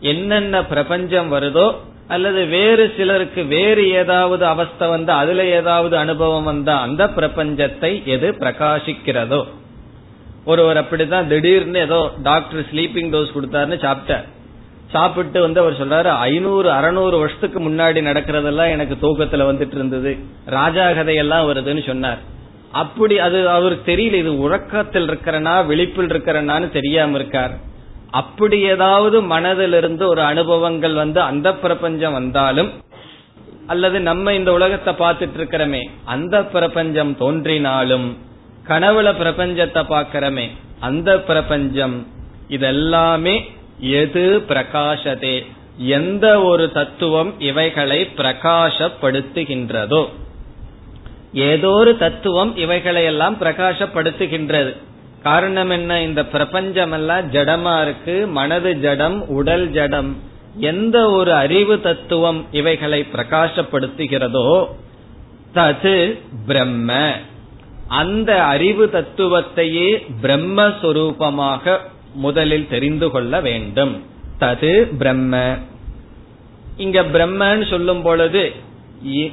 என்னென்ன 0.00 0.64
பிரபஞ்சம் 0.64 1.32
வருதோ 1.32 1.74
அல்லது 2.08 2.46
வேறு 2.46 2.94
சிலருக்கு 2.96 3.44
வேறு 3.44 3.90
ஏதாவது 3.90 4.46
அவஸ்தை 4.46 4.88
வந்தா 4.88 5.18
அதுல 5.18 5.44
ஏதாவது 5.44 5.96
அனுபவம் 5.96 6.44
வந்தா 6.44 6.80
அந்த 6.80 7.06
பிரபஞ்சத்தை 7.06 8.04
எது 8.04 8.30
பிரகாசிக்கிறதோ. 8.32 9.44
ஒருவர் 10.44 10.84
அப்படிதான் 10.84 11.26
திடீர்னு 11.26 11.78
ஏதோ 11.78 12.10
டாக்டர் 12.22 12.60
ஸ்லீப்பிங் 12.60 13.10
டோஸ் 13.12 13.34
கொடுத்தாருன்னு 13.34 13.78
சாப்பிட்டார். 13.86 14.24
சாப்பிட்டு 14.90 15.40
வந்து 15.40 15.60
அவர் 15.60 15.80
சொல்றாரு 15.80 16.08
ஐநூறு 16.18 16.70
அறுநூறு 16.70 17.18
வருஷத்துக்கு 17.18 17.60
முன்னாடி 17.60 18.00
நடக்கிறதெல்லாம் 18.06 18.70
எனக்கு 18.70 18.96
தூக்கத்துல 19.02 19.46
வந்துட்டு 19.50 19.74
இருந்தது. 19.74 20.18
ராஜா 20.46 20.92
கதையெல்லாம் 20.92 21.48
வருதுன்னு 21.48 21.86
சொன்னார். 21.86 22.18
அப்படி 22.72 23.18
அது 23.18 23.48
அவருக்கு 23.48 23.92
தெரியல 23.92 24.12
இது 24.12 24.38
உறக்கத்தில் 24.38 25.08
இருக்கிறனா 25.10 25.66
விழிப்பில் 25.66 26.10
இருக்கிறனான்னு 26.12 26.70
தெரியாம 26.70 27.16
இருக்கார். 27.16 27.68
அப்படி 28.10 28.56
ஏதாவது 28.64 29.16
மனதிலிருந்து 29.22 30.04
ஒரு 30.04 30.22
அனுபவங்கள் 30.22 30.94
வந்து 30.94 31.20
அந்த 31.22 31.48
பிரபஞ்சம் 31.54 32.12
வந்தாலும் 32.12 32.70
அல்லது 33.66 33.98
நம்ம 34.00 34.32
இந்த 34.34 34.50
உலகத்தை 34.52 34.92
பார்த்துட்டு 34.94 35.38
இருக்கிறோமே 35.38 35.82
அந்த 36.04 36.36
பிரபஞ்சம் 36.46 37.12
தோன்றினாலும் 37.16 38.08
கனவுல 38.66 39.08
பிரபஞ்சத்தை 39.14 39.82
பார்க்கிறோமே 39.88 40.46
அந்த 40.80 41.10
பிரபஞ்சம் 41.20 41.96
இதெல்லாமே 42.48 43.36
எது 44.00 44.24
பிரகாசதே 44.48 45.36
எந்த 45.90 46.26
ஒரு 46.42 46.64
தத்துவம் 46.72 47.30
இவைகளை 47.40 48.00
பிரகாசப்படுத்துகின்றதோ 48.16 50.02
ஏதோ 51.46 51.70
ஒரு 51.72 51.92
தத்துவம் 51.96 52.52
இவைகளை 52.56 53.02
எல்லாம் 53.04 53.36
பிரகாசப்படுத்துகின்றது 53.40 54.72
காரணம் 55.22 55.70
என்ன? 55.70 56.02
இந்த 56.02 56.26
பிரபஞ்சம் 56.26 56.92
எல்லாம் 56.92 57.32
ஜடமா 57.32 57.82
இருக்கு. 57.82 58.26
மனது 58.26 58.78
ஜடம் 58.78 59.28
உடல் 59.28 59.70
ஜடம். 59.70 60.16
எந்த 60.56 61.10
ஒரு 61.10 61.32
அறிவு 61.34 61.80
தத்துவம் 61.80 62.46
இவைகளை 62.50 63.06
பிரகாசப்படுத்துகிறதோ 63.12 64.66
தது 65.54 66.18
பிரம்ம. 66.46 67.12
அந்த 67.88 68.42
அறிவு 68.42 68.90
தத்துவத்தையே 68.92 70.06
பிரம்மஸ்வரூபமாக 70.22 71.78
முதலில் 72.14 72.68
தெரிந்து 72.68 73.10
கொள்ள 73.10 73.40
வேண்டும். 73.40 74.02
தது 74.40 74.96
பிரம்ம. 74.96 75.56
இங்க 76.76 77.02
பிரம்மன்னு 77.02 77.70
சொல்லும் 77.70 78.02
பொழுது 78.02 78.52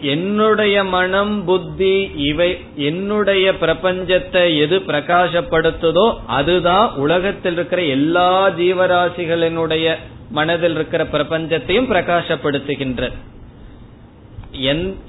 என்னுடைய 0.01 0.84
மனம் 0.84 1.45
புத்தி 1.45 2.11
இவை 2.15 2.57
என்னுடைய 2.76 3.53
பிரபஞ்சத்தை 3.61 4.57
எது 4.57 4.80
பிரகாசப்படுத்துதோ 4.88 6.13
அதுதான் 6.26 6.93
உலகத்தில் 6.93 7.53
இருக்கிற 7.53 7.82
எல்லா 7.84 8.49
ஜீவராசிகளினுடைய 8.49 9.95
மனதில் 10.32 10.76
இருக்கிற 10.76 11.05
பிரபஞ்சத்தையும் 11.05 11.89
பிரகாசப்படுத்துகின்ற. 11.91 13.11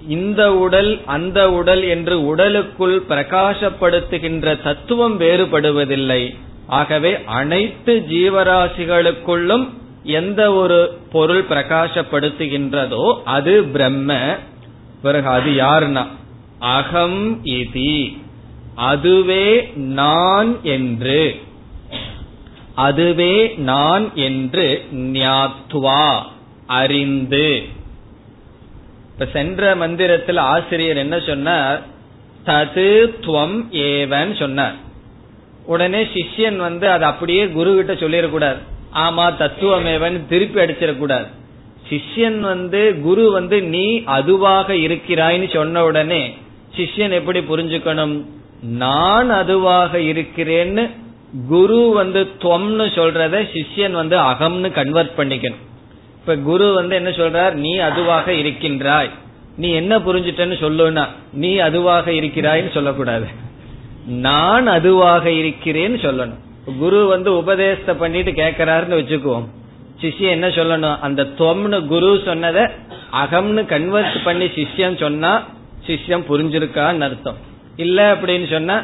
இந்த 0.08 0.54
உடல் 0.54 1.00
அந்த 1.04 1.50
உடல் 1.50 1.82
என்று 1.82 2.26
உடலுக்குள் 2.26 3.02
பிரகாசப்படுத்துகின்ற 3.08 4.62
தத்துவம் 4.62 5.20
வேறுபடுவதில்லை. 5.20 6.34
ஆகவே 6.66 7.18
அனைத்து 7.24 8.04
ஜீவராசிகளுக்குள்ளும் 8.10 9.68
எந்த 10.02 10.52
ஒரு 10.52 10.98
பொருள் 11.12 11.44
பிரகாசப்படுத்துகின்றதோ 11.50 13.22
அது 13.24 13.64
பிரம்ம. 13.64 14.36
பிறகு 15.02 15.28
அது 15.28 15.50
யாருன்னா? 15.50 16.06
அகம் 16.58 17.44
இதி. 17.44 18.18
அதுவே 18.74 19.72
நான் 19.74 20.58
என்று. 20.62 21.36
அதுவே 22.74 23.54
நான் 23.56 24.14
என்று 24.14 24.86
ஞாத்வா 24.94 26.22
அறிந்து. 26.66 27.62
இப்ப 29.12 29.28
சென்ற 29.32 29.76
மந்திரத்தில் 29.76 30.36
ஆசிரியர் 30.36 30.96
என்ன 30.96 31.20
சொன்னார்? 31.20 31.82
தது 32.46 33.14
துவம் 33.20 33.64
ஏவன் 33.70 34.38
சொன்னார். 34.38 34.74
உடனே 35.66 36.02
சிஷ்யன் 36.02 36.56
வந்து 36.56 36.90
அது 36.90 37.04
அப்படியே 37.04 37.48
குரு 37.48 37.74
கிட்ட 37.74 37.92
சொல்லிடக்கூடாது. 37.94 38.58
ஆமா 38.94 39.36
தத்துவமேவன் 39.36 40.26
திருப்பி 40.28 40.60
அடிச்சிடக்கூடாது 40.60 41.26
சிஷ்யன் 41.90 42.40
வந்து 42.40 43.00
குரு 43.00 43.30
வந்து 43.30 43.62
நீ 43.62 44.02
அதுவாக 44.04 44.74
இருக்கிறாய்னு 44.74 45.54
சொன்ன 45.54 45.84
உடனே 45.84 46.36
சிஷ்யன் 46.76 47.10
எப்படி 47.10 47.40
புரிஞ்சுக்கணும்? 47.40 48.24
நான் 48.60 49.30
அதுவாக 49.30 49.98
இருக்கிறேன்னு 49.98 50.90
குரு 51.48 51.90
வந்து 51.90 52.28
துவம்னு 52.42 52.86
சொல்றத 52.94 53.48
சிஷ்யன் 53.52 53.90
வந்து 53.90 54.16
அகம்னு 54.16 54.70
கன்வெர்ட் 54.72 55.10
பண்ணிக்கணும். 55.16 55.64
இப்ப 56.20 56.36
குரு 56.36 56.74
வந்து 56.74 56.96
என்ன 56.96 57.10
சொல்றார்? 57.10 57.52
நீ 57.52 57.78
அதுவாக 57.78 58.32
இருக்கின்றாய். 58.32 59.10
நீ 59.56 59.70
என்ன 59.70 59.98
புரிஞ்சுட்டன்னு 59.98 60.56
சொல்லுனா 60.60 61.06
நீ 61.32 61.58
அதுவாக 61.58 62.10
இருக்கிறாய்னு 62.10 62.70
சொல்லக்கூடாது. 62.70 63.26
நான் 64.06 64.66
அதுவாக 64.66 65.28
இருக்கிறேன்னு 65.28 65.98
சொல்லணும். 66.04 66.46
குரு 66.76 67.06
வந்து 67.06 67.36
உபதேசத்தை 67.36 67.94
பண்ணிட்டு 67.94 68.30
கேட்கிறாருன்னு 68.30 68.98
வச்சுக்குவோம். 69.00 69.46
சிஷ்யன் 70.00 70.34
என்ன 70.36 70.48
சொல்லணும்? 70.48 70.98
அந்த 70.98 71.22
தொம்னு 71.22 71.86
குரு 71.86 72.22
சொன்னதை 72.24 72.62
அகம்னு 73.12 73.66
கன்வெர்ட் 73.66 74.24
பண்ணி 74.24 74.44
சிஷ்யன் 74.44 74.98
சொன்னா 74.98 75.44
சிஷ்யம் 75.86 76.24
புரிஞ்சிருக்கான்னு 76.28 77.00
அர்த்தம். 77.00 77.36
இல்ல 77.76 78.14
அப்படின்னு 78.14 78.50
சொன்னா 78.50 78.82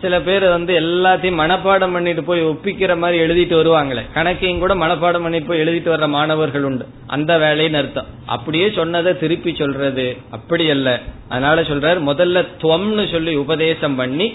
சில 0.00 0.20
பேர் 0.20 0.48
வந்து 0.48 0.80
எல்லாத்தையும் 0.80 1.40
மனப்பாடம் 1.40 1.92
பண்ணிட்டு 1.92 2.24
போய் 2.24 2.44
ஒப்பிக்கிற 2.44 2.98
மாதிரி 2.98 3.18
எழுதிட்டு 3.20 3.58
வருவாங்களே. 3.58 4.12
கணக்கையும் 4.14 4.58
கூட 4.58 4.74
மனப்பாடம் 4.74 5.22
பண்ணிட்டு 5.22 5.46
போய் 5.46 5.60
எழுதிட்டு 5.60 5.92
வர்ற 5.92 6.08
மாணவர்கள் 6.08 6.64
உண்டு. 6.64 6.86
அந்த 7.06 7.38
வேலைன்னு 7.38 7.72
அர்த்தம். 7.72 8.06
அப்படியே 8.26 8.70
சொன்னதை 8.70 9.18
திருப்பி 9.18 9.54
சொல்றது 9.54 10.16
அப்படி 10.30 10.70
அல்ல. 10.70 11.00
அதனால 11.28 11.62
சொல்றாரு 11.62 12.00
முதல்ல 12.06 12.46
துவம்னு 12.62 13.10
சொல்லி 13.10 13.34
உபதேசம் 13.34 13.94
பண்ணி 13.94 14.34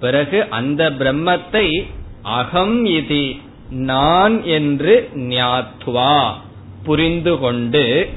பிறகு 0.00 0.46
அந்த 0.50 0.90
பிரம்மத்தை 0.90 1.86
அகம் 2.24 2.84
இதி 2.84 3.40
நான் 3.70 4.44
என்று 4.44 5.10
ஞாத்வா 5.14 6.32
புரிந்து 6.84 7.38
கொண்டு. 7.38 8.08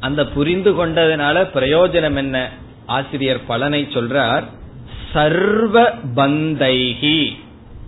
அந்த 0.00 0.26
புரிந்து 0.26 0.86
கொண்டதுனால 0.86 1.48
பிரயோஜனம் 1.54 2.16
என்ன? 2.16 2.50
ஆசிரியர் 2.86 3.46
பலனை 3.46 3.88
சொல்றார். 3.90 4.42
சர்வ 5.12 5.94
பந்தைகி. 6.14 7.36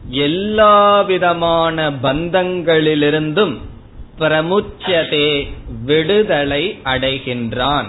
எல்லா 0.08 1.00
விதமான 1.00 1.90
பந்தங்களிலிருந்தும் 1.90 3.56
பிரமுச்சதே 4.18 5.46
விடுதலை 5.84 6.78
அடைகின்றான். 6.84 7.86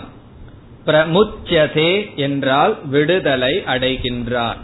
பிரமுச்சதே 0.86 2.16
என்றால் 2.16 2.88
விடுதலை 2.88 3.64
அடைகின்றார். 3.68 4.58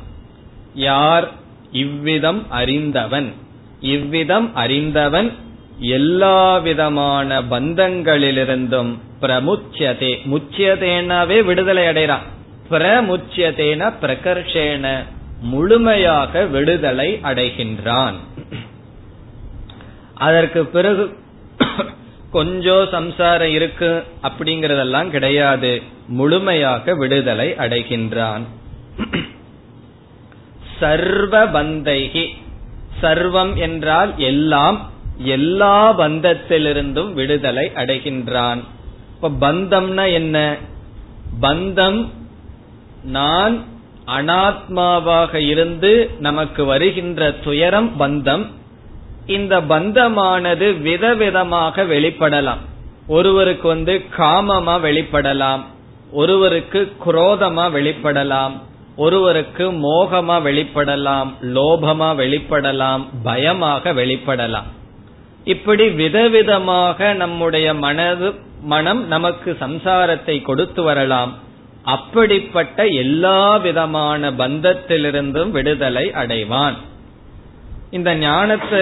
யார் 0.74 1.46
இவ்விதம் 1.72 2.52
அறிந்தவன். 2.52 3.34
இவ்விதம் 3.82 4.56
அறிந்தவன் 4.56 5.32
எல்லா 5.80 6.58
விதமான 6.58 7.42
பந்தங்களிலிருந்தும் 7.42 8.98
பிரமுச்சியதே 9.22 10.12
முச்சியதேனாவே 10.32 11.46
விடுதலை 11.46 11.84
அடைறான் 11.84 12.26
பிரமுச்சியதேன 12.70 13.94
பிரகர்ஷேன 14.02 15.04
முழுமையாக 15.42 16.46
விடுதலை 16.46 17.20
அடைகின்றான். 17.24 18.14
அதற்கு 20.14 20.66
பிறகு 20.66 21.16
கொஞ்சம் 22.32 22.88
சம்சாரம் 22.92 23.52
இருக்கு 23.52 24.04
அப்படிங்கறதெல்லாம் 24.24 25.10
கிடையாது. 25.10 25.82
முழுமையாக 26.08 26.96
விடுதலை 26.96 27.50
அடைகின்றான். 27.58 28.42
சர்வ 30.80 31.46
பந்தைகி. 31.46 32.26
சர்வம் 33.02 33.56
என்றால் 33.56 34.14
எல்லாம். 34.18 34.92
எல்லா 35.18 36.00
பந்தத்திலிருந்தும் 36.00 37.14
விடுதலை 37.14 37.72
அடைகின்றான். 37.76 38.64
இப்ப 39.22 39.52
பந்தம்னா 39.52 40.14
என்ன? 40.14 40.58
பந்தம் 41.42 42.08
நான் 43.04 43.64
அனாத்மாவாக 44.08 45.36
இருந்து 45.36 46.10
நமக்கு 46.20 46.66
வருகின்ற 46.66 47.32
துயரம் 47.32 47.94
பந்தம். 48.00 48.46
இந்த 49.26 49.62
பந்தமானது 49.62 50.82
விதவிதமாக 50.82 51.84
வெளிப்படலாம். 51.84 52.58
ஒருவருக்கு 53.08 53.68
வந்து 53.68 54.06
காமமா 54.18 54.80
வெளிப்படலாம். 54.80 55.62
ஒருவருக்கு 56.12 56.96
குரோதமா 57.06 57.70
வெளிப்படலாம். 57.70 58.54
ஒருவருக்கு 58.98 59.66
மோகமா 59.86 60.36
வெளிப்படலாம் 60.48 61.30
லோபமா 61.58 62.10
வெளிப்படலாம் 62.22 63.04
பயமாக 63.24 63.94
வெளிப்படலாம். 63.94 64.70
இப்படி 65.54 65.86
விதவிதமாக 65.88 67.14
நம்முடைய 67.14 67.68
மனது 67.74 68.30
மனம் 68.62 69.02
நமக்கு 69.08 69.58
சம்சாரத்தை 69.60 70.36
கொடுத்து 70.42 70.84
வரலாம். 70.84 71.34
அப்படிப்பட்ட 71.96 72.86
எல்லா 73.04 73.58
விதமான 73.58 74.32
பந்தத்திலிருந்தும் 74.32 75.52
விடுதலை 75.52 76.06
அடைவான். 76.12 76.78
இந்த 77.98 78.10
ஞானத்தை 78.16 78.82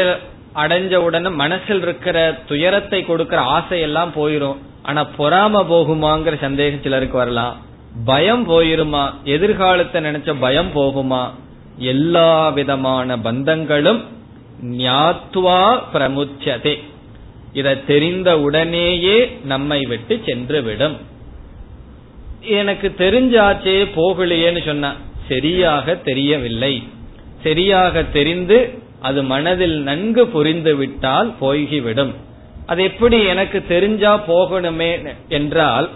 அடைஞ்ச 0.64 0.96
உடனே 0.96 1.30
மனசில் 1.44 1.82
இருக்கிற 1.82 2.18
துயரத்தை 2.48 3.00
கொடுக்கிற 3.06 3.42
ஆசையெல்லாம் 3.58 4.12
போயிரும். 4.20 4.60
ஆனா 4.84 5.02
பொறாம 5.18 5.62
போகுமாங்கிற 5.72 6.36
சந்தேகம் 6.40 6.84
சிலருக்கு 6.84 7.18
வரலாம். 7.18 7.56
பயம் 8.04 8.50
போயிருமா? 8.50 9.14
எதிர்காலத்தை 9.24 10.02
நினைச்ச 10.02 10.36
பயம் 10.40 10.72
போகுமா? 10.76 11.30
எல்லா 11.78 12.50
விதமான 12.50 13.18
பந்தங்களும் 13.18 14.02
ஞாத்வா 14.64 15.80
பிரமுச்சதே. 15.94 16.80
இதை 17.54 17.86
தெரிந்த 17.86 18.40
உடனேயே 18.40 19.38
நம்மை 19.44 19.82
விட்டு 19.82 20.22
சென்று 20.26 20.62
விடும் 20.62 20.96
எனக்கு 22.42 22.94
தெரிஞ்சாச்சே 22.98 23.78
போகலையேன்னு 23.96 24.66
சொன்ன 24.66 24.94
சரியாக 25.28 25.96
தெரியவில்லை. 25.96 26.84
சரியாக 27.44 28.04
தெரிந்து 28.04 28.80
அது 29.02 29.24
மனதில் 29.24 29.82
நன்கு 29.82 30.28
புரிந்து 30.28 30.76
விட்டால் 30.76 31.34
போய்கிவிடும். 31.42 32.14
அது 32.66 32.84
எப்படி 32.84 33.24
எனக்கு 33.26 33.64
தெரிஞ்சா 33.68 34.20
போகணுமே 34.28 35.16
என்றால் 35.28 35.90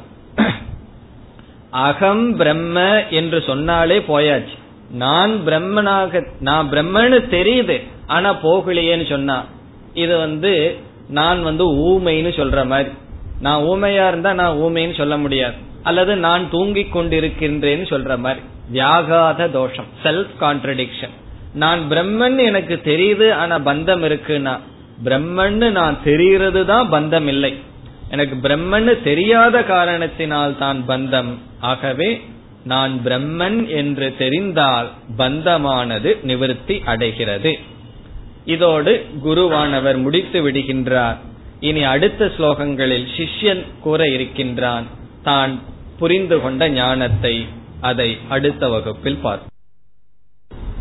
அகம் 1.69 2.35
பிரம்ம 2.35 3.03
என்று 3.09 3.41
சொன்னாலே 3.41 3.99
போயாச்சு. 3.99 4.57
நான் 4.91 5.31
பிரம்மனாக 5.31 6.27
நான் 6.39 6.69
பிரம்மன்னு 6.69 7.19
தெரியுது 7.35 7.83
ஆனா 8.07 8.33
போகலையேன்னு 8.33 9.09
சொன்னா. 9.09 9.45
இது 9.93 10.17
வந்து 10.17 10.77
நான் 11.09 11.43
வந்து 11.43 11.65
ஊமைன்னு 11.73 12.31
சொல்ற 12.39 12.65
மாதிரி. 12.65 12.89
நான் 13.41 13.61
ஊமையா 13.61 14.07
இருந்தா 14.07 14.33
நான் 14.33 14.55
ஊமைன்னு 14.55 14.97
சொல்ல 14.97 15.17
முடியாது. 15.17 15.53
அல்லது 15.83 16.15
நான் 16.15 16.49
தூங்கிக் 16.49 16.97
கொண்டிருக்கின்றேன்னு 16.97 17.85
சொல்ற 17.89 18.17
மாதிரி. 18.17 18.45
வியாகாத 18.73 19.51
தோஷம் 19.51 19.85
செல்ஃப் 20.03 20.33
கான்ட்ரடிக்ஷன் 20.41 21.15
நான் 21.53 21.79
பிரம்மன் 21.89 22.45
எனக்கு 22.45 22.79
தெரியுது 22.83 23.33
ஆனா 23.33 23.57
பந்தம் 23.59 24.03
இருக்குன்னா. 24.09 24.59
பிரம்மன்னு 25.03 25.71
நான் 25.71 26.03
தெரியறது 26.03 26.65
தான் 26.65 26.91
பந்தம் 26.91 27.27
இல்லை. 27.27 27.57
எனக்கு 28.11 28.35
பிரம்மன்னு 28.43 28.93
தெரியாத 29.03 29.63
காரணத்தினால் 29.63 30.57
தான் 30.57 30.79
பந்தம். 30.87 31.31
ஆகவே 31.59 32.09
நான் 32.63 32.93
பிரம்மன் 33.05 33.59
என்று 33.67 34.07
தெரிந்தால் 34.17 34.89
பந்தமானது 35.17 36.23
நிவர்த்தி 36.23 36.81
அடைகிறது. 36.85 37.51
இதோடு 38.45 38.93
குருவானவர் 39.25 39.97
முடித்து 39.97 40.39
விடுகின்றார். 40.45 41.17
இனி 41.59 41.83
அடுத்த 41.83 42.31
ஸ்லோகங்களில் 42.37 43.07
சிஷ்யன் 43.17 43.63
கூற 43.81 44.07
இருக்கின்றான். 44.07 44.85
தான் 45.23 45.53
புரிந்து 45.99 46.41
கொண்ட 46.41 46.69
ஞானத்தை 46.69 47.35
அதை 47.81 48.09
அடுத்த 48.29 48.69
வகுப்பில் 48.69 49.21
பார்ப்போம். 49.23 49.55